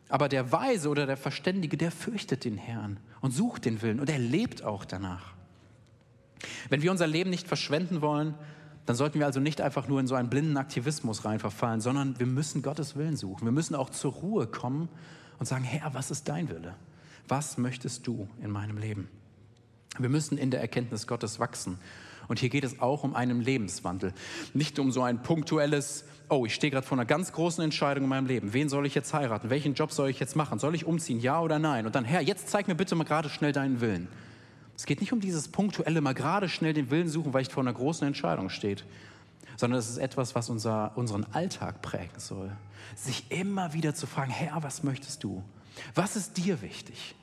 Aber 0.09 0.29
der 0.29 0.51
Weise 0.51 0.89
oder 0.89 1.07
der 1.07 1.17
Verständige, 1.17 1.77
der 1.77 1.93
fürchtet 1.93 2.45
den 2.45 2.59
Herrn 2.59 2.99
und 3.21 3.31
sucht 3.31 3.65
den 3.65 3.81
Willen 3.83 4.01
und 4.01 4.11
er 4.11 4.19
lebt 4.19 4.65
auch 4.65 4.85
danach. 4.85 5.33
Wenn 6.69 6.83
wir 6.83 6.91
unser 6.91 7.07
Leben 7.07 7.31
nicht 7.31 7.47
verschwenden 7.47 8.01
wollen, 8.01 8.35
dann 8.85 8.97
sollten 8.97 9.21
wir 9.21 9.27
also 9.27 9.39
nicht 9.39 9.61
einfach 9.61 9.87
nur 9.87 10.01
in 10.01 10.09
so 10.09 10.17
einen 10.17 10.29
blinden 10.29 10.57
Aktivismus 10.57 11.25
reinverfallen, 11.25 11.81
sondern 11.81 12.19
wir 12.19 12.27
müssen 12.27 12.63
Gottes 12.63 12.97
Willen 12.97 13.17
suchen. 13.17 13.45
Wir 13.45 13.53
müssen 13.53 13.77
auch 13.77 13.91
zur 13.91 14.13
Ruhe 14.13 14.49
kommen 14.49 14.89
und 15.39 15.47
sagen, 15.47 15.63
Herr, 15.63 15.95
was 15.95 16.11
ist 16.11 16.29
dein 16.29 16.49
Wille? 16.49 16.75
Was 17.29 17.59
möchtest 17.59 18.07
du 18.07 18.29
in 18.43 18.51
meinem 18.51 18.79
Leben? 18.79 19.09
Wir 19.99 20.09
müssen 20.09 20.39
in 20.39 20.51
der 20.51 20.61
Erkenntnis 20.61 21.07
Gottes 21.07 21.39
wachsen. 21.39 21.79
Und 22.29 22.39
hier 22.39 22.49
geht 22.49 22.65
es 22.65 22.81
auch 22.81 23.05
um 23.05 23.15
einen 23.15 23.43
Lebenswandel. 23.43 24.15
Nicht 24.55 24.79
um 24.79 24.91
so 24.91 25.03
ein 25.03 25.23
punktuelles, 25.23 26.05
oh, 26.29 26.47
ich 26.47 26.55
stehe 26.55 26.71
gerade 26.71 26.87
vor 26.87 26.97
einer 26.97 27.05
ganz 27.05 27.33
großen 27.33 27.63
Entscheidung 27.63 28.05
in 28.05 28.09
meinem 28.09 28.27
Leben. 28.27 28.53
Wen 28.53 28.69
soll 28.69 28.87
ich 28.87 28.95
jetzt 28.95 29.13
heiraten? 29.13 29.51
Welchen 29.51 29.75
Job 29.75 29.93
soll 29.93 30.09
ich 30.09 30.21
jetzt 30.21 30.37
machen? 30.37 30.59
Soll 30.59 30.75
ich 30.75 30.87
umziehen? 30.87 31.21
Ja 31.21 31.41
oder 31.41 31.59
nein? 31.59 31.85
Und 31.85 31.95
dann, 31.95 32.05
Herr, 32.05 32.23
jetzt 32.23 32.49
zeig 32.49 32.69
mir 32.69 32.75
bitte 32.75 32.95
mal 32.95 33.05
gerade 33.05 33.29
schnell 33.29 33.53
deinen 33.53 33.81
Willen. 33.81 34.09
Es 34.77 34.87
geht 34.87 35.01
nicht 35.01 35.13
um 35.13 35.21
dieses 35.21 35.49
punktuelle, 35.49 36.01
mal 36.01 36.15
gerade 36.15 36.49
schnell 36.49 36.73
den 36.73 36.91
Willen 36.91 37.09
suchen, 37.09 37.35
weil 37.35 37.43
ich 37.43 37.51
vor 37.51 37.63
einer 37.63 37.73
großen 37.73 38.07
Entscheidung 38.07 38.49
steht, 38.49 38.85
sondern 39.57 39.79
es 39.79 39.91
ist 39.91 39.99
etwas, 39.99 40.35
was 40.35 40.49
unser, 40.49 40.97
unseren 40.97 41.25
Alltag 41.33 41.83
prägen 41.83 42.19
soll. 42.19 42.51
Sich 42.97 43.31
immer 43.31 43.75
wieder 43.75 43.95
zu 43.95 44.07
fragen, 44.07 44.31
Herr, 44.31 44.63
was 44.63 44.83
möchtest 44.83 45.23
du? 45.23 45.45
Was 45.95 46.17
ist 46.17 46.37
dir 46.37 46.63
wichtig? 46.63 47.15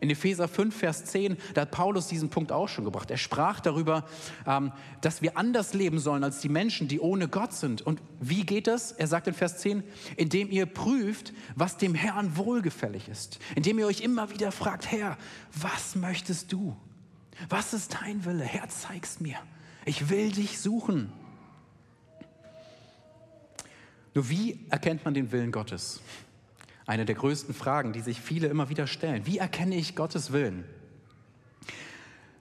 In 0.00 0.10
Epheser 0.10 0.46
5, 0.46 0.76
Vers 0.76 1.06
10, 1.06 1.36
da 1.54 1.62
hat 1.62 1.72
Paulus 1.72 2.06
diesen 2.06 2.30
Punkt 2.30 2.52
auch 2.52 2.68
schon 2.68 2.84
gebracht. 2.84 3.10
Er 3.10 3.16
sprach 3.16 3.58
darüber, 3.58 4.04
ähm, 4.46 4.72
dass 5.00 5.22
wir 5.22 5.36
anders 5.36 5.74
leben 5.74 5.98
sollen 5.98 6.22
als 6.22 6.40
die 6.40 6.48
Menschen, 6.48 6.86
die 6.86 7.00
ohne 7.00 7.26
Gott 7.26 7.52
sind. 7.52 7.82
Und 7.82 8.00
wie 8.20 8.46
geht 8.46 8.68
das? 8.68 8.92
Er 8.92 9.08
sagt 9.08 9.26
in 9.26 9.34
Vers 9.34 9.58
10, 9.58 9.82
indem 10.16 10.50
ihr 10.50 10.66
prüft, 10.66 11.32
was 11.56 11.78
dem 11.78 11.96
Herrn 11.96 12.36
wohlgefällig 12.36 13.08
ist. 13.08 13.40
Indem 13.56 13.80
ihr 13.80 13.86
euch 13.86 14.00
immer 14.00 14.30
wieder 14.30 14.52
fragt, 14.52 14.88
Herr, 14.92 15.18
was 15.52 15.96
möchtest 15.96 16.52
du? 16.52 16.76
Was 17.48 17.74
ist 17.74 17.94
dein 18.00 18.24
Wille? 18.24 18.44
Herr, 18.44 18.68
zeig's 18.68 19.18
mir. 19.18 19.36
Ich 19.84 20.10
will 20.10 20.30
dich 20.30 20.60
suchen. 20.60 21.12
Nur 24.14 24.28
wie 24.28 24.64
erkennt 24.70 25.04
man 25.04 25.14
den 25.14 25.32
Willen 25.32 25.50
Gottes? 25.50 26.00
Eine 26.88 27.04
der 27.04 27.16
größten 27.16 27.54
Fragen, 27.54 27.92
die 27.92 28.00
sich 28.00 28.18
viele 28.18 28.46
immer 28.46 28.70
wieder 28.70 28.86
stellen. 28.86 29.26
Wie 29.26 29.36
erkenne 29.36 29.74
ich 29.74 29.94
Gottes 29.94 30.32
Willen? 30.32 30.64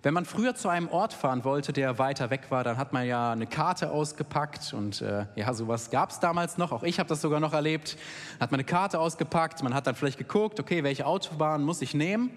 Wenn 0.04 0.14
man 0.14 0.24
früher 0.24 0.56
zu 0.56 0.70
einem 0.70 0.88
Ort 0.88 1.12
fahren 1.12 1.44
wollte, 1.44 1.74
der 1.74 2.00
weiter 2.00 2.30
weg 2.30 2.44
war, 2.48 2.64
dann 2.64 2.78
hat 2.78 2.94
man 2.94 3.06
ja 3.06 3.34
eine 3.34 3.46
Karte 3.46 3.92
ausgepackt 3.92 4.72
und 4.72 5.02
äh, 5.02 5.26
ja, 5.36 5.54
sowas 5.54 5.90
gab 5.90 6.12
es 6.12 6.22
damals 6.22 6.58
noch. 6.58 6.72
Auch 6.72 6.84
ich 6.84 6.98
habe 6.98 7.10
das 7.10 7.20
sogar 7.20 7.42
noch 7.42 7.52
erlebt. 7.52 7.98
Hat 8.40 8.52
man 8.52 8.62
eine 8.62 8.64
Karte 8.64 9.02
ausgepackt, 9.02 9.64
man 9.64 9.74
hat 9.74 9.86
dann 9.86 9.96
vielleicht 9.96 10.18
geguckt, 10.18 10.62
okay, 10.62 10.82
welche 10.82 11.06
Autobahn 11.06 11.62
muss 11.64 11.82
ich 11.82 11.94
nehmen? 11.94 12.32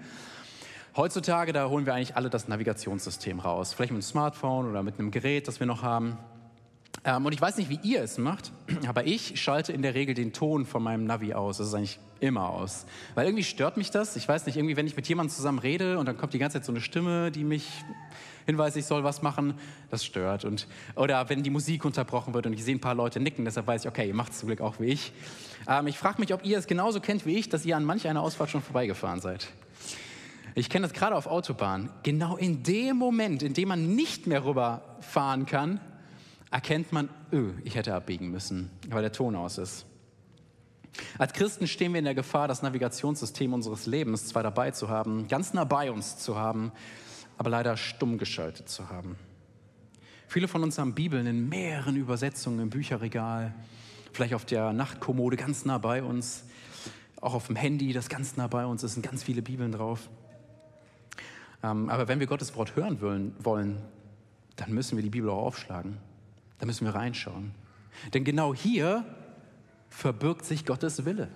Heutzutage, 0.97 1.53
da 1.53 1.69
holen 1.69 1.87
wir 1.87 1.95
eigentlich 1.95 2.17
alle 2.17 2.29
das 2.29 2.49
Navigationssystem 2.49 3.39
raus. 3.39 3.73
Vielleicht 3.73 3.93
mit 3.93 3.99
einem 3.99 4.03
Smartphone 4.03 4.69
oder 4.69 4.83
mit 4.83 4.99
einem 4.99 5.13
Gerät, 5.13 5.47
das 5.47 5.61
wir 5.61 5.69
noch 5.69 5.85
haben. 5.85 6.19
Ähm, 7.03 7.25
und 7.25 7.33
ich 7.33 7.41
weiß 7.41 7.57
nicht, 7.57 7.71
wie 7.71 7.81
ihr 7.83 8.03
es 8.03 8.19
macht, 8.19 8.53
aber 8.87 9.07
ich 9.07 9.41
schalte 9.41 9.73
in 9.73 9.83
der 9.83 9.95
Regel 9.95 10.15
den 10.15 10.33
Ton 10.33 10.67
von 10.67 10.83
meinem 10.83 11.05
Navi 11.05 11.33
aus. 11.33 11.59
Das 11.59 11.69
ist 11.69 11.75
eigentlich 11.75 11.99
immer 12.21 12.51
aus. 12.51 12.85
Weil 13.15 13.27
irgendwie 13.27 13.45
stört 13.45 13.77
mich 13.77 13.91
das. 13.91 14.17
Ich 14.17 14.29
weiß 14.29 14.47
nicht, 14.47 14.57
irgendwie, 14.57 14.77
wenn 14.77 14.87
ich 14.87 14.97
mit 14.97 15.09
jemandem 15.09 15.35
zusammen 15.35 15.59
rede 15.59 15.99
und 15.99 16.07
dann 16.07 16.19
kommt 16.19 16.35
die 16.35 16.39
ganze 16.39 16.59
Zeit 16.59 16.67
so 16.67 16.73
eine 16.73 16.81
Stimme, 16.81 17.31
die 17.31 17.45
mich 17.45 17.67
hinweist, 18.47 18.77
ich 18.77 18.85
soll 18.85 19.05
was 19.05 19.23
machen, 19.23 19.55
das 19.91 20.05
stört. 20.05 20.45
Und, 20.45 20.67
oder 20.97 21.29
wenn 21.31 21.43
die 21.43 21.51
Musik 21.51 21.85
unterbrochen 21.85 22.35
wird 22.35 22.47
und 22.47 22.53
ich 22.53 22.65
sehe 22.65 22.75
ein 22.75 22.81
paar 22.81 22.95
Leute 22.95 23.21
nicken, 23.21 23.45
deshalb 23.45 23.67
weiß 23.67 23.85
ich, 23.85 23.89
okay, 23.89 24.09
ihr 24.09 24.15
macht 24.15 24.33
es 24.33 24.41
zum 24.41 24.49
Glück 24.49 24.61
auch 24.61 24.79
wie 24.79 24.87
ich. 24.87 25.13
Ähm, 25.69 25.87
ich 25.87 25.97
frage 25.97 26.21
mich, 26.21 26.35
ob 26.35 26.45
ihr 26.45 26.59
es 26.59 26.67
genauso 26.67 27.01
kennt 27.01 27.25
wie 27.25 27.39
ich, 27.39 27.49
dass 27.49 27.65
ihr 27.65 27.77
an 27.77 27.85
manch 27.85 28.07
einer 28.09 28.23
Ausfahrt 28.23 28.51
schon 28.51 28.63
vorbeigefahren 28.63 29.21
seid. 29.21 29.49
Ich 30.55 30.69
kenne 30.69 30.87
das 30.87 30.93
gerade 30.93 31.15
auf 31.15 31.27
Autobahnen. 31.27 31.91
Genau 32.03 32.37
in 32.37 32.63
dem 32.63 32.97
Moment, 32.97 33.43
in 33.43 33.55
dem 33.55 33.69
man 33.69 33.95
nicht 33.95 34.27
mehr 34.27 34.45
rüberfahren 34.45 35.47
kann, 35.47 35.81
erkennt 36.51 36.93
man, 36.93 37.09
öh, 37.33 37.53
ich 37.65 37.77
hätte 37.77 37.95
abbiegen 37.95 38.31
müssen, 38.31 38.71
weil 38.89 39.03
der 39.03 39.13
Ton 39.13 39.37
aus 39.37 39.59
ist. 39.59 39.87
Als 41.19 41.33
Christen 41.33 41.67
stehen 41.67 41.93
wir 41.93 41.99
in 42.01 42.05
der 42.05 42.15
Gefahr, 42.15 42.49
das 42.49 42.63
Navigationssystem 42.63 43.53
unseres 43.53 43.87
Lebens 43.87 44.27
zwar 44.27 44.43
dabei 44.43 44.73
zu 44.73 44.89
haben, 44.89 45.29
ganz 45.29 45.55
nah 45.55 45.65
bei 45.65 45.91
uns 45.91 46.19
zu 46.19 46.37
haben, 46.37 46.73
aber 47.39 47.51
leider 47.51 47.77
stumm 47.77 48.19
geschaltet 48.19 48.69
zu 48.69 48.91
haben. 48.91 49.17
Viele 50.27 50.49
von 50.49 50.63
uns 50.63 50.79
haben 50.79 50.95
Bibeln 50.95 51.27
in 51.27 51.49
mehreren 51.49 51.97
Übersetzungen 51.97 52.61
im 52.61 52.71
Bücherregal, 52.71 53.55
vielleicht 54.13 54.35
auf 54.35 54.45
der 54.45 54.73
Nachtkommode 54.73 55.37
ganz 55.37 55.65
nah 55.65 55.79
bei 55.79 56.03
uns, 56.03 56.45
auch 57.21 57.35
auf 57.35 57.47
dem 57.47 57.57
Handy, 57.57 57.93
das 57.93 58.09
ganz 58.09 58.37
nah 58.37 58.47
bei 58.47 58.67
uns 58.67 58.83
ist, 58.83 58.95
sind 58.95 59.03
ganz 59.05 59.23
viele 59.23 59.43
Bibeln 59.43 59.73
drauf. 59.73 60.09
Ähm, 61.63 61.89
aber 61.89 62.09
wenn 62.09 62.21
wir 62.21 62.27
Gottes 62.27 62.57
Wort 62.57 62.77
hören 62.77 63.01
wollen, 63.01 63.35
wollen, 63.39 63.83
dann 64.57 64.73
müssen 64.73 64.97
wir 64.97 65.03
die 65.03 65.11
Bibel 65.11 65.31
auch 65.31 65.47
aufschlagen. 65.47 65.99
Da 66.61 66.67
müssen 66.67 66.85
wir 66.85 66.95
reinschauen. 66.95 67.53
Denn 68.15 68.25
genau 68.25 68.55
hier 68.55 69.05
verbirgt 69.89 70.45
sich 70.45 70.65
Gottes 70.65 71.05
Wille. 71.05 71.29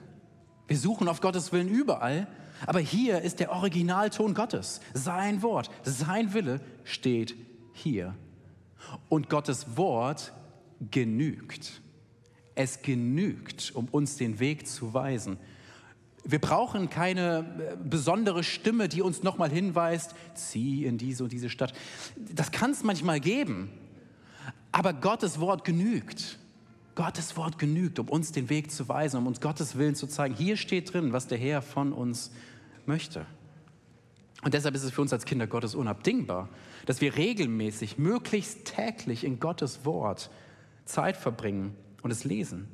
Wir 0.69 0.79
suchen 0.79 1.09
auf 1.09 1.21
Gottes 1.21 1.53
Willen 1.53 1.69
überall, 1.69 2.27
aber 2.67 2.81
hier 2.81 3.23
ist 3.23 3.41
der 3.41 3.51
Originalton 3.51 4.35
Gottes. 4.35 4.81
Sein 4.95 5.43
Wort, 5.43 5.71
sein 5.83 6.33
Wille 6.33 6.61
steht 6.85 7.35
hier. 7.73 8.15
Und 9.09 9.29
Gottes 9.29 9.77
Wort 9.77 10.33
genügt. 10.91 11.83
Es 12.55 12.83
genügt, 12.83 13.73
um 13.75 13.89
uns 13.89 14.17
den 14.17 14.39
Weg 14.39 14.67
zu 14.67 14.95
weisen. 14.95 15.39
Wir 16.27 16.39
brauchen 16.39 16.89
keine 16.89 17.39
äh, 17.59 17.77
besondere 17.77 18.45
Stimme, 18.45 18.89
die 18.89 19.03
uns 19.03 19.23
nochmal 19.23 19.51
hinweist, 19.51 20.15
zieh 20.35 20.87
in 20.87 20.97
diese 20.97 21.25
und 21.25 21.33
diese 21.33 21.51
Stadt. 21.51 21.75
Das 22.17 22.51
kann 22.51 22.71
es 22.71 22.83
manchmal 22.83 23.21
geben, 23.21 23.71
aber 24.75 24.93
Gottes 24.93 25.39
Wort 25.39 25.65
genügt. 25.65 26.37
Gottes 26.97 27.37
Wort 27.37 27.61
genügt, 27.61 28.01
um 28.01 28.09
uns 28.09 28.33
den 28.33 28.51
Weg 28.51 28.73
zu 28.73 28.89
weisen, 28.89 29.19
um 29.19 29.29
uns 29.29 29.41
Gottes 29.41 29.79
Willen 29.79 29.95
zu 29.95 30.09
zeigen. 30.09 30.35
Hier 30.35 30.57
steht 30.57 30.93
drin, 30.93 31.13
was 31.13 31.29
der 31.29 31.39
Herr 31.39 31.63
von 31.63 31.93
uns 31.93 32.33
möchte. 32.85 33.25
Und 34.43 34.53
deshalb 34.53 34.75
ist 34.75 34.83
es 34.83 34.91
für 34.91 35.01
uns 35.01 35.13
als 35.13 35.27
Kinder 35.27 35.47
Gottes 35.47 35.77
unabdingbar, 35.77 36.49
dass 36.87 37.01
wir 37.01 37.15
regelmäßig, 37.15 37.99
möglichst 37.99 38.65
täglich 38.65 39.23
in 39.23 39.39
Gottes 39.39 39.85
Wort 39.85 40.29
Zeit 40.87 41.17
verbringen 41.17 41.77
und 42.03 42.11
es 42.11 42.25
lesen. 42.25 42.67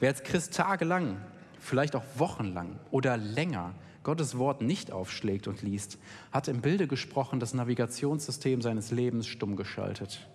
Wer 0.00 0.10
als 0.10 0.24
Christ 0.24 0.52
tagelang 0.52 1.16
vielleicht 1.58 1.96
auch 1.96 2.04
wochenlang 2.16 2.78
oder 2.90 3.16
länger 3.16 3.74
Gottes 4.02 4.36
Wort 4.36 4.60
nicht 4.60 4.92
aufschlägt 4.92 5.48
und 5.48 5.62
liest, 5.62 5.98
hat 6.30 6.48
im 6.48 6.60
Bilde 6.60 6.86
gesprochen 6.86 7.40
das 7.40 7.54
Navigationssystem 7.54 8.60
seines 8.60 8.90
Lebens 8.90 9.26
stumm 9.26 9.56
geschaltet. 9.56 10.28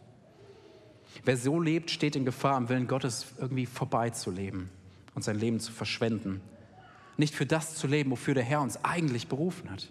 Wer 1.26 1.38
so 1.38 1.60
lebt, 1.60 1.92
steht 1.92 2.16
in 2.16 2.26
Gefahr, 2.26 2.56
am 2.56 2.70
Willen 2.70 2.88
Gottes 2.88 3.28
irgendwie 3.40 3.66
vorbeizuleben 3.66 4.70
und 5.16 5.24
sein 5.24 5.40
Leben 5.40 5.60
zu 5.60 5.72
verschwenden. 5.72 6.42
Nicht 7.18 7.34
für 7.34 7.46
das 7.46 7.76
zu 7.76 7.88
leben, 7.88 8.12
wofür 8.12 8.34
der 8.34 8.44
Herr 8.44 8.62
uns 8.62 8.84
eigentlich 8.84 9.28
berufen 9.28 9.72
hat. 9.72 9.90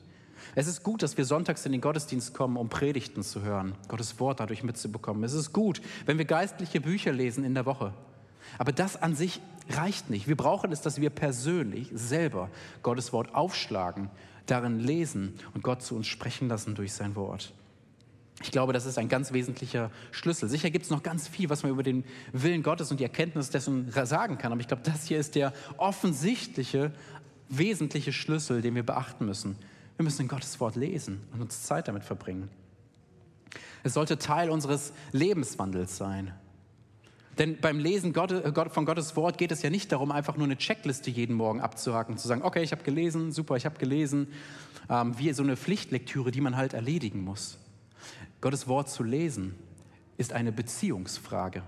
Es 0.55 0.69
ist 0.69 0.83
gut, 0.83 1.03
dass 1.03 1.17
wir 1.17 1.25
sonntags 1.25 1.67
in 1.67 1.73
den 1.73 1.81
Gottesdienst 1.81 2.33
kommen, 2.33 2.57
um 2.57 2.69
Predigten 2.69 3.23
zu 3.23 3.43
hören, 3.43 3.75
Gottes 3.89 4.21
Wort 4.21 4.41
dadurch 4.41 4.63
mitzubekommen. 4.63 5.25
Es 5.25 5.33
ist 5.33 5.53
gut, 5.53 5.83
wenn 6.07 6.19
wir 6.19 6.25
geistliche 6.25 6.81
Bücher 6.81 7.13
lesen 7.13 7.45
in 7.45 7.55
der 7.55 7.67
Woche. 7.67 7.93
Aber 8.59 8.73
das 8.73 9.01
an 9.03 9.15
sich 9.15 9.41
reicht 9.71 10.09
nicht. 10.09 10.29
Wir 10.29 10.37
brauchen 10.37 10.71
es, 10.73 10.81
dass 10.81 11.01
wir 11.01 11.11
persönlich 11.11 11.91
selber 11.93 12.49
Gottes 12.83 13.13
Wort 13.13 13.35
aufschlagen, 13.35 14.09
darin 14.47 14.79
lesen 14.79 15.35
und 15.55 15.65
Gott 15.65 15.83
zu 15.83 15.97
uns 15.97 16.07
sprechen 16.07 16.49
lassen 16.49 16.75
durch 16.75 16.93
sein 16.93 17.17
Wort. 17.17 17.53
Ich 18.43 18.51
glaube, 18.51 18.73
das 18.73 18.85
ist 18.85 18.99
ein 18.99 19.09
ganz 19.09 19.33
wesentlicher 19.33 19.91
Schlüssel. 20.11 20.49
Sicher 20.49 20.71
gibt 20.71 20.85
es 20.85 20.91
noch 20.91 21.03
ganz 21.03 21.27
viel, 21.27 21.49
was 21.49 21.63
man 21.63 21.73
über 21.73 21.83
den 21.83 22.05
Willen 22.33 22.63
Gottes 22.63 22.91
und 22.91 23.01
die 23.01 23.05
Erkenntnis 23.05 23.49
dessen 23.51 23.91
sagen 23.91 24.37
kann. 24.37 24.53
Aber 24.53 24.61
ich 24.61 24.69
glaube, 24.69 24.83
das 24.83 25.07
hier 25.07 25.19
ist 25.19 25.35
der 25.35 25.53
offensichtliche, 25.79 26.93
wesentliche 27.49 28.13
Schlüssel, 28.13 28.61
den 28.61 28.75
wir 28.75 28.85
beachten 28.85 29.25
müssen. 29.25 29.57
Wir 29.97 30.05
müssen 30.05 30.29
Gottes 30.29 30.61
Wort 30.61 30.77
lesen 30.77 31.23
und 31.33 31.41
uns 31.41 31.63
Zeit 31.63 31.89
damit 31.89 32.05
verbringen. 32.05 32.51
Es 33.83 33.95
sollte 33.95 34.19
Teil 34.19 34.51
unseres 34.51 34.93
Lebenswandels 35.13 35.97
sein. 35.97 36.35
Denn 37.39 37.59
beim 37.61 37.79
Lesen 37.79 38.15
äh, 38.15 38.71
von 38.71 38.85
Gottes 38.85 39.17
Wort 39.17 39.39
geht 39.39 39.53
es 39.53 39.63
ja 39.63 39.71
nicht 39.71 39.93
darum, 39.93 40.11
einfach 40.11 40.37
nur 40.37 40.47
eine 40.47 40.57
Checkliste 40.57 41.11
jeden 41.11 41.37
Morgen 41.37 41.61
abzuhaken, 41.61 42.19
zu 42.19 42.29
sagen, 42.29 42.43
okay, 42.43 42.63
ich 42.63 42.73
habe 42.73 42.83
gelesen, 42.83 43.33
super, 43.33 43.57
ich 43.57 43.65
habe 43.65 43.79
gelesen, 43.79 44.29
ähm, 44.91 45.19
wie 45.19 45.33
so 45.33 45.43
eine 45.43 45.57
Pflichtlektüre, 45.57 46.31
die 46.31 46.41
man 46.41 46.57
halt 46.57 46.75
erledigen 46.75 47.23
muss. 47.23 47.59
Gottes 48.47 48.69
Wort 48.69 48.89
zu 48.89 49.03
lesen 49.03 49.57
ist 50.19 50.33
eine 50.33 50.53
Beziehungsfrage. 50.53 51.65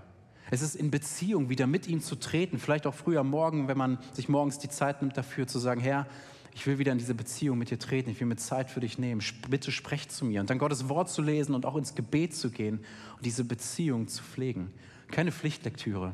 Es 0.49 0.61
ist 0.61 0.75
in 0.75 0.91
Beziehung 0.91 1.49
wieder 1.49 1.67
mit 1.67 1.87
ihm 1.87 1.99
zu 1.99 2.15
treten, 2.15 2.57
vielleicht 2.57 2.87
auch 2.87 2.93
früh 2.93 3.17
am 3.17 3.29
Morgen, 3.29 3.67
wenn 3.67 3.77
man 3.77 3.97
sich 4.13 4.29
morgens 4.29 4.59
die 4.59 4.69
Zeit 4.69 5.01
nimmt 5.01 5.17
dafür 5.17 5.45
zu 5.45 5.59
sagen, 5.59 5.81
Herr, 5.81 6.07
ich 6.53 6.65
will 6.65 6.79
wieder 6.79 6.93
in 6.93 6.97
diese 6.97 7.15
Beziehung 7.15 7.57
mit 7.57 7.69
dir 7.69 7.79
treten, 7.79 8.09
ich 8.09 8.21
will 8.21 8.27
mir 8.27 8.37
Zeit 8.37 8.69
für 8.71 8.79
dich 8.79 8.97
nehmen, 8.97 9.21
bitte 9.49 9.73
sprech 9.73 10.07
zu 10.07 10.23
mir. 10.23 10.39
Und 10.39 10.49
dann 10.49 10.57
Gottes 10.57 10.87
Wort 10.87 11.09
zu 11.09 11.21
lesen 11.21 11.53
und 11.53 11.65
auch 11.65 11.75
ins 11.75 11.95
Gebet 11.95 12.33
zu 12.33 12.49
gehen 12.49 12.79
und 13.17 13.25
diese 13.25 13.43
Beziehung 13.43 14.07
zu 14.07 14.23
pflegen. 14.23 14.71
Keine 15.11 15.33
Pflichtlektüre, 15.33 16.13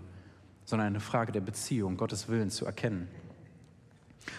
sondern 0.63 0.87
eine 0.87 0.99
Frage 0.99 1.31
der 1.31 1.41
Beziehung, 1.41 1.95
Gottes 1.95 2.27
Willen 2.27 2.49
zu 2.49 2.65
erkennen. 2.65 3.07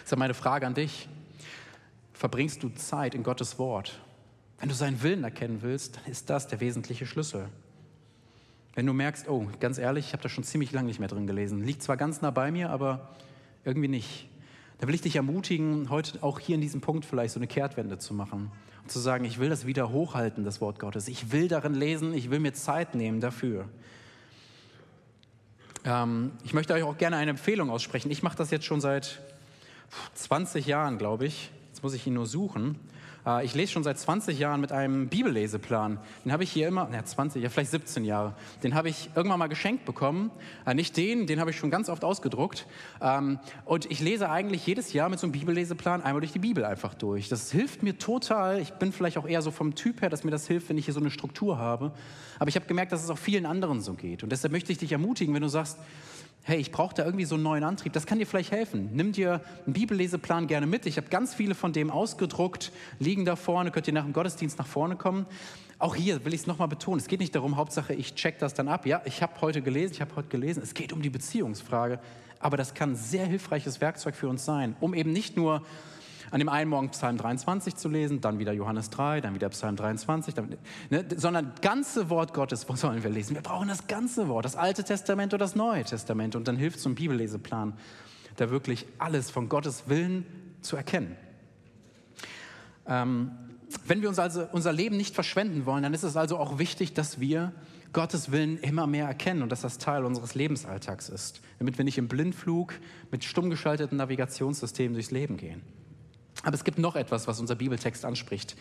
Deshalb 0.03 0.19
meine 0.19 0.35
Frage 0.35 0.67
an 0.67 0.75
dich. 0.75 1.09
Verbringst 2.15 2.65
du 2.65 2.71
Zeit 2.71 3.15
in 3.15 3.23
Gottes 3.23 3.61
Wort? 3.61 4.01
Wenn 4.59 4.69
du 4.69 4.75
seinen 4.75 5.03
Willen 5.03 5.25
erkennen 5.25 5.59
willst, 5.63 5.97
dann 5.97 6.07
ist 6.07 6.31
das 6.31 6.49
der 6.49 6.61
wesentliche 6.61 7.07
Schlüssel. 7.07 7.49
Wenn 8.75 8.87
du 8.87 8.93
merkst, 8.93 9.29
oh, 9.29 9.49
ganz 9.61 9.79
ehrlich, 9.79 10.07
ich 10.07 10.13
habe 10.13 10.23
da 10.23 10.29
schon 10.29 10.45
ziemlich 10.45 10.73
lange 10.73 10.89
nicht 10.89 10.99
mehr 10.99 11.09
drin 11.09 11.27
gelesen, 11.27 11.63
liegt 11.63 11.83
zwar 11.83 11.97
ganz 11.97 12.21
nah 12.21 12.31
bei 12.31 12.51
mir, 12.51 12.71
aber 12.71 13.11
irgendwie 13.65 13.89
nicht, 13.89 14.29
da 14.79 14.87
will 14.87 14.95
ich 14.95 15.01
dich 15.01 15.17
ermutigen, 15.17 15.89
heute 15.89 16.23
auch 16.23 16.39
hier 16.39 16.55
in 16.55 16.61
diesem 16.61 16.81
Punkt 16.81 17.05
vielleicht 17.05 17.33
so 17.33 17.39
eine 17.39 17.47
Kehrtwende 17.47 17.99
zu 17.99 18.13
machen 18.13 18.51
und 18.83 18.91
zu 18.91 18.99
sagen, 18.99 19.25
ich 19.25 19.39
will 19.39 19.49
das 19.49 19.67
wieder 19.67 19.91
hochhalten, 19.91 20.45
das 20.45 20.61
Wort 20.61 20.79
Gottes. 20.79 21.09
Ich 21.09 21.33
will 21.33 21.49
darin 21.49 21.75
lesen, 21.75 22.13
ich 22.13 22.31
will 22.31 22.39
mir 22.39 22.53
Zeit 22.53 22.95
nehmen 22.95 23.21
dafür. 23.21 23.67
Ähm, 25.85 26.33
ich 26.45 26.53
möchte 26.53 26.75
euch 26.75 26.83
auch 26.83 26.99
gerne 26.99 27.17
eine 27.17 27.31
Empfehlung 27.31 27.71
aussprechen. 27.71 28.11
Ich 28.11 28.23
mache 28.23 28.37
das 28.37 28.51
jetzt 28.51 28.67
schon 28.67 28.81
seit 28.81 29.21
20 30.15 30.67
Jahren, 30.67 30.99
glaube 30.99 31.27
ich. 31.27 31.51
Jetzt 31.69 31.83
muss 31.83 31.95
ich 31.95 32.07
ihn 32.07 32.15
nur 32.15 32.27
suchen. 32.27 32.79
Äh, 33.27 33.45
ich 33.45 33.55
lese 33.55 33.73
schon 33.73 33.83
seit 33.83 33.99
20 33.99 34.39
Jahren 34.39 34.61
mit 34.61 34.73
einem 34.73 35.09
Bibelleseplan. 35.09 35.99
Den 36.25 36.33
habe 36.33 36.45
ich 36.45 36.53
hier 36.53 36.69
immer, 36.69 36.89
ja 36.93 37.05
20, 37.05 37.43
ja 37.43 37.49
vielleicht 37.49 37.71
17 37.71 38.05
Jahre. 38.05 38.35
Den 38.63 38.75
habe 38.75 38.89
ich 38.89 39.11
irgendwann 39.15 39.39
mal 39.39 39.49
geschenkt 39.49 39.85
bekommen. 39.85 40.31
Äh, 40.65 40.75
nicht 40.75 40.97
den, 40.97 41.27
den 41.27 41.41
habe 41.41 41.51
ich 41.51 41.57
schon 41.57 41.71
ganz 41.71 41.89
oft 41.89 42.05
ausgedruckt. 42.05 42.67
Ähm, 43.01 43.39
und 43.65 43.91
ich 43.91 44.01
lese 44.01 44.31
eigentlich 44.31 44.67
jedes 44.67 44.93
Jahr 44.93 45.09
mit 45.09 45.19
so 45.19 45.27
einem 45.27 45.33
Bibelleseplan 45.33 46.03
einmal 46.03 46.21
durch 46.21 46.33
die 46.33 46.39
Bibel 46.39 46.65
einfach 46.65 46.95
durch. 46.95 47.29
Das 47.29 47.51
hilft 47.51 47.83
mir 47.83 47.99
total. 47.99 48.61
Ich 48.61 48.73
bin 48.75 48.93
vielleicht 48.93 49.19
auch 49.19 49.27
eher 49.27 49.43
so 49.43 49.51
vom 49.51 49.75
Typ 49.75 50.03
her, 50.03 50.11
dass 50.11 50.25
mir 50.25 50.31
das 50.31 50.47
hilft, 50.47 50.69
wenn 50.69 50.79
ich 50.79 50.85
hier 50.85 50.95
so 50.95 51.01
eine 51.01 51.11
Struktur 51.11 51.59
habe. 51.59 51.93
Aber 52.39 52.49
ich 52.49 52.57
habe 52.57 52.67
gemerkt, 52.67 52.93
dass 52.93 53.03
es 53.03 53.11
auch 53.11 53.19
vielen 53.19 53.47
anderen 53.47 53.81
so 53.81 53.95
geht. 53.95 54.23
Und 54.23 54.31
deshalb 54.31 54.53
möchte 54.53 54.73
ich 54.73 54.79
dich 54.79 54.93
ermutigen, 54.93 55.35
wenn 55.35 55.43
du 55.43 55.49
sagst, 55.49 55.79
hey, 56.47 56.59
ich 56.59 56.71
brauche 56.71 56.95
da 56.95 57.05
irgendwie 57.05 57.25
so 57.25 57.35
einen 57.35 57.43
neuen 57.43 57.65
Antrieb, 57.65 57.93
das 57.93 58.07
kann 58.07 58.21
dir 58.21 58.27
vielleicht 58.27 58.53
helfen. 58.53 58.91
Nimm 58.93 59.11
dir 59.11 59.41
einen 59.65 59.73
Bibelleseplan 59.73 60.47
gerne 60.47 60.69
mit. 60.69 60.87
Ich 60.87 60.97
habe 60.97 61.09
ganz 61.09 61.35
viele 61.35 61.57
von 61.57 61.73
dem 61.73 61.91
ausgedruckt, 61.91 62.71
liegen 63.01 63.25
da 63.25 63.35
vorne, 63.35 63.73
könnt 63.73 63.89
ihr 63.89 63.93
nach 63.93 64.05
dem 64.05 64.13
Gottesdienst 64.13 64.57
nach 64.57 64.67
vorne 64.67 64.95
kommen. 64.95 65.27
Auch 65.81 65.97
hier 65.97 66.25
will 66.25 66.33
ich 66.33 66.43
es 66.43 66.47
nochmal 66.47 66.69
betonen, 66.69 67.01
es 67.01 67.09
geht 67.09 67.19
nicht 67.19 67.35
darum, 67.35 67.57
Hauptsache 67.57 67.95
ich 67.95 68.15
check 68.15 68.39
das 68.39 68.55
dann 68.55 68.69
ab. 68.69 68.87
Ja, 68.87 69.03
ich 69.07 69.23
habe 69.23 69.33
heute 69.41 69.61
gelesen, 69.61 69.95
ich 69.95 70.01
habe 70.01 70.15
heute 70.15 70.29
gelesen. 70.29 70.63
Es 70.63 70.73
geht 70.73 70.93
um 70.93 71.03
die 71.03 71.11
Beziehungsfrage. 71.11 71.99
Aber 72.39 72.57
das 72.57 72.75
kann 72.75 72.93
ein 72.93 72.97
sehr 72.97 73.27
hilfreiches 73.27 73.81
Werkzeug 73.81 74.15
für 74.15 74.29
uns 74.29 74.45
sein, 74.45 74.77
um 74.79 74.95
eben 74.95 75.11
nicht 75.11 75.37
nur 75.37 75.63
an 76.31 76.39
dem 76.39 76.49
einen 76.49 76.71
Morgen 76.71 76.91
Psalm 76.91 77.17
23 77.17 77.77
zu 77.77 77.89
lesen, 77.89 78.21
dann 78.21 78.39
wieder 78.39 78.53
Johannes 78.53 78.91
3, 78.91 79.21
dann 79.21 79.35
wieder 79.35 79.49
Psalm 79.51 79.77
23, 79.77 80.35
dann, 80.35 80.57
ne, 80.91 81.05
sondern 81.17 81.53
ganze 81.63 82.11
Wort 82.11 82.35
Gottes, 82.35 82.67
sollen 82.75 83.03
wir 83.03 83.11
lesen? 83.11 83.35
Wir 83.35 83.43
brauchen 83.43 83.69
das 83.69 83.87
ganze 83.87 84.29
Wort, 84.29 84.45
das 84.45 84.57
Alte 84.57 84.85
Testament 84.85 85.35
oder 85.35 85.45
das 85.45 85.57
Neue 85.57 85.85
Testament. 85.85 86.37
Und 86.37 86.49
dann 86.49 86.57
hilft 86.57 86.81
so 86.81 86.89
ein 86.89 86.95
Bibelleseplan, 86.95 87.75
da 88.37 88.51
wirklich 88.51 88.87
alles 88.99 89.31
von 89.31 89.49
Gottes 89.49 89.89
Willen 89.89 90.27
zu 90.61 90.77
erkennen. 90.77 91.17
Ähm, 92.87 93.33
wenn 93.85 94.03
wir 94.03 94.09
uns 94.09 94.19
also 94.19 94.47
unser 94.53 94.73
Leben 94.73 94.97
nicht 94.97 95.15
verschwenden 95.15 95.67
wollen, 95.67 95.83
dann 95.83 95.95
ist 95.95 96.03
es 96.03 96.17
also 96.17 96.39
auch 96.39 96.59
wichtig, 96.59 96.95
dass 96.95 97.21
wir 97.21 97.53
Gottes 97.93 98.31
Willen 98.31 98.59
immer 98.59 98.87
mehr 98.87 99.07
erkennen 99.07 99.43
und 99.43 99.51
dass 99.51 99.63
das 99.63 99.79
Teil 99.79 100.05
unseres 100.05 100.35
Lebensalltags 100.35 101.09
ist, 101.09 101.41
damit 101.59 101.79
wir 101.79 101.85
nicht 101.85 101.99
im 101.99 102.09
Blindflug 102.09 102.75
mit 103.11 103.25
stumm 103.25 103.51
geschalteten 103.51 103.97
Navigationssystemen 103.97 104.95
durchs 104.95 105.11
Leben 105.11 105.37
gehen. 105.37 105.63
Aber 106.47 106.55
es 106.55 106.63
gibt 106.63 106.79
noch 106.79 106.95
etwas, 106.95 107.27
was 107.27 107.41
unser 107.41 107.57
Bibeltext 107.57 108.05
anspricht. 108.05 108.55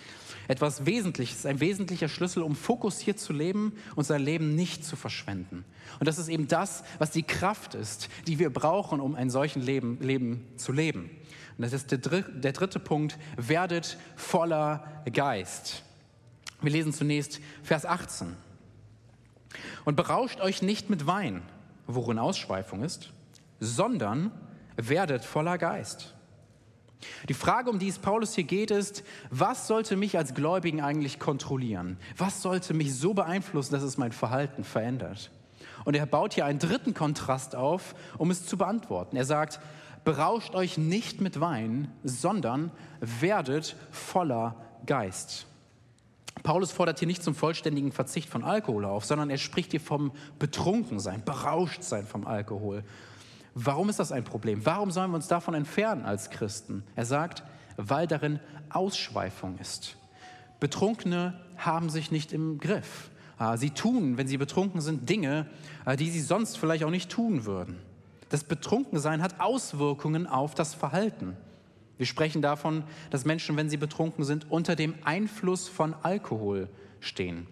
Etwas 0.48 0.88
Wesentliches, 0.88 1.46
ein 1.46 1.60
wesentlicher 1.60 2.10
Schlüssel, 2.10 2.42
um 2.42 2.56
fokussiert 2.56 3.20
zu 3.20 3.32
leben 3.32 3.74
und 3.96 4.06
sein 4.06 4.24
Leben 4.24 4.56
nicht 4.56 4.84
zu 4.84 4.96
verschwenden. 4.96 5.64
Und 6.00 6.08
das 6.08 6.18
ist 6.18 6.28
eben 6.28 6.48
das, 6.48 6.84
was 6.98 7.12
die 7.12 7.22
Kraft 7.22 7.76
ist, 7.76 8.10
die 8.26 8.40
wir 8.40 8.52
brauchen, 8.52 9.00
um 9.00 9.14
ein 9.14 9.30
solchen 9.30 9.62
Leben, 9.62 10.00
Leben 10.02 10.48
zu 10.56 10.72
leben. 10.72 11.12
Und 11.58 11.62
das 11.62 11.74
ist 11.74 11.92
der, 11.92 12.00
der 12.00 12.54
dritte 12.54 12.80
Punkt, 12.80 13.20
werdet 13.38 14.00
voller 14.16 15.04
Geist. 15.14 15.84
Wir 16.62 16.72
lesen 16.72 16.92
zunächst 16.92 17.40
Vers 17.62 17.86
18. 17.86 18.36
Und 19.86 19.96
berauscht 19.96 20.42
euch 20.42 20.64
nicht 20.64 20.90
mit 20.90 21.06
Wein, 21.06 21.44
worin 21.86 22.18
Ausschweifung 22.18 22.82
ist, 22.82 23.12
sondern 23.60 24.32
werdet 24.76 25.24
voller 25.24 25.60
Geist 25.60 26.15
die 27.28 27.34
Frage, 27.34 27.70
um 27.70 27.80
die 27.80 27.88
es 27.88 28.00
Paulus 28.00 28.36
hier 28.36 28.44
geht, 28.44 28.72
ist, 28.72 29.04
was 29.30 29.68
sollte 29.68 29.96
mich 29.96 30.18
als 30.18 30.34
Gläubigen 30.34 30.82
eigentlich 30.82 31.20
kontrollieren? 31.20 31.98
Was 32.18 32.42
sollte 32.42 32.74
mich 32.74 32.96
so 32.96 33.14
beeinflussen, 33.14 33.74
dass 33.74 33.84
es 33.84 33.98
mein 33.98 34.12
Verhalten 34.12 34.64
verändert? 34.64 35.32
Und 35.84 35.96
er 35.96 36.06
baut 36.06 36.34
hier 36.34 36.46
einen 36.46 36.60
dritten 36.60 36.94
Kontrast 36.94 37.56
auf, 37.56 37.96
um 38.18 38.32
es 38.32 38.46
zu 38.46 38.58
beantworten. 38.58 39.16
Er 39.18 39.26
sagt, 39.26 39.60
berauscht 40.04 40.56
euch 40.56 40.78
nicht 40.78 41.22
mit 41.22 41.40
Wein, 41.40 41.92
sondern 42.04 42.72
werdet 43.00 43.76
voller 43.92 44.56
Geist. 44.86 45.48
Paulus 46.44 46.72
fordert 46.72 47.00
hier 47.00 47.08
nicht 47.08 47.24
zum 47.24 47.34
vollständigen 47.34 47.92
Verzicht 47.92 48.30
von 48.30 48.44
Alkohol 48.44 48.86
auf, 48.86 49.06
sondern 49.06 49.30
er 49.30 49.38
spricht 49.38 49.72
hier 49.72 49.82
vom 49.82 50.12
Betrunkensein, 50.38 51.24
Berauschtsein 51.24 52.06
vom 52.06 52.28
Alkohol. 52.28 52.84
Warum 53.58 53.88
ist 53.88 54.00
das 54.00 54.12
ein 54.12 54.26
Problem? 54.26 54.66
Warum 54.66 54.92
sollen 54.92 55.12
wir 55.12 55.16
uns 55.16 55.30
davon 55.30 55.54
entfernen 55.54 56.04
als 56.04 56.30
Christen? 56.30 56.84
Er 56.96 57.06
sagt, 57.06 57.42
weil 57.78 58.06
darin 58.06 58.42
Ausschweifung 58.70 59.58
ist. 59.60 59.96
Betrunkene 60.60 61.40
haben 61.56 61.90
sich 61.90 62.12
nicht 62.12 62.34
im 62.34 62.60
Griff. 62.60 63.10
Ah, 63.38 63.56
sie 63.56 63.70
tun, 63.70 64.18
wenn 64.18 64.28
sie 64.28 64.38
betrunken 64.38 64.82
sind, 64.82 65.10
Dinge, 65.10 65.48
ah, 65.86 65.96
die 65.96 66.10
sie 66.10 66.20
sonst 66.20 66.58
vielleicht 66.58 66.84
auch 66.84 66.92
nicht 66.92 67.10
tun 67.10 67.46
würden. 67.46 67.78
Das 68.30 68.44
Betrunkensein 68.44 69.22
hat 69.22 69.40
Auswirkungen 69.40 70.28
auf 70.28 70.54
das 70.54 70.74
Verhalten. 70.74 71.38
Wir 71.98 72.06
sprechen 72.06 72.42
davon, 72.42 72.84
dass 73.10 73.24
Menschen, 73.24 73.56
wenn 73.56 73.70
sie 73.70 73.78
betrunken 73.78 74.26
sind, 74.26 74.52
unter 74.52 74.76
dem 74.76 74.96
Einfluss 75.06 75.70
von 75.70 75.94
Alkohol 76.04 76.68
stehen. 77.00 77.48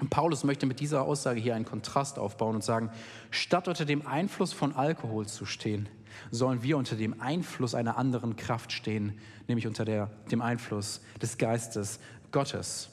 Und 0.00 0.10
Paulus 0.10 0.44
möchte 0.44 0.66
mit 0.66 0.80
dieser 0.80 1.02
Aussage 1.02 1.40
hier 1.40 1.54
einen 1.54 1.64
Kontrast 1.64 2.18
aufbauen 2.18 2.54
und 2.54 2.64
sagen, 2.64 2.90
statt 3.30 3.68
unter 3.68 3.84
dem 3.84 4.06
Einfluss 4.06 4.52
von 4.52 4.74
Alkohol 4.74 5.26
zu 5.26 5.44
stehen, 5.44 5.88
sollen 6.30 6.62
wir 6.62 6.76
unter 6.76 6.96
dem 6.96 7.20
Einfluss 7.20 7.74
einer 7.74 7.98
anderen 7.98 8.36
Kraft 8.36 8.72
stehen, 8.72 9.18
nämlich 9.46 9.66
unter 9.66 9.84
der, 9.84 10.10
dem 10.30 10.40
Einfluss 10.40 11.00
des 11.20 11.38
Geistes 11.38 11.98
Gottes. 12.30 12.90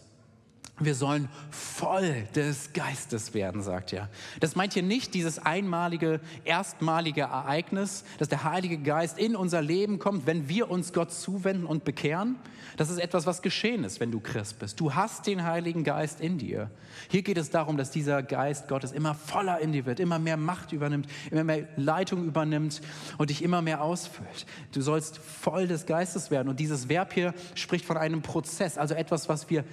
Wir 0.78 0.94
sollen 0.94 1.30
voll 1.52 2.28
des 2.36 2.74
Geistes 2.74 3.34
werden, 3.34 3.62
sagt 3.62 3.94
er. 3.94 4.10
Das 4.42 4.58
meint 4.58 4.74
hier 4.74 4.84
nicht 4.84 5.14
dieses 5.14 5.40
einmalige, 5.40 6.20
erstmalige 6.44 7.22
Ereignis, 7.22 8.04
dass 8.18 8.28
der 8.28 8.44
Heilige 8.44 8.78
Geist 8.78 9.18
in 9.18 9.38
unser 9.38 9.62
Leben 9.62 10.00
kommt, 10.00 10.28
wenn 10.28 10.50
wir 10.50 10.70
uns 10.70 10.92
Gott 10.92 11.14
zuwenden 11.14 11.66
und 11.66 11.86
bekehren. 11.86 12.36
Das 12.76 12.90
ist 12.90 12.98
etwas, 12.98 13.26
was 13.26 13.42
geschehen 13.42 13.86
ist, 13.86 14.02
wenn 14.02 14.12
du 14.12 14.20
Christ 14.20 14.60
bist. 14.60 14.78
Du 14.82 14.94
hast 14.94 15.28
den 15.28 15.46
Heiligen 15.46 15.86
Geist 15.86 16.20
in 16.20 16.38
dir. 16.38 16.70
Hier 17.10 17.22
geht 17.22 17.38
es 17.38 17.50
darum, 17.50 17.78
dass 17.78 17.90
dieser 17.90 18.22
Geist 18.22 18.68
Gottes 18.68 18.92
immer 18.92 19.16
voller 19.16 19.60
in 19.60 19.72
dir 19.72 19.86
wird, 19.86 20.02
immer 20.02 20.20
mehr 20.20 20.36
Macht 20.36 20.74
übernimmt, 20.74 21.08
immer 21.32 21.46
mehr 21.46 21.70
Leitung 21.78 22.26
übernimmt 22.26 22.82
und 23.18 23.30
dich 23.30 23.44
immer 23.44 23.62
mehr 23.62 23.82
ausfüllt. 23.82 24.46
Du 24.74 24.82
sollst 24.82 25.20
voll 25.20 25.68
des 25.68 25.86
Geistes 25.86 26.32
werden. 26.32 26.50
Und 26.50 26.60
dieses 26.60 26.90
Verb 26.90 27.14
hier 27.14 27.34
spricht 27.54 27.86
von 27.86 27.96
einem 27.96 28.22
Prozess, 28.22 28.78
also 28.78 28.94
etwas, 28.94 29.30
was 29.30 29.50
wir 29.50 29.64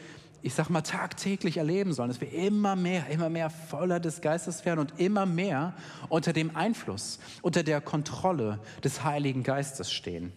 ich 0.43 0.55
sag 0.55 0.69
mal, 0.71 0.83
tagtäglich 0.83 1.57
erleben 1.57 1.93
sollen, 1.93 2.09
dass 2.09 2.21
wir 2.21 2.33
immer 2.33 2.75
mehr, 2.75 3.07
immer 3.09 3.31
mehr 3.31 3.49
voller 3.49 4.01
des 4.01 4.21
Geistes 4.21 4.65
werden 4.65 4.81
und 4.81 4.99
immer 4.99 5.25
mehr 5.25 5.75
unter 6.09 6.33
dem 6.33 6.57
Einfluss, 6.57 7.21
unter 7.43 7.63
der 7.63 7.81
Kontrolle 7.81 8.59
des 8.83 9.05
Heiligen 9.05 9.45
Geistes 9.45 9.93
stehen. 9.93 10.33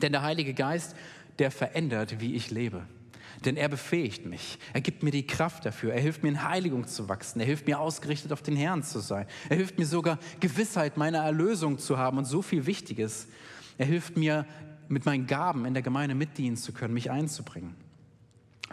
Denn 0.00 0.12
der 0.12 0.22
Heilige 0.22 0.54
Geist, 0.54 0.94
der 1.38 1.50
verändert, 1.50 2.20
wie 2.20 2.34
ich 2.34 2.50
lebe. 2.50 2.82
Denn 3.44 3.56
er 3.56 3.68
befähigt 3.68 4.24
mich. 4.24 4.58
Er 4.72 4.80
gibt 4.80 5.02
mir 5.02 5.10
die 5.10 5.26
Kraft 5.26 5.66
dafür. 5.66 5.92
Er 5.92 6.00
hilft 6.00 6.22
mir 6.22 6.30
in 6.30 6.48
Heiligung 6.48 6.86
zu 6.86 7.08
wachsen. 7.08 7.40
Er 7.40 7.46
hilft 7.46 7.66
mir 7.66 7.78
ausgerichtet 7.78 8.32
auf 8.32 8.42
den 8.42 8.56
Herrn 8.56 8.82
zu 8.82 9.00
sein. 9.00 9.26
Er 9.48 9.56
hilft 9.56 9.78
mir 9.78 9.86
sogar 9.86 10.18
Gewissheit 10.40 10.96
meiner 10.96 11.18
Erlösung 11.18 11.78
zu 11.78 11.98
haben 11.98 12.18
und 12.18 12.24
so 12.24 12.42
viel 12.42 12.66
Wichtiges. 12.66 13.28
Er 13.76 13.86
hilft 13.86 14.16
mir 14.16 14.46
mit 14.88 15.04
meinen 15.04 15.26
Gaben 15.26 15.66
in 15.66 15.74
der 15.74 15.82
Gemeinde 15.82 16.14
mitdienen 16.14 16.56
zu 16.56 16.72
können, 16.72 16.94
mich 16.94 17.10
einzubringen. 17.10 17.74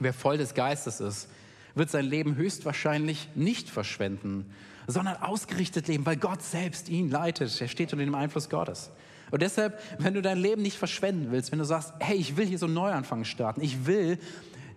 Wer 0.04 0.14
voll 0.14 0.38
des 0.38 0.54
Geistes 0.54 1.00
ist, 1.00 1.30
wird 1.76 1.90
sein 1.90 2.06
Leben 2.06 2.36
höchstwahrscheinlich 2.36 3.30
nicht 3.36 3.70
verschwenden, 3.70 4.52
sondern 4.88 5.18
ausgerichtet 5.18 5.88
leben, 5.88 6.06
weil 6.06 6.18
Gott 6.18 6.42
selbst 6.42 6.90
ihn 6.90 7.10
leitet. 7.10 7.60
Er 7.62 7.68
steht 7.68 7.94
unter 7.94 8.06
dem 8.06 8.16
Einfluss 8.16 8.50
Gottes. 8.50 8.92
Und 9.32 9.42
deshalb, 9.42 9.82
wenn 9.98 10.14
du 10.14 10.22
dein 10.22 10.38
Leben 10.38 10.62
nicht 10.62 10.78
verschwenden 10.78 11.32
willst, 11.32 11.52
wenn 11.52 11.60
du 11.60 11.66
sagst, 11.66 11.94
hey, 12.00 12.16
ich 12.18 12.38
will 12.38 12.46
hier 12.46 12.60
so 12.60 12.68
einen 12.68 12.76
Neuanfang 12.76 13.24
starten, 13.24 13.62
ich 13.62 13.88
will 13.88 14.20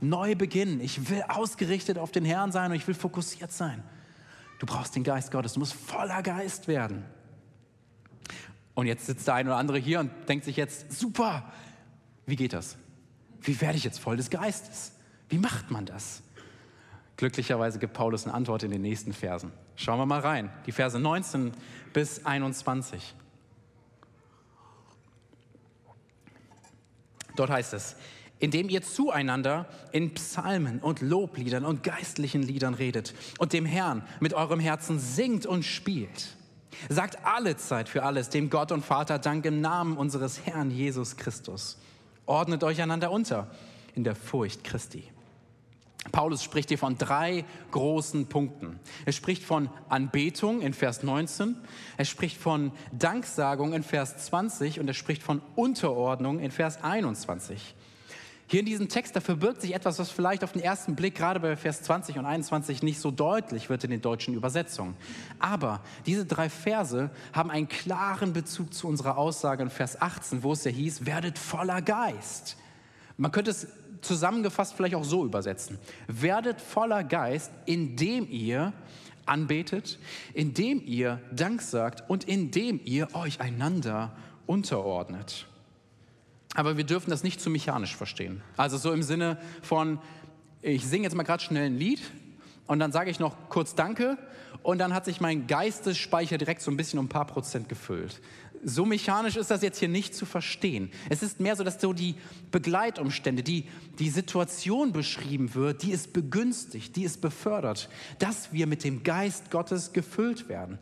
neu 0.01 0.35
beginnen, 0.35 0.81
ich 0.81 1.11
will 1.11 1.23
ausgerichtet 1.29 1.99
auf 1.99 2.13
den 2.13 2.25
Herrn 2.25 2.53
sein 2.53 2.71
und 2.71 2.77
ich 2.77 2.87
will 2.87 2.95
fokussiert 2.95 3.53
sein. 3.53 3.83
Du 4.59 4.67
brauchst 4.67 4.97
den 4.97 5.05
Geist 5.05 5.31
Gottes, 5.31 5.55
du 5.55 5.61
musst 5.61 5.75
voller 5.75 6.23
Geist 6.23 6.69
werden. 6.69 7.05
Und 8.75 8.87
jetzt 8.87 9.07
sitzt 9.07 9.27
der 9.27 9.35
eine 9.35 9.51
oder 9.51 9.59
andere 9.59 9.79
hier 9.79 10.01
und 10.01 10.11
denkt 10.29 10.45
sich 10.45 10.57
jetzt, 10.57 10.93
super, 10.93 11.51
wie 12.25 12.37
geht 12.37 12.53
das? 12.53 12.77
Wie 13.43 13.61
werde 13.61 13.77
ich 13.77 13.85
jetzt 13.85 13.99
voll 14.01 14.17
des 14.17 14.31
Geistes? 14.31 14.93
Wie 15.29 15.39
macht 15.39 15.71
man 15.71 15.87
das? 15.87 16.23
Glücklicherweise 17.17 17.79
gibt 17.79 17.95
Paulus 17.95 18.25
eine 18.25 18.35
Antwort 18.35 18.63
in 18.63 18.71
den 18.71 18.83
nächsten 18.83 19.13
Versen. 19.13 19.53
Schauen 19.75 19.99
wir 19.99 20.07
mal 20.07 20.21
rein. 20.21 20.51
Die 20.67 20.73
Verse 20.73 20.99
19 20.99 21.53
bis 21.93 22.25
21. 22.27 23.15
Dort 27.35 27.51
heißt 27.51 27.75
es, 27.75 27.97
indem 28.39 28.69
ihr 28.69 28.83
zueinander 28.83 29.67
in 29.93 30.13
Psalmen 30.15 30.81
und 30.81 31.01
Lobliedern 31.01 31.65
und 31.65 31.83
geistlichen 31.83 32.43
Liedern 32.43 32.75
redet 32.75 33.15
und 33.39 33.53
dem 33.53 33.65
Herrn 33.65 34.03
mit 34.21 34.35
eurem 34.35 34.61
Herzen 34.61 34.99
singt 34.99 35.47
und 35.47 35.65
spielt. 35.65 36.37
Sagt 36.91 37.25
alle 37.25 37.57
Zeit 37.57 37.89
für 37.89 38.03
alles 38.03 38.29
dem 38.29 38.51
Gott 38.51 38.73
und 38.73 38.85
Vater 38.85 39.19
Dank 39.19 39.47
im 39.47 39.63
Namen 39.63 39.97
unseres 39.97 40.45
Herrn 40.45 40.71
Jesus 40.71 41.17
Christus. 41.17 41.79
Ordnet 42.27 42.63
euch 42.63 42.83
einander 42.83 43.11
unter 43.11 43.51
in 43.95 44.05
der 44.05 44.15
Furcht 44.15 44.65
Christi. 44.65 45.05
Paulus 46.13 46.43
spricht 46.43 46.69
hier 46.69 46.79
von 46.79 46.99
drei 46.99 47.45
großen 47.71 48.27
Punkten. 48.27 48.79
Er 49.05 49.13
spricht 49.13 49.43
von 49.43 49.69
Anbetung 49.89 50.61
in 50.61 50.75
Vers 50.75 51.03
19, 51.03 51.57
er 51.97 52.05
spricht 52.05 52.37
von 52.37 52.73
Danksagung 52.93 53.73
in 53.73 53.83
Vers 53.83 54.17
20 54.27 54.81
und 54.81 54.89
er 54.89 54.95
spricht 54.95 55.23
von 55.23 55.43
Unterordnung 55.55 56.41
in 56.41 56.51
Vers 56.51 56.83
21. 56.83 57.75
Hier 58.49 58.61
in 58.61 58.67
diesem 58.67 58.89
Text, 58.89 59.17
da 59.17 59.21
verbirgt 59.21 59.61
sich 59.61 59.75
etwas, 59.75 59.99
was 59.99 60.11
vielleicht 60.11 60.45
auf 60.45 60.53
den 60.53 60.63
ersten 60.63 60.95
Blick 60.95 61.17
gerade 61.17 61.41
bei 61.41 61.57
Vers 61.57 61.83
20 61.83 62.17
und 62.17 62.27
21 62.27 62.81
nicht 62.85 63.01
so 63.01 63.11
deutlich 63.11 63.69
wird 63.69 63.83
in 63.83 63.91
den 63.91 64.01
deutschen 64.01 64.35
Übersetzungen. 64.35 64.97
Aber 65.41 65.81
diese 66.07 66.25
drei 66.25 66.49
Verse 66.49 67.11
haben 67.33 67.51
einen 67.51 67.69
klaren 67.69 68.33
Bezug 68.33 68.73
zu 68.73 68.87
unserer 68.87 69.19
Aussage 69.19 69.65
in 69.65 69.71
Vers 69.71 70.01
18, 70.01 70.45
wo 70.45 70.53
es 70.53 70.63
ja 70.63 70.71
hieß, 70.71 71.07
werdet 71.07 71.41
voller 71.41 71.83
Geist. 71.83 72.57
Man 73.17 73.33
könnte 73.33 73.51
es 73.51 73.67
zusammengefasst 74.07 74.75
vielleicht 74.75 74.95
auch 74.95 75.05
so 75.05 75.25
übersetzen. 75.25 75.79
Werdet 76.07 76.61
voller 76.61 77.05
Geist, 77.05 77.51
indem 77.67 78.29
ihr 78.31 78.73
anbetet, 79.27 79.99
indem 80.35 80.83
ihr 80.85 81.21
Dank 81.33 81.63
sagt 81.63 82.09
und 82.09 82.25
indem 82.25 82.81
ihr 82.85 83.15
euch 83.15 83.41
einander 83.41 84.17
unterordnet. 84.47 85.47
Aber 86.55 86.77
wir 86.77 86.85
dürfen 86.85 87.11
das 87.11 87.23
nicht 87.23 87.41
zu 87.41 87.51
mechanisch 87.51 87.97
verstehen. 87.97 88.43
Also 88.57 88.79
so 88.79 88.93
im 88.93 89.03
Sinne 89.03 89.39
von, 89.63 89.99
ich 90.63 90.87
singe 90.87 91.05
jetzt 91.05 91.15
mal 91.15 91.25
gerade 91.25 91.43
schnell 91.43 91.67
ein 91.67 91.77
Lied 91.77 92.01
und 92.67 92.79
dann 92.79 92.93
sage 92.93 93.11
ich 93.11 93.19
noch 93.21 93.37
kurz 93.51 93.75
Danke 93.75 94.17
und 94.63 94.79
dann 94.79 94.95
hat 94.95 95.05
sich 95.05 95.21
mein 95.21 95.47
Geistesspeicher 95.47 96.39
direkt 96.39 96.63
so 96.63 96.71
ein 96.71 96.77
bisschen 96.77 96.99
um 96.99 97.07
ein 97.07 97.11
paar 97.11 97.27
Prozent 97.27 97.69
gefüllt. 97.69 98.21
So 98.69 98.85
mechanisch 98.85 99.37
ist 99.37 99.53
das 99.53 99.63
jetzt 99.63 99.79
hier 99.79 99.89
nicht 99.89 100.13
zu 100.13 100.27
verstehen. 100.27 100.91
Es 101.09 101.23
ist 101.23 101.39
mehr 101.39 101.55
so, 101.55 101.63
dass 101.63 101.81
so 101.81 101.93
die 101.93 102.17
Begleitumstände, 102.51 103.45
die, 103.45 103.67
die 104.01 104.11
Situation 104.11 104.93
beschrieben 104.93 105.55
wird, 105.55 105.85
die 105.85 105.93
ist 105.93 106.13
begünstigt, 106.13 106.97
die 106.97 107.05
ist 107.05 107.21
befördert, 107.21 107.89
dass 108.19 108.53
wir 108.53 108.67
mit 108.67 108.83
dem 108.83 109.05
Geist 109.05 109.53
Gottes 109.53 109.93
gefüllt 109.93 110.49
werden. 110.49 110.81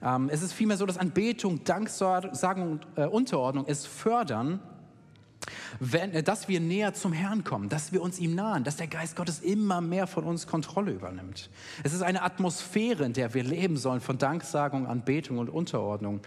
Ähm, 0.00 0.28
es 0.30 0.40
ist 0.40 0.52
vielmehr 0.52 0.76
so, 0.76 0.86
dass 0.86 0.98
Anbetung, 0.98 1.64
Danksagung 1.64 2.70
und 2.70 2.86
äh, 2.94 3.06
Unterordnung 3.06 3.64
es 3.66 3.86
fördern, 3.86 4.60
wenn, 5.80 6.12
äh, 6.12 6.22
dass 6.22 6.46
wir 6.46 6.60
näher 6.60 6.94
zum 6.94 7.12
Herrn 7.12 7.42
kommen, 7.42 7.68
dass 7.68 7.92
wir 7.92 8.02
uns 8.02 8.20
ihm 8.20 8.36
nahen, 8.36 8.62
dass 8.62 8.76
der 8.76 8.86
Geist 8.86 9.16
Gottes 9.16 9.40
immer 9.40 9.80
mehr 9.80 10.06
von 10.06 10.22
uns 10.22 10.46
Kontrolle 10.46 10.92
übernimmt. 10.92 11.50
Es 11.82 11.92
ist 11.92 12.02
eine 12.02 12.22
Atmosphäre, 12.22 13.04
in 13.04 13.14
der 13.14 13.34
wir 13.34 13.42
leben 13.42 13.76
sollen, 13.76 14.00
von 14.00 14.16
Danksagung, 14.16 14.86
Anbetung 14.86 15.38
und 15.38 15.50
Unterordnung, 15.50 16.20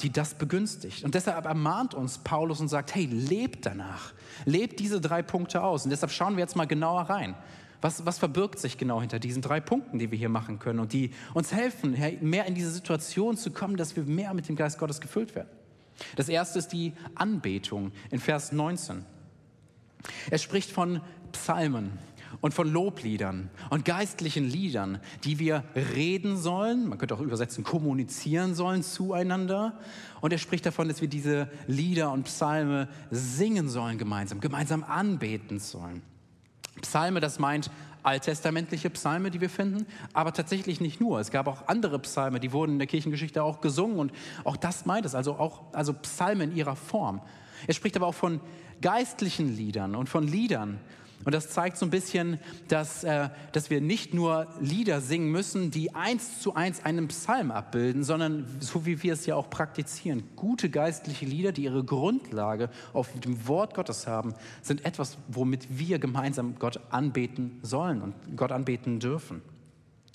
die 0.00 0.10
das 0.10 0.34
begünstigt. 0.34 1.04
Und 1.04 1.14
deshalb 1.14 1.44
ermahnt 1.44 1.94
uns 1.94 2.18
Paulus 2.18 2.60
und 2.60 2.68
sagt, 2.68 2.94
hey, 2.94 3.06
lebt 3.06 3.66
danach, 3.66 4.12
lebt 4.44 4.78
diese 4.78 5.00
drei 5.00 5.22
Punkte 5.22 5.62
aus. 5.62 5.84
Und 5.84 5.90
deshalb 5.90 6.12
schauen 6.12 6.36
wir 6.36 6.40
jetzt 6.40 6.56
mal 6.56 6.66
genauer 6.66 7.02
rein. 7.02 7.34
Was, 7.80 8.06
was, 8.06 8.18
verbirgt 8.18 8.58
sich 8.58 8.78
genau 8.78 9.00
hinter 9.00 9.18
diesen 9.18 9.42
drei 9.42 9.60
Punkten, 9.60 9.98
die 9.98 10.10
wir 10.10 10.18
hier 10.18 10.28
machen 10.28 10.58
können 10.58 10.78
und 10.78 10.92
die 10.92 11.10
uns 11.34 11.52
helfen, 11.52 11.96
mehr 12.20 12.46
in 12.46 12.54
diese 12.54 12.70
Situation 12.70 13.36
zu 13.36 13.50
kommen, 13.50 13.76
dass 13.76 13.96
wir 13.96 14.04
mehr 14.04 14.34
mit 14.34 14.48
dem 14.48 14.56
Geist 14.56 14.78
Gottes 14.78 15.00
gefüllt 15.00 15.34
werden? 15.34 15.50
Das 16.14 16.28
erste 16.28 16.58
ist 16.58 16.68
die 16.68 16.94
Anbetung 17.14 17.92
in 18.10 18.18
Vers 18.18 18.52
19. 18.52 19.04
Er 20.30 20.38
spricht 20.38 20.70
von 20.70 21.00
Psalmen 21.32 21.98
und 22.40 22.54
von 22.54 22.70
Lobliedern 22.70 23.50
und 23.70 23.84
geistlichen 23.84 24.44
Liedern, 24.44 25.00
die 25.24 25.38
wir 25.38 25.64
reden 25.94 26.36
sollen, 26.36 26.88
man 26.88 26.98
könnte 26.98 27.14
auch 27.14 27.20
übersetzen, 27.20 27.64
kommunizieren 27.64 28.54
sollen 28.54 28.82
zueinander. 28.82 29.78
Und 30.20 30.32
er 30.32 30.38
spricht 30.38 30.66
davon, 30.66 30.88
dass 30.88 31.00
wir 31.00 31.08
diese 31.08 31.48
Lieder 31.66 32.12
und 32.12 32.24
Psalme 32.24 32.88
singen 33.10 33.68
sollen 33.68 33.98
gemeinsam, 33.98 34.40
gemeinsam 34.40 34.84
anbeten 34.84 35.58
sollen. 35.58 36.02
Psalme, 36.82 37.20
das 37.20 37.38
meint 37.38 37.70
alttestamentliche 38.02 38.88
Psalme, 38.90 39.30
die 39.30 39.40
wir 39.40 39.50
finden, 39.50 39.86
aber 40.12 40.32
tatsächlich 40.32 40.80
nicht 40.80 41.00
nur. 41.00 41.18
Es 41.18 41.30
gab 41.30 41.48
auch 41.48 41.66
andere 41.66 41.98
Psalme, 41.98 42.38
die 42.38 42.52
wurden 42.52 42.72
in 42.72 42.78
der 42.78 42.86
Kirchengeschichte 42.86 43.42
auch 43.42 43.60
gesungen 43.60 43.98
und 43.98 44.12
auch 44.44 44.56
das 44.56 44.86
meint 44.86 45.06
es, 45.06 45.14
also 45.14 45.34
auch 45.34 45.62
also 45.72 45.92
Psalme 45.92 46.44
in 46.44 46.54
ihrer 46.54 46.76
Form. 46.76 47.20
Er 47.66 47.74
spricht 47.74 47.96
aber 47.96 48.06
auch 48.06 48.14
von 48.14 48.40
geistlichen 48.80 49.56
Liedern 49.56 49.96
und 49.96 50.08
von 50.08 50.26
Liedern, 50.26 50.78
und 51.26 51.34
das 51.34 51.50
zeigt 51.50 51.76
so 51.76 51.84
ein 51.84 51.90
bisschen, 51.90 52.38
dass, 52.68 53.02
äh, 53.02 53.30
dass 53.50 53.68
wir 53.68 53.80
nicht 53.80 54.14
nur 54.14 54.46
Lieder 54.60 55.00
singen 55.00 55.32
müssen, 55.32 55.72
die 55.72 55.92
eins 55.92 56.40
zu 56.40 56.54
eins 56.54 56.84
einen 56.84 57.08
Psalm 57.08 57.50
abbilden, 57.50 58.04
sondern 58.04 58.46
so 58.60 58.86
wie 58.86 59.02
wir 59.02 59.12
es 59.12 59.26
ja 59.26 59.34
auch 59.34 59.50
praktizieren. 59.50 60.22
Gute 60.36 60.70
geistliche 60.70 61.26
Lieder, 61.26 61.50
die 61.50 61.64
ihre 61.64 61.82
Grundlage 61.82 62.70
auf 62.92 63.08
dem 63.18 63.48
Wort 63.48 63.74
Gottes 63.74 64.06
haben, 64.06 64.34
sind 64.62 64.84
etwas, 64.86 65.18
womit 65.26 65.66
wir 65.68 65.98
gemeinsam 65.98 66.60
Gott 66.60 66.78
anbeten 66.90 67.58
sollen 67.60 68.02
und 68.02 68.14
Gott 68.36 68.52
anbeten 68.52 69.00
dürfen. 69.00 69.42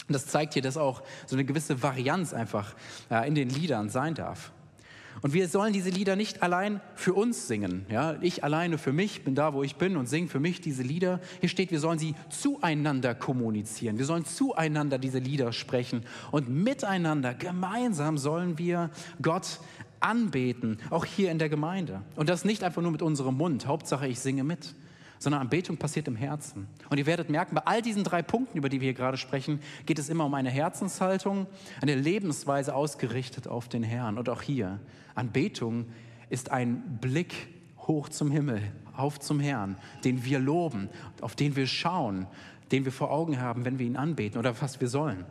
Und 0.08 0.14
das 0.14 0.28
zeigt 0.28 0.54
hier, 0.54 0.62
dass 0.62 0.78
auch 0.78 1.04
so 1.28 1.36
eine 1.36 1.44
gewisse 1.44 1.84
Varianz 1.84 2.34
einfach 2.34 2.74
äh, 3.10 3.28
in 3.28 3.36
den 3.36 3.50
Liedern 3.50 3.90
sein 3.90 4.16
darf. 4.16 4.54
Und 5.22 5.34
wir 5.34 5.48
sollen 5.48 5.72
diese 5.72 5.90
Lieder 5.90 6.16
nicht 6.16 6.42
allein 6.42 6.82
für 6.96 7.14
uns 7.14 7.48
singen. 7.48 7.86
Ja, 7.90 8.16
ich 8.22 8.44
alleine 8.44 8.78
für 8.78 8.92
mich 8.92 9.24
bin 9.24 9.36
da, 9.36 9.54
wo 9.54 9.62
ich 9.62 9.76
bin 9.76 9.96
und 9.96 10.08
singe 10.08 10.28
für 10.28 10.40
mich 10.40 10.62
diese 10.62 10.82
Lieder. 10.82 11.20
Hier 11.40 11.50
steht, 11.50 11.72
wir 11.72 11.80
sollen 11.80 12.00
sie 12.00 12.16
zueinander 12.30 13.14
kommunizieren. 13.14 14.00
Wir 14.00 14.06
sollen 14.06 14.26
zueinander 14.26 14.98
diese 14.98 15.20
Lieder 15.20 15.54
sprechen 15.54 16.04
und 16.32 16.50
miteinander, 16.50 17.34
gemeinsam 17.36 18.18
sollen 18.18 18.58
wir 18.58 18.90
Gott 19.22 19.60
anbeten, 20.00 20.80
auch 20.90 21.06
hier 21.06 21.30
in 21.30 21.38
der 21.38 21.50
Gemeinde. 21.50 22.02
Und 22.16 22.28
das 22.28 22.44
nicht 22.44 22.64
einfach 22.64 22.82
nur 22.82 22.92
mit 22.92 23.04
unserem 23.04 23.38
Mund. 23.38 23.68
Hauptsache, 23.68 24.08
ich 24.08 24.20
singe 24.20 24.44
mit 24.44 24.74
sondern 25.22 25.42
Anbetung 25.42 25.78
passiert 25.78 26.08
im 26.08 26.16
Herzen. 26.16 26.68
Und 26.90 26.98
ihr 26.98 27.06
werdet 27.06 27.30
merken, 27.30 27.54
bei 27.54 27.62
all 27.66 27.84
diesen 27.84 28.04
drei 28.04 28.24
Punkten, 28.24 28.58
über 28.58 28.70
die 28.70 28.82
wir 28.82 28.86
hier 28.86 28.96
gerade 28.96 29.18
sprechen, 29.18 29.60
geht 29.86 30.00
es 30.00 30.10
immer 30.10 30.26
um 30.26 30.34
eine 30.34 30.50
Herzenshaltung, 30.50 31.46
eine 31.80 31.94
Lebensweise 31.94 32.74
ausgerichtet 32.74 33.48
auf 33.48 33.70
den 33.70 33.84
Herrn. 33.84 34.18
Und 34.18 34.30
auch 34.30 34.42
hier, 34.42 34.80
Anbetung 35.14 35.86
ist 36.32 36.50
ein 36.50 36.98
Blick 37.00 37.36
hoch 37.86 38.10
zum 38.10 38.32
Himmel, 38.32 38.64
auf 38.98 39.20
zum 39.20 39.40
Herrn, 39.40 39.78
den 40.04 40.26
wir 40.26 40.40
loben, 40.40 40.90
auf 41.22 41.36
den 41.36 41.56
wir 41.56 41.68
schauen, 41.68 42.26
den 42.72 42.86
wir 42.86 42.92
vor 42.92 43.12
Augen 43.12 43.40
haben, 43.40 43.64
wenn 43.64 43.78
wir 43.78 43.86
ihn 43.86 43.98
anbeten 43.98 44.40
oder 44.40 44.60
was 44.60 44.82
wir 44.82 44.88
sollen. 44.88 45.24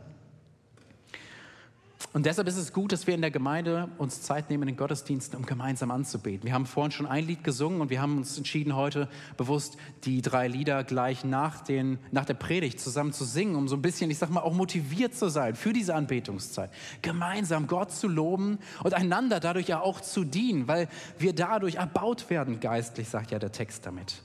Und 2.13 2.27
deshalb 2.27 2.49
ist 2.49 2.57
es 2.57 2.73
gut, 2.73 2.91
dass 2.91 3.07
wir 3.07 3.15
in 3.15 3.21
der 3.21 3.31
Gemeinde 3.31 3.89
uns 3.97 4.21
Zeit 4.23 4.51
nehmen, 4.51 4.67
den 4.67 4.77
Gottesdiensten, 4.77 5.39
um 5.39 5.47
gemeinsam 5.47 5.93
anzubeten. 5.93 6.45
Wir 6.45 6.55
haben 6.55 6.67
vorhin 6.67 6.91
schon 6.91 7.07
ein 7.07 7.25
Lied 7.25 7.45
gesungen 7.45 7.81
und 7.81 7.91
wir 7.91 8.03
haben 8.03 8.17
uns 8.17 8.37
entschieden, 8.37 8.75
heute 8.75 9.09
bewusst 9.37 9.77
die 10.03 10.21
drei 10.21 10.49
Lieder 10.49 10.83
gleich 10.83 11.25
nach, 11.25 11.61
den, 11.61 12.01
nach 12.11 12.25
der 12.25 12.35
Predigt 12.35 12.81
zusammen 12.81 13.13
zu 13.13 13.25
singen, 13.25 13.55
um 13.55 13.69
so 13.69 13.77
ein 13.77 13.83
bisschen, 13.83 14.11
ich 14.11 14.19
sag 14.19 14.31
mal, 14.31 14.41
auch 14.41 14.55
motiviert 14.55 15.15
zu 15.15 15.29
sein 15.29 15.55
für 15.55 15.73
diese 15.73 15.95
Anbetungszeit. 15.95 16.73
Gemeinsam 17.01 17.69
Gott 17.69 17.93
zu 17.93 18.09
loben 18.09 18.59
und 18.83 18.93
einander 18.93 19.39
dadurch 19.39 19.69
ja 19.69 19.81
auch 19.81 20.01
zu 20.01 20.25
dienen, 20.25 20.67
weil 20.67 20.89
wir 21.17 21.33
dadurch 21.33 21.77
erbaut 21.77 22.29
werden 22.29 22.59
geistlich, 22.59 23.09
sagt 23.09 23.31
ja 23.31 23.39
der 23.39 23.53
Text 23.53 23.87
damit. 23.87 24.23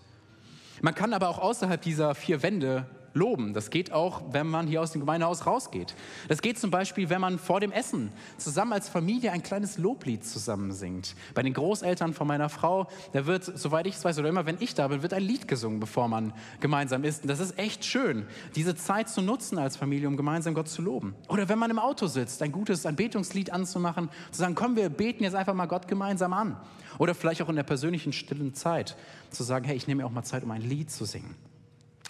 Man 0.82 0.96
kann 0.96 1.14
aber 1.14 1.30
auch 1.30 1.38
außerhalb 1.38 1.82
dieser 1.82 2.16
vier 2.16 2.42
Wände 2.42 2.88
loben. 3.16 3.54
Das 3.54 3.70
geht 3.70 3.92
auch, 3.92 4.22
wenn 4.32 4.48
man 4.48 4.68
hier 4.68 4.82
aus 4.82 4.92
dem 4.92 5.02
Gemeindehaus 5.02 5.48
rausgeht. 5.48 5.96
Das 6.28 6.42
geht 6.42 6.60
zum 6.60 6.70
Beispiel, 6.70 7.10
wenn 7.10 7.22
man 7.22 7.40
vor 7.40 7.60
dem 7.60 7.72
Essen 7.72 8.12
zusammen 8.38 8.74
als 8.74 8.90
Familie 8.90 9.32
ein 9.32 9.42
kleines 9.42 9.78
Loblied 9.78 10.26
zusammen 10.26 10.72
singt. 10.72 11.16
Bei 11.34 11.42
den 11.42 11.54
Großeltern 11.54 12.14
von 12.14 12.28
meiner 12.28 12.50
Frau, 12.50 12.88
da 13.14 13.26
wird, 13.26 13.44
soweit 13.44 13.88
ich 13.88 13.96
es 13.96 14.06
weiß, 14.06 14.20
oder 14.20 14.30
immer 14.30 14.46
wenn 14.46 14.58
ich 14.60 14.76
da 14.76 14.88
bin, 14.90 15.02
wird 15.02 15.14
ein 15.14 15.24
Lied 15.24 15.48
gesungen, 15.48 15.80
bevor 15.80 16.08
man 16.08 16.34
gemeinsam 16.60 17.04
isst. 17.04 17.24
Und 17.24 17.30
das 17.30 17.40
ist 17.40 17.58
echt 17.58 17.86
schön, 17.86 18.28
diese 18.56 18.76
Zeit 18.76 19.10
zu 19.10 19.22
nutzen 19.22 19.58
als 19.58 19.78
Familie, 19.78 20.08
um 20.08 20.18
gemeinsam 20.18 20.54
Gott 20.54 20.68
zu 20.68 20.82
loben. 20.82 21.16
Oder 21.30 21.48
wenn 21.50 21.58
man 21.58 21.72
im 21.72 21.80
Auto 21.80 22.08
sitzt, 22.08 22.42
ein 22.42 22.52
gutes 22.52 22.86
Anbetungslied 22.86 23.52
anzumachen, 23.52 24.10
zu 24.32 24.40
sagen, 24.40 24.56
komm, 24.56 24.76
wir 24.76 24.90
beten 24.90 25.24
jetzt 25.24 25.36
einfach 25.36 25.54
mal 25.54 25.68
Gott 25.68 25.88
gemeinsam 25.88 26.34
an. 26.34 26.58
Oder 26.98 27.16
vielleicht 27.16 27.42
auch 27.42 27.50
in 27.50 27.56
der 27.56 27.64
persönlichen 27.64 28.14
stillen 28.14 28.54
Zeit 28.54 28.98
zu 29.30 29.44
sagen, 29.44 29.66
hey, 29.66 29.76
ich 29.76 29.88
nehme 29.88 30.02
mir 30.02 30.08
auch 30.08 30.12
mal 30.12 30.24
Zeit, 30.24 30.44
um 30.44 30.52
ein 30.52 30.62
Lied 30.62 30.92
zu 30.92 31.06
singen. 31.06 31.36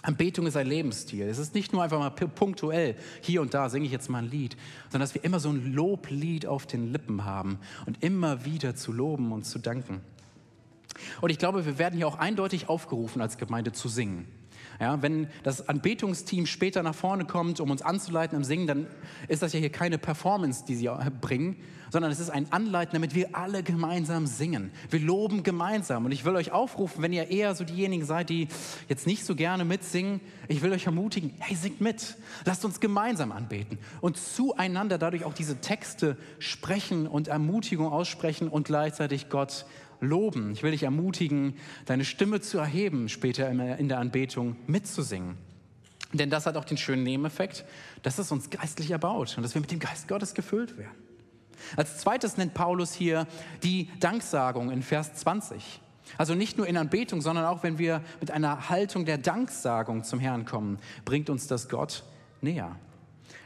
Anbetung 0.06 0.46
ist 0.46 0.56
ein 0.56 0.68
Lebensstil. 0.68 1.26
Es 1.26 1.38
ist 1.38 1.54
nicht 1.54 1.72
nur 1.72 1.82
einfach 1.82 1.98
mal 1.98 2.10
punktuell, 2.10 2.94
hier 3.22 3.42
und 3.42 3.54
da 3.54 3.68
singe 3.68 3.86
ich 3.86 3.92
jetzt 3.92 4.08
mal 4.08 4.18
ein 4.18 4.30
Lied, 4.30 4.56
sondern 4.84 5.00
dass 5.00 5.14
wir 5.14 5.24
immer 5.24 5.40
so 5.40 5.50
ein 5.50 5.72
Loblied 5.72 6.46
auf 6.46 6.64
den 6.66 6.92
Lippen 6.92 7.24
haben 7.24 7.58
und 7.86 8.04
immer 8.04 8.44
wieder 8.44 8.76
zu 8.76 8.92
loben 8.92 9.32
und 9.32 9.44
zu 9.44 9.58
danken. 9.58 10.00
Und 11.20 11.30
ich 11.30 11.38
glaube, 11.38 11.66
wir 11.66 11.78
werden 11.78 11.96
hier 11.96 12.06
auch 12.06 12.18
eindeutig 12.18 12.68
aufgerufen, 12.68 13.20
als 13.20 13.36
Gemeinde 13.36 13.72
zu 13.72 13.88
singen. 13.88 14.26
Ja, 14.80 15.00
wenn 15.02 15.28
das 15.42 15.68
Anbetungsteam 15.68 16.46
später 16.46 16.82
nach 16.82 16.94
vorne 16.94 17.24
kommt, 17.24 17.60
um 17.60 17.70
uns 17.70 17.82
anzuleiten 17.82 18.36
im 18.36 18.44
Singen, 18.44 18.66
dann 18.66 18.86
ist 19.28 19.42
das 19.42 19.52
ja 19.52 19.60
hier 19.60 19.70
keine 19.70 19.98
Performance, 19.98 20.64
die 20.66 20.74
sie 20.74 20.90
bringen, 21.20 21.56
sondern 21.90 22.10
es 22.10 22.20
ist 22.20 22.30
ein 22.30 22.52
Anleiten, 22.52 22.94
damit 22.94 23.14
wir 23.14 23.34
alle 23.34 23.62
gemeinsam 23.62 24.26
singen. 24.26 24.70
Wir 24.90 25.00
loben 25.00 25.42
gemeinsam. 25.42 26.04
Und 26.04 26.12
ich 26.12 26.24
will 26.24 26.36
euch 26.36 26.52
aufrufen, 26.52 27.02
wenn 27.02 27.12
ihr 27.12 27.30
eher 27.30 27.54
so 27.54 27.64
diejenigen 27.64 28.04
seid, 28.04 28.28
die 28.28 28.48
jetzt 28.88 29.06
nicht 29.06 29.24
so 29.24 29.34
gerne 29.34 29.64
mitsingen, 29.64 30.20
ich 30.48 30.62
will 30.62 30.72
euch 30.72 30.86
ermutigen, 30.86 31.32
hey, 31.38 31.56
singt 31.56 31.80
mit. 31.80 32.16
Lasst 32.44 32.64
uns 32.64 32.80
gemeinsam 32.80 33.32
anbeten 33.32 33.78
und 34.00 34.16
zueinander 34.16 34.98
dadurch 34.98 35.24
auch 35.24 35.34
diese 35.34 35.60
Texte 35.60 36.16
sprechen 36.38 37.06
und 37.06 37.28
Ermutigung 37.28 37.88
aussprechen 37.88 38.48
und 38.48 38.66
gleichzeitig 38.66 39.28
Gott 39.28 39.64
loben. 40.00 40.50
Ich 40.52 40.62
will 40.62 40.70
dich 40.70 40.82
ermutigen, 40.82 41.54
deine 41.84 42.04
Stimme 42.04 42.40
zu 42.40 42.58
erheben, 42.58 43.08
später 43.08 43.48
in 43.48 43.88
der 43.88 43.98
Anbetung 43.98 44.56
mitzusingen. 44.66 45.36
Denn 46.12 46.30
das 46.30 46.46
hat 46.46 46.56
auch 46.56 46.64
den 46.64 46.76
schönen 46.76 47.02
Nebeneffekt, 47.02 47.64
dass 48.02 48.18
es 48.18 48.30
uns 48.30 48.50
geistlich 48.50 48.90
erbaut 48.90 49.34
und 49.36 49.42
dass 49.42 49.54
wir 49.54 49.60
mit 49.60 49.70
dem 49.70 49.80
Geist 49.80 50.08
Gottes 50.08 50.34
gefüllt 50.34 50.78
werden. 50.78 50.94
Als 51.76 51.98
zweites 51.98 52.36
nennt 52.36 52.54
Paulus 52.54 52.92
hier 52.94 53.26
die 53.62 53.88
Danksagung 53.98 54.70
in 54.70 54.82
Vers 54.82 55.14
20. 55.14 55.80
Also 56.18 56.34
nicht 56.34 56.56
nur 56.56 56.66
in 56.66 56.76
Anbetung, 56.76 57.20
sondern 57.20 57.44
auch 57.46 57.62
wenn 57.62 57.78
wir 57.78 58.02
mit 58.20 58.30
einer 58.30 58.68
Haltung 58.68 59.04
der 59.04 59.18
Danksagung 59.18 60.04
zum 60.04 60.20
Herrn 60.20 60.44
kommen, 60.44 60.78
bringt 61.04 61.28
uns 61.30 61.48
das 61.48 61.68
Gott 61.68 62.04
näher. 62.40 62.76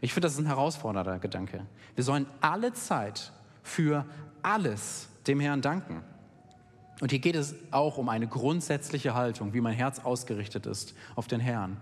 Ich 0.03 0.13
finde, 0.13 0.27
das 0.27 0.35
ist 0.35 0.41
ein 0.41 0.47
herausfordernder 0.47 1.19
Gedanke. 1.19 1.67
Wir 1.95 2.05
sollen 2.05 2.27
alle 2.41 2.73
Zeit 2.73 3.33
für 3.63 4.05
alles 4.43 5.09
dem 5.27 5.41
Herrn 5.41 5.63
danken. 5.63 6.03
Und 7.01 7.11
hier 7.11 7.19
geht 7.19 7.35
es 7.35 7.55
auch 7.71 7.97
um 7.97 8.09
eine 8.09 8.29
grundsätzliche 8.29 9.15
Haltung, 9.15 9.55
wie 9.55 9.61
mein 9.61 9.75
Herz 9.75 10.01
ausgerichtet 10.01 10.67
ist 10.67 10.95
auf 11.17 11.27
den 11.27 11.41
Herrn. 11.41 11.81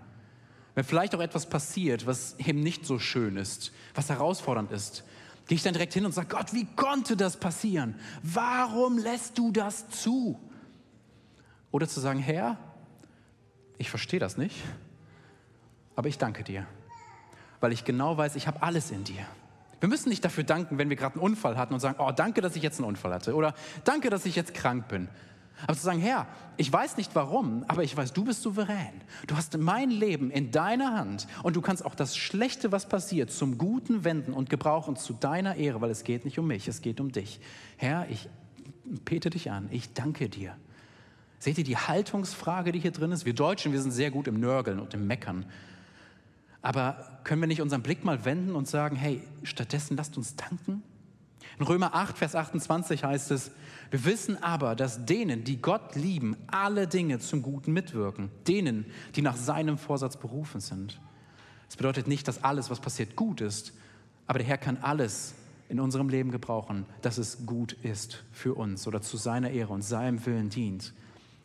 Wenn 0.75 0.85
vielleicht 0.85 1.13
auch 1.13 1.19
etwas 1.19 1.49
passiert, 1.49 2.07
was 2.07 2.35
eben 2.39 2.61
nicht 2.61 2.85
so 2.85 2.99
schön 2.99 3.35
ist, 3.35 3.73
was 3.95 4.09
herausfordernd 4.09 4.71
ist, 4.71 5.03
gehe 5.47 5.55
ich 5.55 5.63
dann 5.63 5.73
direkt 5.73 5.93
hin 5.93 6.05
und 6.05 6.13
sage, 6.13 6.27
Gott, 6.29 6.53
wie 6.53 6.65
konnte 6.65 7.17
das 7.17 7.37
passieren? 7.37 7.95
Warum 8.23 8.97
lässt 8.97 9.37
du 9.37 9.51
das 9.51 9.89
zu? 9.89 10.39
Oder 11.71 11.87
zu 11.87 11.99
sagen, 11.99 12.19
Herr, 12.19 12.57
ich 13.77 13.89
verstehe 13.89 14.19
das 14.19 14.37
nicht, 14.37 14.55
aber 15.95 16.07
ich 16.07 16.17
danke 16.17 16.43
dir, 16.43 16.65
weil 17.59 17.73
ich 17.73 17.83
genau 17.83 18.15
weiß, 18.15 18.35
ich 18.35 18.47
habe 18.47 18.61
alles 18.61 18.91
in 18.91 19.03
dir. 19.03 19.25
Wir 19.79 19.89
müssen 19.89 20.09
nicht 20.09 20.23
dafür 20.25 20.43
danken, 20.43 20.77
wenn 20.77 20.89
wir 20.89 20.97
gerade 20.97 21.15
einen 21.15 21.23
Unfall 21.23 21.57
hatten 21.57 21.73
und 21.73 21.79
sagen, 21.79 21.97
oh, 21.99 22.11
danke, 22.11 22.41
dass 22.41 22.55
ich 22.55 22.63
jetzt 22.63 22.79
einen 22.79 22.87
Unfall 22.87 23.13
hatte 23.13 23.33
oder 23.35 23.53
danke, 23.83 24.09
dass 24.09 24.25
ich 24.25 24.35
jetzt 24.35 24.53
krank 24.53 24.87
bin. 24.87 25.07
Aber 25.63 25.75
zu 25.75 25.83
sagen, 25.83 25.99
Herr, 25.99 26.27
ich 26.57 26.71
weiß 26.71 26.97
nicht 26.97 27.15
warum, 27.15 27.65
aber 27.67 27.83
ich 27.83 27.95
weiß, 27.95 28.13
du 28.13 28.23
bist 28.23 28.41
souverän. 28.41 29.01
Du 29.27 29.35
hast 29.35 29.57
mein 29.57 29.89
Leben 29.89 30.31
in 30.31 30.51
deiner 30.51 30.93
Hand 30.93 31.27
und 31.43 31.55
du 31.55 31.61
kannst 31.61 31.85
auch 31.85 31.95
das 31.95 32.15
Schlechte, 32.15 32.71
was 32.71 32.87
passiert, 32.87 33.31
zum 33.31 33.57
Guten 33.57 34.03
wenden 34.03 34.33
und 34.33 34.49
gebrauchen 34.49 34.95
zu 34.95 35.13
deiner 35.13 35.55
Ehre, 35.55 35.81
weil 35.81 35.89
es 35.89 36.03
geht 36.03 36.23
nicht 36.23 36.39
um 36.39 36.47
mich, 36.47 36.67
es 36.67 36.81
geht 36.81 37.01
um 37.01 37.11
dich. 37.11 37.41
Herr, 37.77 38.07
ich 38.09 38.29
bete 38.85 39.29
dich 39.29 39.51
an, 39.51 39.67
ich 39.71 39.93
danke 39.93 40.29
dir. 40.29 40.55
Seht 41.39 41.57
ihr 41.57 41.63
die 41.63 41.77
Haltungsfrage, 41.77 42.71
die 42.71 42.79
hier 42.79 42.91
drin 42.91 43.11
ist? 43.11 43.25
Wir 43.25 43.33
Deutschen, 43.33 43.71
wir 43.71 43.81
sind 43.81 43.91
sehr 43.91 44.11
gut 44.11 44.27
im 44.27 44.39
Nörgeln 44.39 44.79
und 44.79 44.93
im 44.93 45.07
Meckern. 45.07 45.45
Aber 46.61 47.19
können 47.23 47.41
wir 47.41 47.47
nicht 47.47 47.61
unseren 47.61 47.81
Blick 47.81 48.03
mal 48.03 48.25
wenden 48.25 48.55
und 48.55 48.67
sagen, 48.67 48.95
hey, 48.95 49.21
stattdessen 49.43 49.95
lasst 49.95 50.17
uns 50.17 50.35
danken? 50.35 50.83
In 51.57 51.65
Römer 51.65 51.93
8, 51.93 52.17
Vers 52.17 52.35
28 52.35 53.03
heißt 53.03 53.31
es, 53.31 53.51
wir 53.91 54.05
wissen 54.05 54.41
aber, 54.41 54.75
dass 54.75 55.05
denen, 55.05 55.43
die 55.43 55.61
Gott 55.61 55.95
lieben, 55.95 56.37
alle 56.47 56.87
Dinge 56.87 57.19
zum 57.19 57.41
Guten 57.41 57.73
mitwirken. 57.73 58.29
Denen, 58.47 58.85
die 59.15 59.21
nach 59.21 59.35
seinem 59.35 59.77
Vorsatz 59.77 60.17
berufen 60.17 60.61
sind. 60.61 60.99
Das 61.67 61.75
bedeutet 61.75 62.07
nicht, 62.07 62.27
dass 62.27 62.43
alles, 62.43 62.69
was 62.69 62.79
passiert, 62.79 63.15
gut 63.15 63.41
ist. 63.41 63.73
Aber 64.27 64.39
der 64.39 64.47
Herr 64.47 64.57
kann 64.57 64.77
alles 64.77 65.33
in 65.69 65.79
unserem 65.79 66.09
Leben 66.09 66.31
gebrauchen, 66.31 66.85
dass 67.01 67.17
es 67.17 67.45
gut 67.45 67.73
ist 67.73 68.23
für 68.31 68.55
uns 68.55 68.87
oder 68.87 69.01
zu 69.01 69.17
seiner 69.17 69.51
Ehre 69.51 69.73
und 69.73 69.83
seinem 69.83 70.25
Willen 70.25 70.49
dient. 70.49 70.93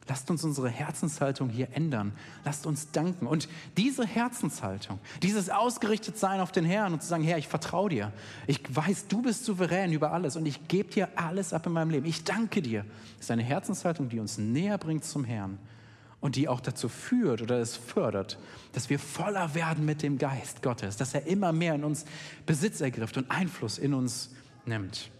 Lasst 0.06 0.30
uns 0.30 0.44
unsere 0.44 0.68
Herzenshaltung 0.68 1.48
hier 1.48 1.68
ändern. 1.72 2.12
Lasst 2.44 2.66
uns 2.66 2.90
danken. 2.90 3.26
Und 3.26 3.48
diese 3.78 4.06
Herzenshaltung, 4.06 4.98
dieses 5.22 5.48
Ausgerichtetsein 5.48 6.40
auf 6.40 6.52
den 6.52 6.66
Herrn 6.66 6.92
und 6.92 7.02
zu 7.02 7.08
sagen, 7.08 7.24
Herr, 7.24 7.38
ich 7.38 7.48
vertraue 7.48 7.88
dir. 7.88 8.12
Ich 8.46 8.60
weiß, 8.68 9.08
du 9.08 9.22
bist 9.22 9.46
souverän 9.46 9.92
über 9.92 10.12
alles 10.12 10.36
und 10.36 10.44
ich 10.44 10.68
gebe 10.68 10.92
dir 10.92 11.08
alles 11.16 11.54
ab 11.54 11.66
in 11.66 11.72
meinem 11.72 11.90
Leben. 11.90 12.06
Ich 12.06 12.22
danke 12.22 12.60
dir. 12.60 12.84
Das 13.16 13.26
ist 13.26 13.30
eine 13.30 13.42
Herzenshaltung, 13.42 14.10
die 14.10 14.20
uns 14.20 14.36
näher 14.36 14.76
bringt 14.76 15.04
zum 15.04 15.24
Herrn 15.24 15.58
und 16.20 16.36
die 16.36 16.48
auch 16.48 16.60
dazu 16.60 16.90
führt 16.90 17.40
oder 17.40 17.58
es 17.58 17.76
fördert, 17.76 18.38
dass 18.72 18.90
wir 18.90 18.98
voller 18.98 19.54
werden 19.54 19.86
mit 19.86 20.02
dem 20.02 20.18
Geist 20.18 20.62
Gottes, 20.62 20.98
dass 20.98 21.14
er 21.14 21.26
immer 21.26 21.52
mehr 21.52 21.74
in 21.74 21.84
uns 21.84 22.04
Besitz 22.44 22.82
ergrift 22.82 23.16
und 23.16 23.30
Einfluss 23.30 23.78
in 23.78 23.94
uns 23.94 24.30
nimmt. 24.66 25.10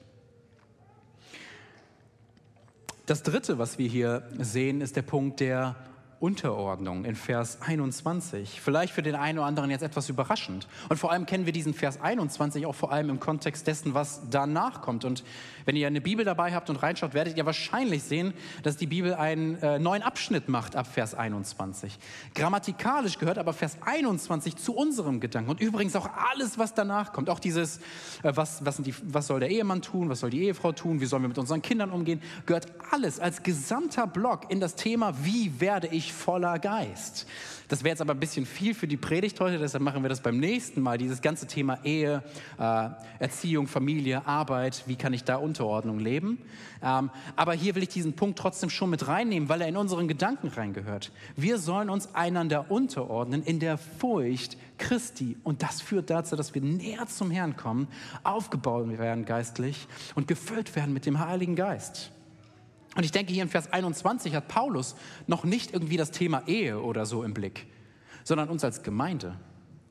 Das 3.07 3.23
Dritte, 3.23 3.59
was 3.59 3.77
wir 3.77 3.87
hier 3.87 4.23
sehen, 4.39 4.81
ist 4.81 4.97
der 4.97 5.03
Punkt 5.03 5.41
der 5.41 5.77
Unterordnung 6.21 7.05
in 7.05 7.17
Vers 7.17 7.59
21. 7.61 8.63
Vielleicht 8.63 8.95
für 8.95 9.03
den 9.03 9.15
einen 9.15 9.39
oder 9.39 9.47
anderen 9.47 9.71
jetzt 9.71 9.83
etwas 9.83 10.09
überraschend. 10.09 10.67
Und 10.89 10.97
vor 10.97 11.13
allem 11.13 11.27
kennen 11.27 11.45
wir 11.45 11.53
diesen 11.53 11.75
Vers 11.75 12.01
21 12.01 12.65
auch 12.65 12.75
vor 12.75 12.93
allem 12.93 13.11
im 13.11 13.21
Kontext 13.21 13.67
dessen, 13.67 13.93
was 13.93 14.23
danach 14.31 14.81
kommt. 14.81 15.05
Und 15.05 15.23
wenn 15.65 15.77
ihr 15.77 15.87
eine 15.87 16.01
Bibel 16.01 16.25
dabei 16.25 16.55
habt 16.55 16.71
und 16.71 16.77
reinschaut, 16.77 17.15
werdet 17.15 17.37
ihr 17.37 17.47
wahrscheinlich 17.47 18.03
sehen, 18.03 18.35
dass 18.63 18.77
die 18.77 18.87
Bibel 18.87 19.15
einen 19.15 19.57
äh, 19.63 19.79
neuen 19.79 20.03
Abschnitt 20.03 20.49
macht 20.49 20.77
ab 20.77 20.87
Vers 20.87 21.15
21. 21.15 21.99
Grammatikalisch 22.35 23.19
gehört 23.19 23.39
aber 23.39 23.53
Vers 23.53 23.79
21 23.85 24.57
zu 24.57 24.75
unserem 24.75 25.21
Gedanken. 25.21 25.51
Und 25.51 25.61
übrigens 25.61 25.97
auch 25.97 26.09
alles, 26.33 26.59
was 26.59 26.75
danach 26.75 27.13
kommt. 27.13 27.31
Auch 27.31 27.41
dieses, 27.41 27.79
äh, 28.23 28.33
was, 28.35 28.65
was, 28.65 28.77
die, 28.79 28.95
was 29.05 29.27
soll 29.27 29.41
der 29.41 29.51
Ehemann 29.51 29.83
tun, 29.83 30.09
was 30.09 30.21
soll 30.21 30.31
die 30.31 30.43
Ehefrau 30.45 30.73
tun, 30.73 31.01
wie 31.01 31.07
sollen 31.07 31.23
wir 31.23 31.29
mit 31.29 31.39
unseren 31.39 31.63
Kindern 31.63 31.91
umgehen, 31.91 32.21
gehört 32.47 32.67
alles 32.91 33.21
als 33.21 33.43
gesamter 33.43 34.07
Block 34.07 34.51
in 34.51 34.61
das 34.61 34.75
Thema, 34.75 35.15
wie 35.25 35.61
werde 35.61 35.89
ich 35.89 36.13
voller 36.13 36.59
Geist. 36.59 37.27
Das 37.75 37.83
wäre 37.83 37.91
jetzt 37.91 38.03
aber 38.03 38.15
ein 38.15 38.21
bisschen 38.21 38.47
viel 38.47 38.73
für 38.73 38.87
die 38.87 38.97
Predigt 38.97 39.41
heute, 39.41 39.59
deshalb 39.59 39.83
machen 39.83 40.05
wir 40.05 40.09
das 40.09 40.21
beim 40.21 40.39
nächsten 40.39 40.81
Mal. 40.81 40.97
Dieses 40.97 41.21
ganze 41.21 41.49
Thema 41.49 41.81
Ehe, 41.83 42.23
äh, 42.57 42.89
Erziehung, 43.19 43.67
Familie, 43.67 44.25
Arbeit, 44.29 44.85
wie 44.87 44.95
kann 44.95 45.13
ich 45.13 45.25
da 45.25 45.35
Unterordnung 45.35 45.99
leben? 45.99 46.39
Ähm, 46.85 47.11
aber 47.35 47.53
hier 47.55 47.75
will 47.75 47.83
ich 47.83 47.89
diesen 47.89 48.13
Punkt 48.13 48.39
trotzdem 48.39 48.71
schon 48.71 48.91
mit 48.91 49.09
reinnehmen, 49.09 49.49
weil 49.49 49.61
er 49.61 49.67
in 49.67 49.77
unseren 49.77 50.07
Gedanken 50.07 50.47
reingehört. 50.47 51.11
Wir 51.35 51.59
sollen 51.59 51.91
uns 51.91 52.15
einander 52.15 52.71
unterordnen 52.71 53.43
in 53.43 53.59
der 53.59 53.77
Furcht 53.77 54.57
Christi. 54.79 55.37
Und 55.43 55.65
das 55.65 55.81
führt 55.81 56.11
dazu, 56.11 56.37
dass 56.37 56.55
wir 56.55 56.63
näher 56.63 57.09
zum 57.09 57.33
Herrn 57.33 57.57
kommen, 57.57 57.89
aufgebaut 58.23 58.87
werden 58.99 59.25
geistlich 59.25 59.89
und 60.15 60.29
gefüllt 60.29 60.77
werden 60.77 60.95
mit 60.95 61.07
dem 61.07 61.19
Heiligen 61.19 61.57
Geist. 61.57 62.13
Und 62.95 63.05
ich 63.05 63.13
denke, 63.13 63.33
hier 63.33 63.43
in 63.43 63.49
Vers 63.49 63.73
21 63.73 64.35
hat 64.35 64.49
Paulus 64.49 64.95
noch 65.27 65.45
nicht 65.45 65.73
irgendwie 65.73 65.97
das 65.97 66.11
Thema 66.11 66.43
Ehe 66.47 66.81
oder 66.81 67.07
so 67.07 67.25
im 67.25 67.35
Blick, 67.35 67.67
sondern 68.23 68.49
uns 68.49 68.63
als 68.65 68.83
Gemeinde. 68.83 69.37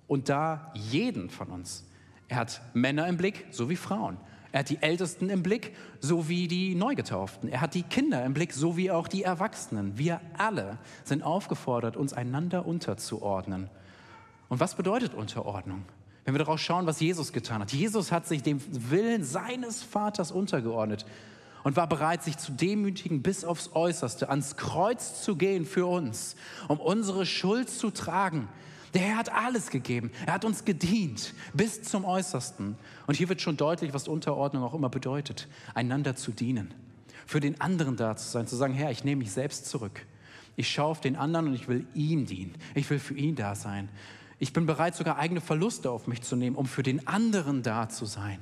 Und 0.08 0.30
da 0.30 0.72
jeden 0.76 1.30
von 1.30 1.50
uns. 1.50 1.86
Er 2.28 2.38
hat 2.38 2.62
Männer 2.74 3.08
im 3.08 3.18
Blick, 3.18 3.46
so 3.52 3.70
wie 3.70 3.76
Frauen. 3.76 4.18
Er 4.52 4.60
hat 4.60 4.70
die 4.70 4.82
Ältesten 4.82 5.30
im 5.30 5.42
Blick, 5.42 5.76
so 6.00 6.30
wie 6.30 6.48
die 6.48 6.76
Neugetauften. 6.76 7.50
Er 7.50 7.60
hat 7.60 7.74
die 7.74 7.84
Kinder 7.84 8.24
im 8.24 8.34
Blick, 8.34 8.54
so 8.54 8.78
wie 8.78 8.92
auch 8.92 9.08
die 9.08 9.24
Erwachsenen. 9.24 9.98
Wir 9.98 10.22
alle 10.38 10.78
sind 11.04 11.24
aufgefordert, 11.24 11.98
uns 11.98 12.14
einander 12.14 12.66
unterzuordnen. 12.66 13.70
Und 14.50 14.60
was 14.60 14.76
bedeutet 14.76 15.16
Unterordnung? 15.16 15.84
Wenn 16.24 16.36
wir 16.36 16.40
darauf 16.40 16.60
schauen, 16.60 16.86
was 16.86 17.00
Jesus 17.00 17.34
getan 17.34 17.62
hat. 17.62 17.74
Jesus 17.74 18.12
hat 18.12 18.28
sich 18.28 18.44
dem 18.44 18.62
Willen 18.92 19.24
seines 19.24 19.82
Vaters 19.82 20.32
untergeordnet 20.32 21.06
und 21.64 21.76
war 21.76 21.88
bereit, 21.88 22.24
sich 22.24 22.38
zu 22.38 22.52
demütigen 22.52 23.22
bis 23.22 23.46
aufs 23.46 23.72
Äußerste, 23.74 24.30
ans 24.30 24.58
Kreuz 24.58 25.22
zu 25.24 25.36
gehen 25.36 25.66
für 25.66 25.86
uns, 25.86 26.36
um 26.68 26.80
unsere 26.80 27.26
Schuld 27.26 27.70
zu 27.70 27.90
tragen. 27.90 28.48
Der 28.94 29.02
Herr 29.02 29.18
hat 29.18 29.34
alles 29.34 29.70
gegeben. 29.70 30.12
Er 30.28 30.34
hat 30.34 30.46
uns 30.46 30.66
gedient 30.66 31.34
bis 31.54 31.82
zum 31.82 32.06
Äußersten. 32.06 32.76
Und 33.08 33.16
hier 33.16 33.30
wird 33.30 33.42
schon 33.42 33.58
deutlich, 33.58 33.94
was 33.94 34.08
Unterordnung 34.08 34.64
auch 34.64 34.74
immer 34.74 34.90
bedeutet, 34.90 35.48
einander 35.74 36.16
zu 36.16 36.32
dienen, 36.32 36.74
für 37.26 37.40
den 37.40 37.60
anderen 37.60 37.96
da 37.98 38.16
zu 38.16 38.30
sein, 38.30 38.46
zu 38.46 38.56
sagen, 38.56 38.74
Herr, 38.74 38.92
ich 38.92 39.04
nehme 39.04 39.20
mich 39.20 39.32
selbst 39.32 39.66
zurück. 39.66 40.06
Ich 40.56 40.70
schaue 40.70 40.92
auf 40.92 41.02
den 41.02 41.16
anderen 41.16 41.48
und 41.48 41.54
ich 41.56 41.68
will 41.68 41.88
ihm 41.96 42.28
dienen. 42.28 42.54
Ich 42.76 42.88
will 42.90 43.00
für 43.00 43.16
ihn 43.16 43.36
da 43.36 43.56
sein. 43.56 43.90
Ich 44.38 44.54
bin 44.54 44.68
bereit, 44.68 44.96
sogar 44.96 45.18
eigene 45.18 45.42
Verluste 45.42 45.90
auf 45.90 46.06
mich 46.06 46.22
zu 46.22 46.36
nehmen, 46.36 46.56
um 46.56 46.68
für 46.68 46.84
den 46.84 47.08
anderen 47.08 47.64
da 47.64 47.90
zu 47.90 48.06
sein. 48.06 48.40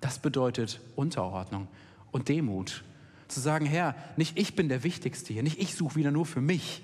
Das 0.00 0.20
bedeutet 0.20 0.80
Unterordnung 0.94 1.66
und 2.10 2.28
Demut. 2.28 2.84
Zu 3.28 3.40
sagen, 3.40 3.66
Herr, 3.66 3.94
nicht 4.16 4.38
ich 4.38 4.56
bin 4.56 4.68
der 4.68 4.82
Wichtigste 4.84 5.32
hier, 5.32 5.42
nicht 5.42 5.60
ich 5.60 5.74
suche 5.74 5.96
wieder 5.96 6.10
nur 6.10 6.26
für 6.26 6.40
mich, 6.40 6.82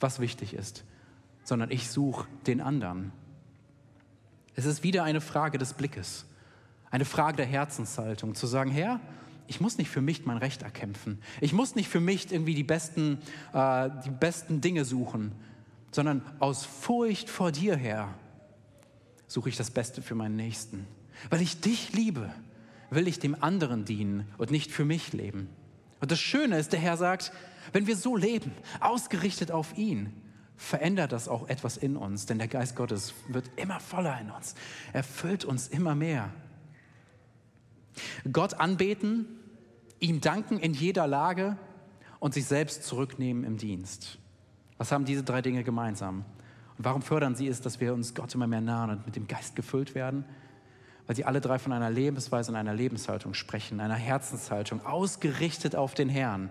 was 0.00 0.18
wichtig 0.18 0.54
ist, 0.54 0.84
sondern 1.44 1.70
ich 1.70 1.90
suche 1.90 2.26
den 2.46 2.60
anderen. 2.60 3.12
Es 4.54 4.64
ist 4.64 4.82
wieder 4.82 5.04
eine 5.04 5.20
Frage 5.20 5.58
des 5.58 5.74
Blickes, 5.74 6.26
eine 6.90 7.04
Frage 7.04 7.38
der 7.38 7.46
Herzenshaltung, 7.46 8.34
zu 8.34 8.46
sagen, 8.46 8.70
Herr, 8.70 9.00
ich 9.46 9.60
muss 9.60 9.78
nicht 9.78 9.90
für 9.90 10.00
mich 10.00 10.24
mein 10.24 10.38
Recht 10.38 10.62
erkämpfen. 10.62 11.18
Ich 11.40 11.52
muss 11.52 11.74
nicht 11.74 11.88
für 11.88 12.00
mich 12.00 12.32
irgendwie 12.32 12.54
die 12.54 12.64
besten, 12.64 13.18
äh, 13.52 13.90
die 14.04 14.10
besten 14.10 14.60
Dinge 14.60 14.84
suchen, 14.84 15.32
sondern 15.90 16.22
aus 16.38 16.64
Furcht 16.64 17.28
vor 17.28 17.52
dir, 17.52 17.76
Herr, 17.76 18.14
suche 19.26 19.48
ich 19.48 19.56
das 19.56 19.70
Beste 19.70 20.02
für 20.02 20.14
meinen 20.14 20.36
Nächsten. 20.36 20.86
Weil 21.30 21.42
ich 21.42 21.60
dich 21.60 21.92
liebe, 21.92 22.30
will 22.90 23.08
ich 23.08 23.18
dem 23.18 23.42
anderen 23.42 23.84
dienen 23.84 24.28
und 24.38 24.50
nicht 24.50 24.70
für 24.70 24.84
mich 24.84 25.12
leben. 25.12 25.48
Und 26.00 26.10
das 26.10 26.20
Schöne 26.20 26.58
ist, 26.58 26.72
der 26.72 26.80
Herr 26.80 26.96
sagt, 26.96 27.32
wenn 27.72 27.86
wir 27.86 27.96
so 27.96 28.16
leben, 28.16 28.52
ausgerichtet 28.80 29.50
auf 29.50 29.76
ihn, 29.76 30.12
verändert 30.56 31.12
das 31.12 31.28
auch 31.28 31.48
etwas 31.48 31.76
in 31.76 31.96
uns, 31.96 32.26
denn 32.26 32.38
der 32.38 32.48
Geist 32.48 32.76
Gottes 32.76 33.14
wird 33.28 33.50
immer 33.56 33.80
voller 33.80 34.20
in 34.20 34.30
uns, 34.30 34.54
er 34.92 35.02
füllt 35.02 35.44
uns 35.44 35.68
immer 35.68 35.94
mehr. 35.94 36.30
Gott 38.30 38.54
anbeten, 38.54 39.26
ihm 40.00 40.20
danken 40.20 40.58
in 40.58 40.74
jeder 40.74 41.06
Lage 41.06 41.56
und 42.18 42.34
sich 42.34 42.46
selbst 42.46 42.84
zurücknehmen 42.84 43.44
im 43.44 43.56
Dienst. 43.56 44.18
Was 44.78 44.92
haben 44.92 45.04
diese 45.04 45.22
drei 45.22 45.42
Dinge 45.42 45.64
gemeinsam? 45.64 46.24
Und 46.76 46.84
warum 46.84 47.02
fördern 47.02 47.36
sie 47.36 47.46
es, 47.46 47.60
dass 47.60 47.80
wir 47.80 47.94
uns 47.94 48.14
Gott 48.14 48.34
immer 48.34 48.46
mehr 48.46 48.60
nahen 48.60 48.90
und 48.90 49.06
mit 49.06 49.16
dem 49.16 49.28
Geist 49.28 49.56
gefüllt 49.56 49.94
werden? 49.94 50.24
Weil 51.06 51.16
sie 51.16 51.24
alle 51.24 51.40
drei 51.40 51.58
von 51.58 51.72
einer 51.72 51.90
Lebensweise 51.90 52.50
und 52.50 52.56
einer 52.56 52.74
Lebenshaltung 52.74 53.34
sprechen, 53.34 53.80
einer 53.80 53.94
Herzenshaltung, 53.94 54.84
ausgerichtet 54.86 55.76
auf 55.76 55.94
den 55.94 56.08
Herrn. 56.08 56.50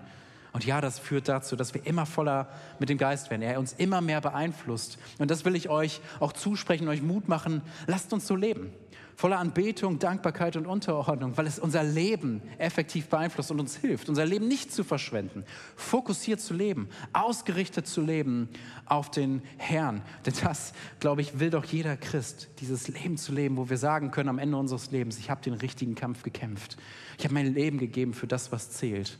Und 0.52 0.66
ja, 0.66 0.82
das 0.82 1.00
führt 1.00 1.28
dazu, 1.28 1.56
dass 1.56 1.74
wir 1.74 1.86
immer 1.86 2.06
voller 2.06 2.48
mit 2.78 2.90
dem 2.90 3.00
Geist 3.00 3.32
werden, 3.32 3.42
er 3.42 3.58
uns 3.60 3.74
immer 3.74 4.02
mehr 4.02 4.22
beeinflusst. 4.22 5.00
Und 5.18 5.32
das 5.32 5.46
will 5.46 5.56
ich 5.56 5.70
euch 5.70 6.00
auch 6.20 6.32
zusprechen, 6.32 6.88
euch 6.88 7.02
Mut 7.02 7.28
machen. 7.28 7.62
Lasst 7.88 8.14
uns 8.14 8.28
so 8.28 8.36
leben 8.36 8.72
voller 9.16 9.40
Anbetung, 9.40 10.00
Dankbarkeit 10.00 10.56
und 10.56 10.66
Unterordnung, 10.66 11.38
weil 11.38 11.48
es 11.48 11.60
unser 11.60 11.84
Leben 11.84 12.42
effektiv 12.58 13.08
beeinflusst 13.08 13.52
und 13.52 13.60
uns 13.60 13.78
hilft, 13.78 14.10
unser 14.10 14.26
Leben 14.26 14.48
nicht 14.48 14.72
zu 14.72 14.84
verschwenden, 14.84 15.44
fokussiert 15.76 16.42
zu 16.42 16.54
leben, 16.54 16.90
ausgerichtet 17.14 17.88
zu 17.88 18.02
leben 18.02 18.50
auf 18.86 19.12
den 19.12 19.42
Herrn. 19.58 20.02
Denn 20.26 20.34
das, 20.44 20.74
glaube 21.00 21.22
ich, 21.22 21.40
will 21.40 21.50
doch 21.50 21.66
jeder 21.66 21.98
Christ, 21.98 22.50
dieses 22.60 22.88
Leben 22.88 23.18
zu 23.18 23.32
leben, 23.32 23.58
wo 23.58 23.70
wir 23.70 23.78
sagen 23.78 24.12
können 24.12 24.30
am 24.30 24.40
Ende 24.40 24.58
unseres 24.58 24.92
Lebens, 24.92 25.18
ich 25.20 25.30
habe 25.30 25.42
den 25.42 25.54
richtigen 25.54 25.96
Kampf 25.96 26.24
gekämpft. 26.24 26.78
Ich 27.18 27.24
habe 27.24 27.34
mein 27.34 27.54
Leben 27.54 27.78
gegeben 27.78 28.14
für 28.14 28.28
das, 28.28 28.52
was 28.52 28.72
zählt. 28.72 29.20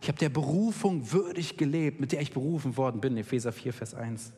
Ich 0.00 0.08
habe 0.08 0.18
der 0.18 0.28
Berufung 0.28 1.12
würdig 1.12 1.56
gelebt, 1.56 2.00
mit 2.00 2.12
der 2.12 2.20
ich 2.20 2.32
berufen 2.32 2.76
worden 2.76 3.00
bin, 3.00 3.16
Epheser 3.16 3.52
4, 3.52 3.72
Vers 3.72 3.94
1. 3.94 4.32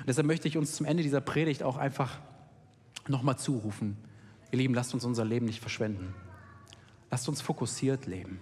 Und 0.00 0.08
deshalb 0.08 0.26
möchte 0.26 0.48
ich 0.48 0.56
uns 0.56 0.76
zum 0.76 0.86
Ende 0.86 1.02
dieser 1.02 1.20
Predigt 1.20 1.62
auch 1.62 1.76
einfach 1.76 2.20
nochmal 3.08 3.38
zurufen. 3.38 3.96
Ihr 4.50 4.58
Lieben, 4.58 4.74
lasst 4.74 4.94
uns 4.94 5.04
unser 5.04 5.24
Leben 5.24 5.46
nicht 5.46 5.60
verschwenden. 5.60 6.14
Lasst 7.10 7.28
uns 7.28 7.40
fokussiert 7.40 8.06
leben. 8.06 8.40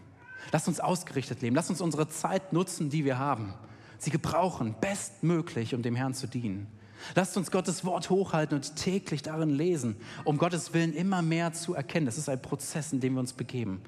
Lasst 0.53 0.69
uns 0.69 0.81
ausgerichtet 0.81 1.43
leben. 1.43 1.57
Lasst 1.57 1.71
uns 1.71 1.81
unsere 1.81 2.09
Zeit 2.09 2.53
nutzen, 2.53 2.91
die 2.91 3.05
wir 3.05 3.19
haben. 3.19 3.55
Sie 3.99 4.11
gebrauchen 4.11 4.75
bestmöglich, 4.81 5.75
um 5.75 5.83
dem 5.83 5.97
Herrn 5.97 6.15
zu 6.15 6.27
dienen. 6.27 6.67
Lasst 7.15 7.37
uns 7.37 7.51
Gottes 7.51 7.85
Wort 7.85 8.11
hochhalten 8.11 8.57
und 8.57 8.77
täglich 8.77 9.23
darin 9.23 9.51
lesen, 9.51 9.97
um 10.25 10.39
Gottes 10.39 10.73
Willen 10.75 10.95
immer 10.95 11.23
mehr 11.23 11.53
zu 11.53 11.75
erkennen. 11.75 12.07
Das 12.07 12.19
ist 12.19 12.29
ein 12.29 12.41
Prozess, 12.41 12.93
in 12.93 13.01
dem 13.01 13.15
wir 13.15 13.21
uns 13.21 13.33
begeben. 13.33 13.83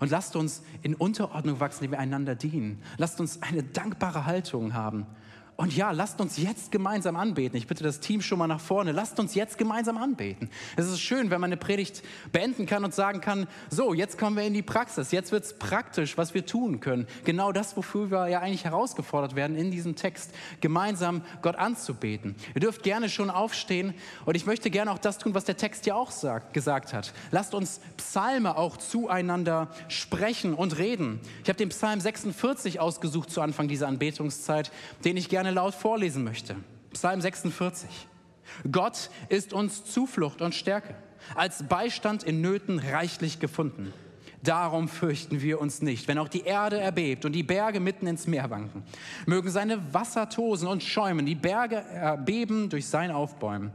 Und 0.00 0.10
lasst 0.10 0.36
uns 0.36 0.62
in 0.82 0.94
Unterordnung 0.94 1.60
wachsen, 1.60 1.84
die 1.84 1.90
wir 1.90 1.98
einander 1.98 2.34
dienen. 2.34 2.82
Lasst 2.98 3.20
uns 3.20 3.42
eine 3.42 3.62
dankbare 3.62 4.26
Haltung 4.26 4.74
haben 4.74 5.06
und 5.56 5.74
ja, 5.74 5.90
lasst 5.90 6.20
uns 6.20 6.36
jetzt 6.36 6.70
gemeinsam 6.70 7.16
anbeten. 7.16 7.56
Ich 7.56 7.66
bitte 7.66 7.82
das 7.82 8.00
Team 8.00 8.20
schon 8.20 8.38
mal 8.38 8.46
nach 8.46 8.60
vorne. 8.60 8.92
Lasst 8.92 9.18
uns 9.18 9.34
jetzt 9.34 9.56
gemeinsam 9.56 9.96
anbeten. 9.96 10.50
Es 10.76 10.86
ist 10.86 11.00
schön, 11.00 11.30
wenn 11.30 11.40
man 11.40 11.48
eine 11.48 11.56
Predigt 11.56 12.02
beenden 12.30 12.66
kann 12.66 12.84
und 12.84 12.94
sagen 12.94 13.22
kann, 13.22 13.46
so, 13.70 13.94
jetzt 13.94 14.18
kommen 14.18 14.36
wir 14.36 14.42
in 14.42 14.52
die 14.52 14.60
Praxis. 14.60 15.12
Jetzt 15.12 15.32
wird 15.32 15.44
es 15.44 15.54
praktisch, 15.58 16.18
was 16.18 16.34
wir 16.34 16.44
tun 16.44 16.80
können. 16.80 17.06
Genau 17.24 17.52
das, 17.52 17.74
wofür 17.74 18.10
wir 18.10 18.28
ja 18.28 18.40
eigentlich 18.40 18.66
herausgefordert 18.66 19.34
werden 19.34 19.56
in 19.56 19.70
diesem 19.70 19.96
Text, 19.96 20.34
gemeinsam 20.60 21.22
Gott 21.40 21.56
anzubeten. 21.56 22.34
Ihr 22.54 22.60
dürft 22.60 22.82
gerne 22.82 23.08
schon 23.08 23.30
aufstehen 23.30 23.94
und 24.26 24.34
ich 24.34 24.44
möchte 24.44 24.68
gerne 24.68 24.90
auch 24.90 24.98
das 24.98 25.16
tun, 25.16 25.32
was 25.32 25.44
der 25.44 25.56
Text 25.56 25.86
ja 25.86 25.94
auch 25.94 26.10
sagt, 26.10 26.52
gesagt 26.52 26.92
hat. 26.92 27.14
Lasst 27.30 27.54
uns 27.54 27.80
Psalme 27.96 28.58
auch 28.58 28.76
zueinander 28.76 29.68
sprechen 29.88 30.52
und 30.52 30.76
reden. 30.76 31.18
Ich 31.42 31.48
habe 31.48 31.56
den 31.56 31.70
Psalm 31.70 31.98
46 31.98 32.78
ausgesucht 32.78 33.30
zu 33.30 33.40
Anfang 33.40 33.68
dieser 33.68 33.88
Anbetungszeit, 33.88 34.70
den 35.06 35.16
ich 35.16 35.30
gerne 35.30 35.45
gerne 35.46 35.54
laut 35.54 35.74
vorlesen 35.74 36.24
möchte. 36.24 36.56
Psalm 36.92 37.20
46. 37.20 37.88
Gott 38.72 39.10
ist 39.28 39.52
uns 39.52 39.84
Zuflucht 39.84 40.42
und 40.42 40.56
Stärke, 40.56 40.96
als 41.36 41.68
Beistand 41.68 42.24
in 42.24 42.40
Nöten 42.40 42.80
reichlich 42.80 43.38
gefunden. 43.38 43.92
Darum 44.42 44.88
fürchten 44.88 45.40
wir 45.42 45.60
uns 45.60 45.82
nicht, 45.82 46.08
wenn 46.08 46.18
auch 46.18 46.28
die 46.28 46.42
Erde 46.42 46.80
erbebt 46.80 47.24
und 47.24 47.32
die 47.32 47.44
Berge 47.44 47.78
mitten 47.78 48.08
ins 48.08 48.26
Meer 48.26 48.50
wanken. 48.50 48.82
Mögen 49.26 49.48
seine 49.48 49.94
Wasser 49.94 50.28
tosen 50.28 50.66
und 50.66 50.82
schäumen, 50.82 51.26
die 51.26 51.36
Berge 51.36 51.76
erbeben 51.76 52.68
durch 52.68 52.88
sein 52.88 53.12
Aufbäumen. 53.12 53.70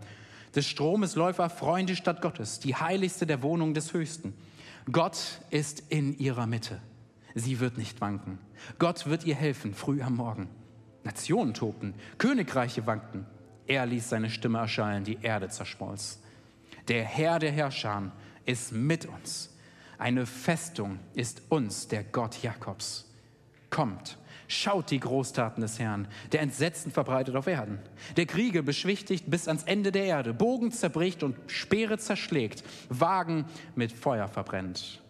Des 0.54 0.68
Stromes 0.68 1.16
Läufer 1.16 1.50
freuen 1.50 1.88
die 1.88 1.96
Stadt 1.96 2.22
Gottes, 2.22 2.60
die 2.60 2.76
heiligste 2.76 3.26
der 3.26 3.42
Wohnung 3.44 3.74
des 3.74 3.94
Höchsten. 3.94 4.34
Gott 4.92 5.40
ist 5.52 5.84
in 5.88 6.18
ihrer 6.18 6.48
Mitte. 6.48 6.82
Sie 7.34 7.62
wird 7.62 7.78
nicht 7.78 8.02
wanken. 8.02 8.40
Gott 8.78 9.08
wird 9.08 9.24
ihr 9.24 9.36
helfen, 9.36 9.74
früh 9.74 10.02
am 10.02 10.16
Morgen. 10.16 10.50
Nationen 11.04 11.54
tobten, 11.54 11.94
Königreiche 12.18 12.86
wankten. 12.86 13.26
Er 13.68 13.86
ließ 13.86 14.10
seine 14.10 14.30
Stimme 14.30 14.60
erschallen, 14.60 15.04
die 15.04 15.20
Erde 15.22 15.50
zerschmolz. 15.50 16.20
Der 16.88 17.04
Herr 17.04 17.40
der 17.40 17.52
Herrscher 17.52 18.12
ist 18.46 18.72
mit 18.72 19.06
uns. 19.06 19.56
Eine 19.98 20.26
Festung 20.26 21.00
ist 21.14 21.44
uns, 21.50 21.88
der 21.88 22.04
Gott 22.04 22.42
Jakobs. 22.42 23.08
Kommt, 23.70 24.18
schaut 24.48 24.92
die 24.92 25.00
Großtaten 25.00 25.62
des 25.62 25.80
Herrn, 25.80 26.08
der 26.32 26.42
Entsetzen 26.42 26.92
verbreitet 26.92 27.36
auf 27.36 27.48
Erden, 27.48 27.80
der 28.18 28.26
Kriege 28.26 28.64
beschwichtigt 28.64 29.30
bis 29.30 29.48
ans 29.48 29.64
Ende 29.64 29.92
der 29.92 30.06
Erde, 30.06 30.34
Bogen 30.34 30.72
zerbricht 30.72 31.24
und 31.24 31.36
Speere 31.48 31.98
zerschlägt, 31.98 32.64
Wagen 32.90 33.46
mit 33.76 33.92
Feuer 33.92 34.28
verbrennt. 34.28 35.02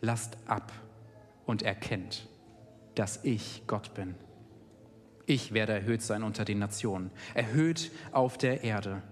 Lasst 0.00 0.36
ab 0.46 0.72
und 1.46 1.62
erkennt, 1.62 2.28
dass 2.96 3.20
ich 3.22 3.62
Gott 3.66 3.94
bin. 3.94 4.14
Ich 5.26 5.54
werde 5.54 5.72
erhöht 5.72 6.02
sein 6.02 6.22
unter 6.22 6.44
den 6.44 6.58
Nationen, 6.58 7.10
erhöht 7.34 7.90
auf 8.12 8.36
der 8.36 8.62
Erde. 8.62 9.02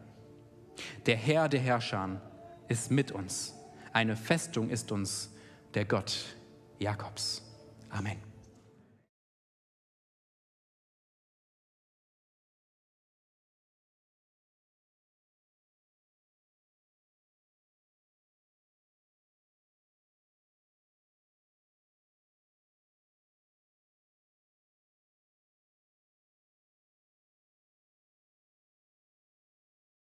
Der 1.07 1.17
Herr 1.17 1.49
der 1.49 1.61
Herrscher 1.61 2.21
ist 2.69 2.91
mit 2.91 3.13
uns. 3.13 3.55
Eine 3.93 4.17
Festung 4.17 4.71
ist 4.71 4.93
uns 4.93 5.33
der 5.75 5.85
Gott 5.85 6.37
Jakobs. 6.79 7.43
Amen. 7.91 8.32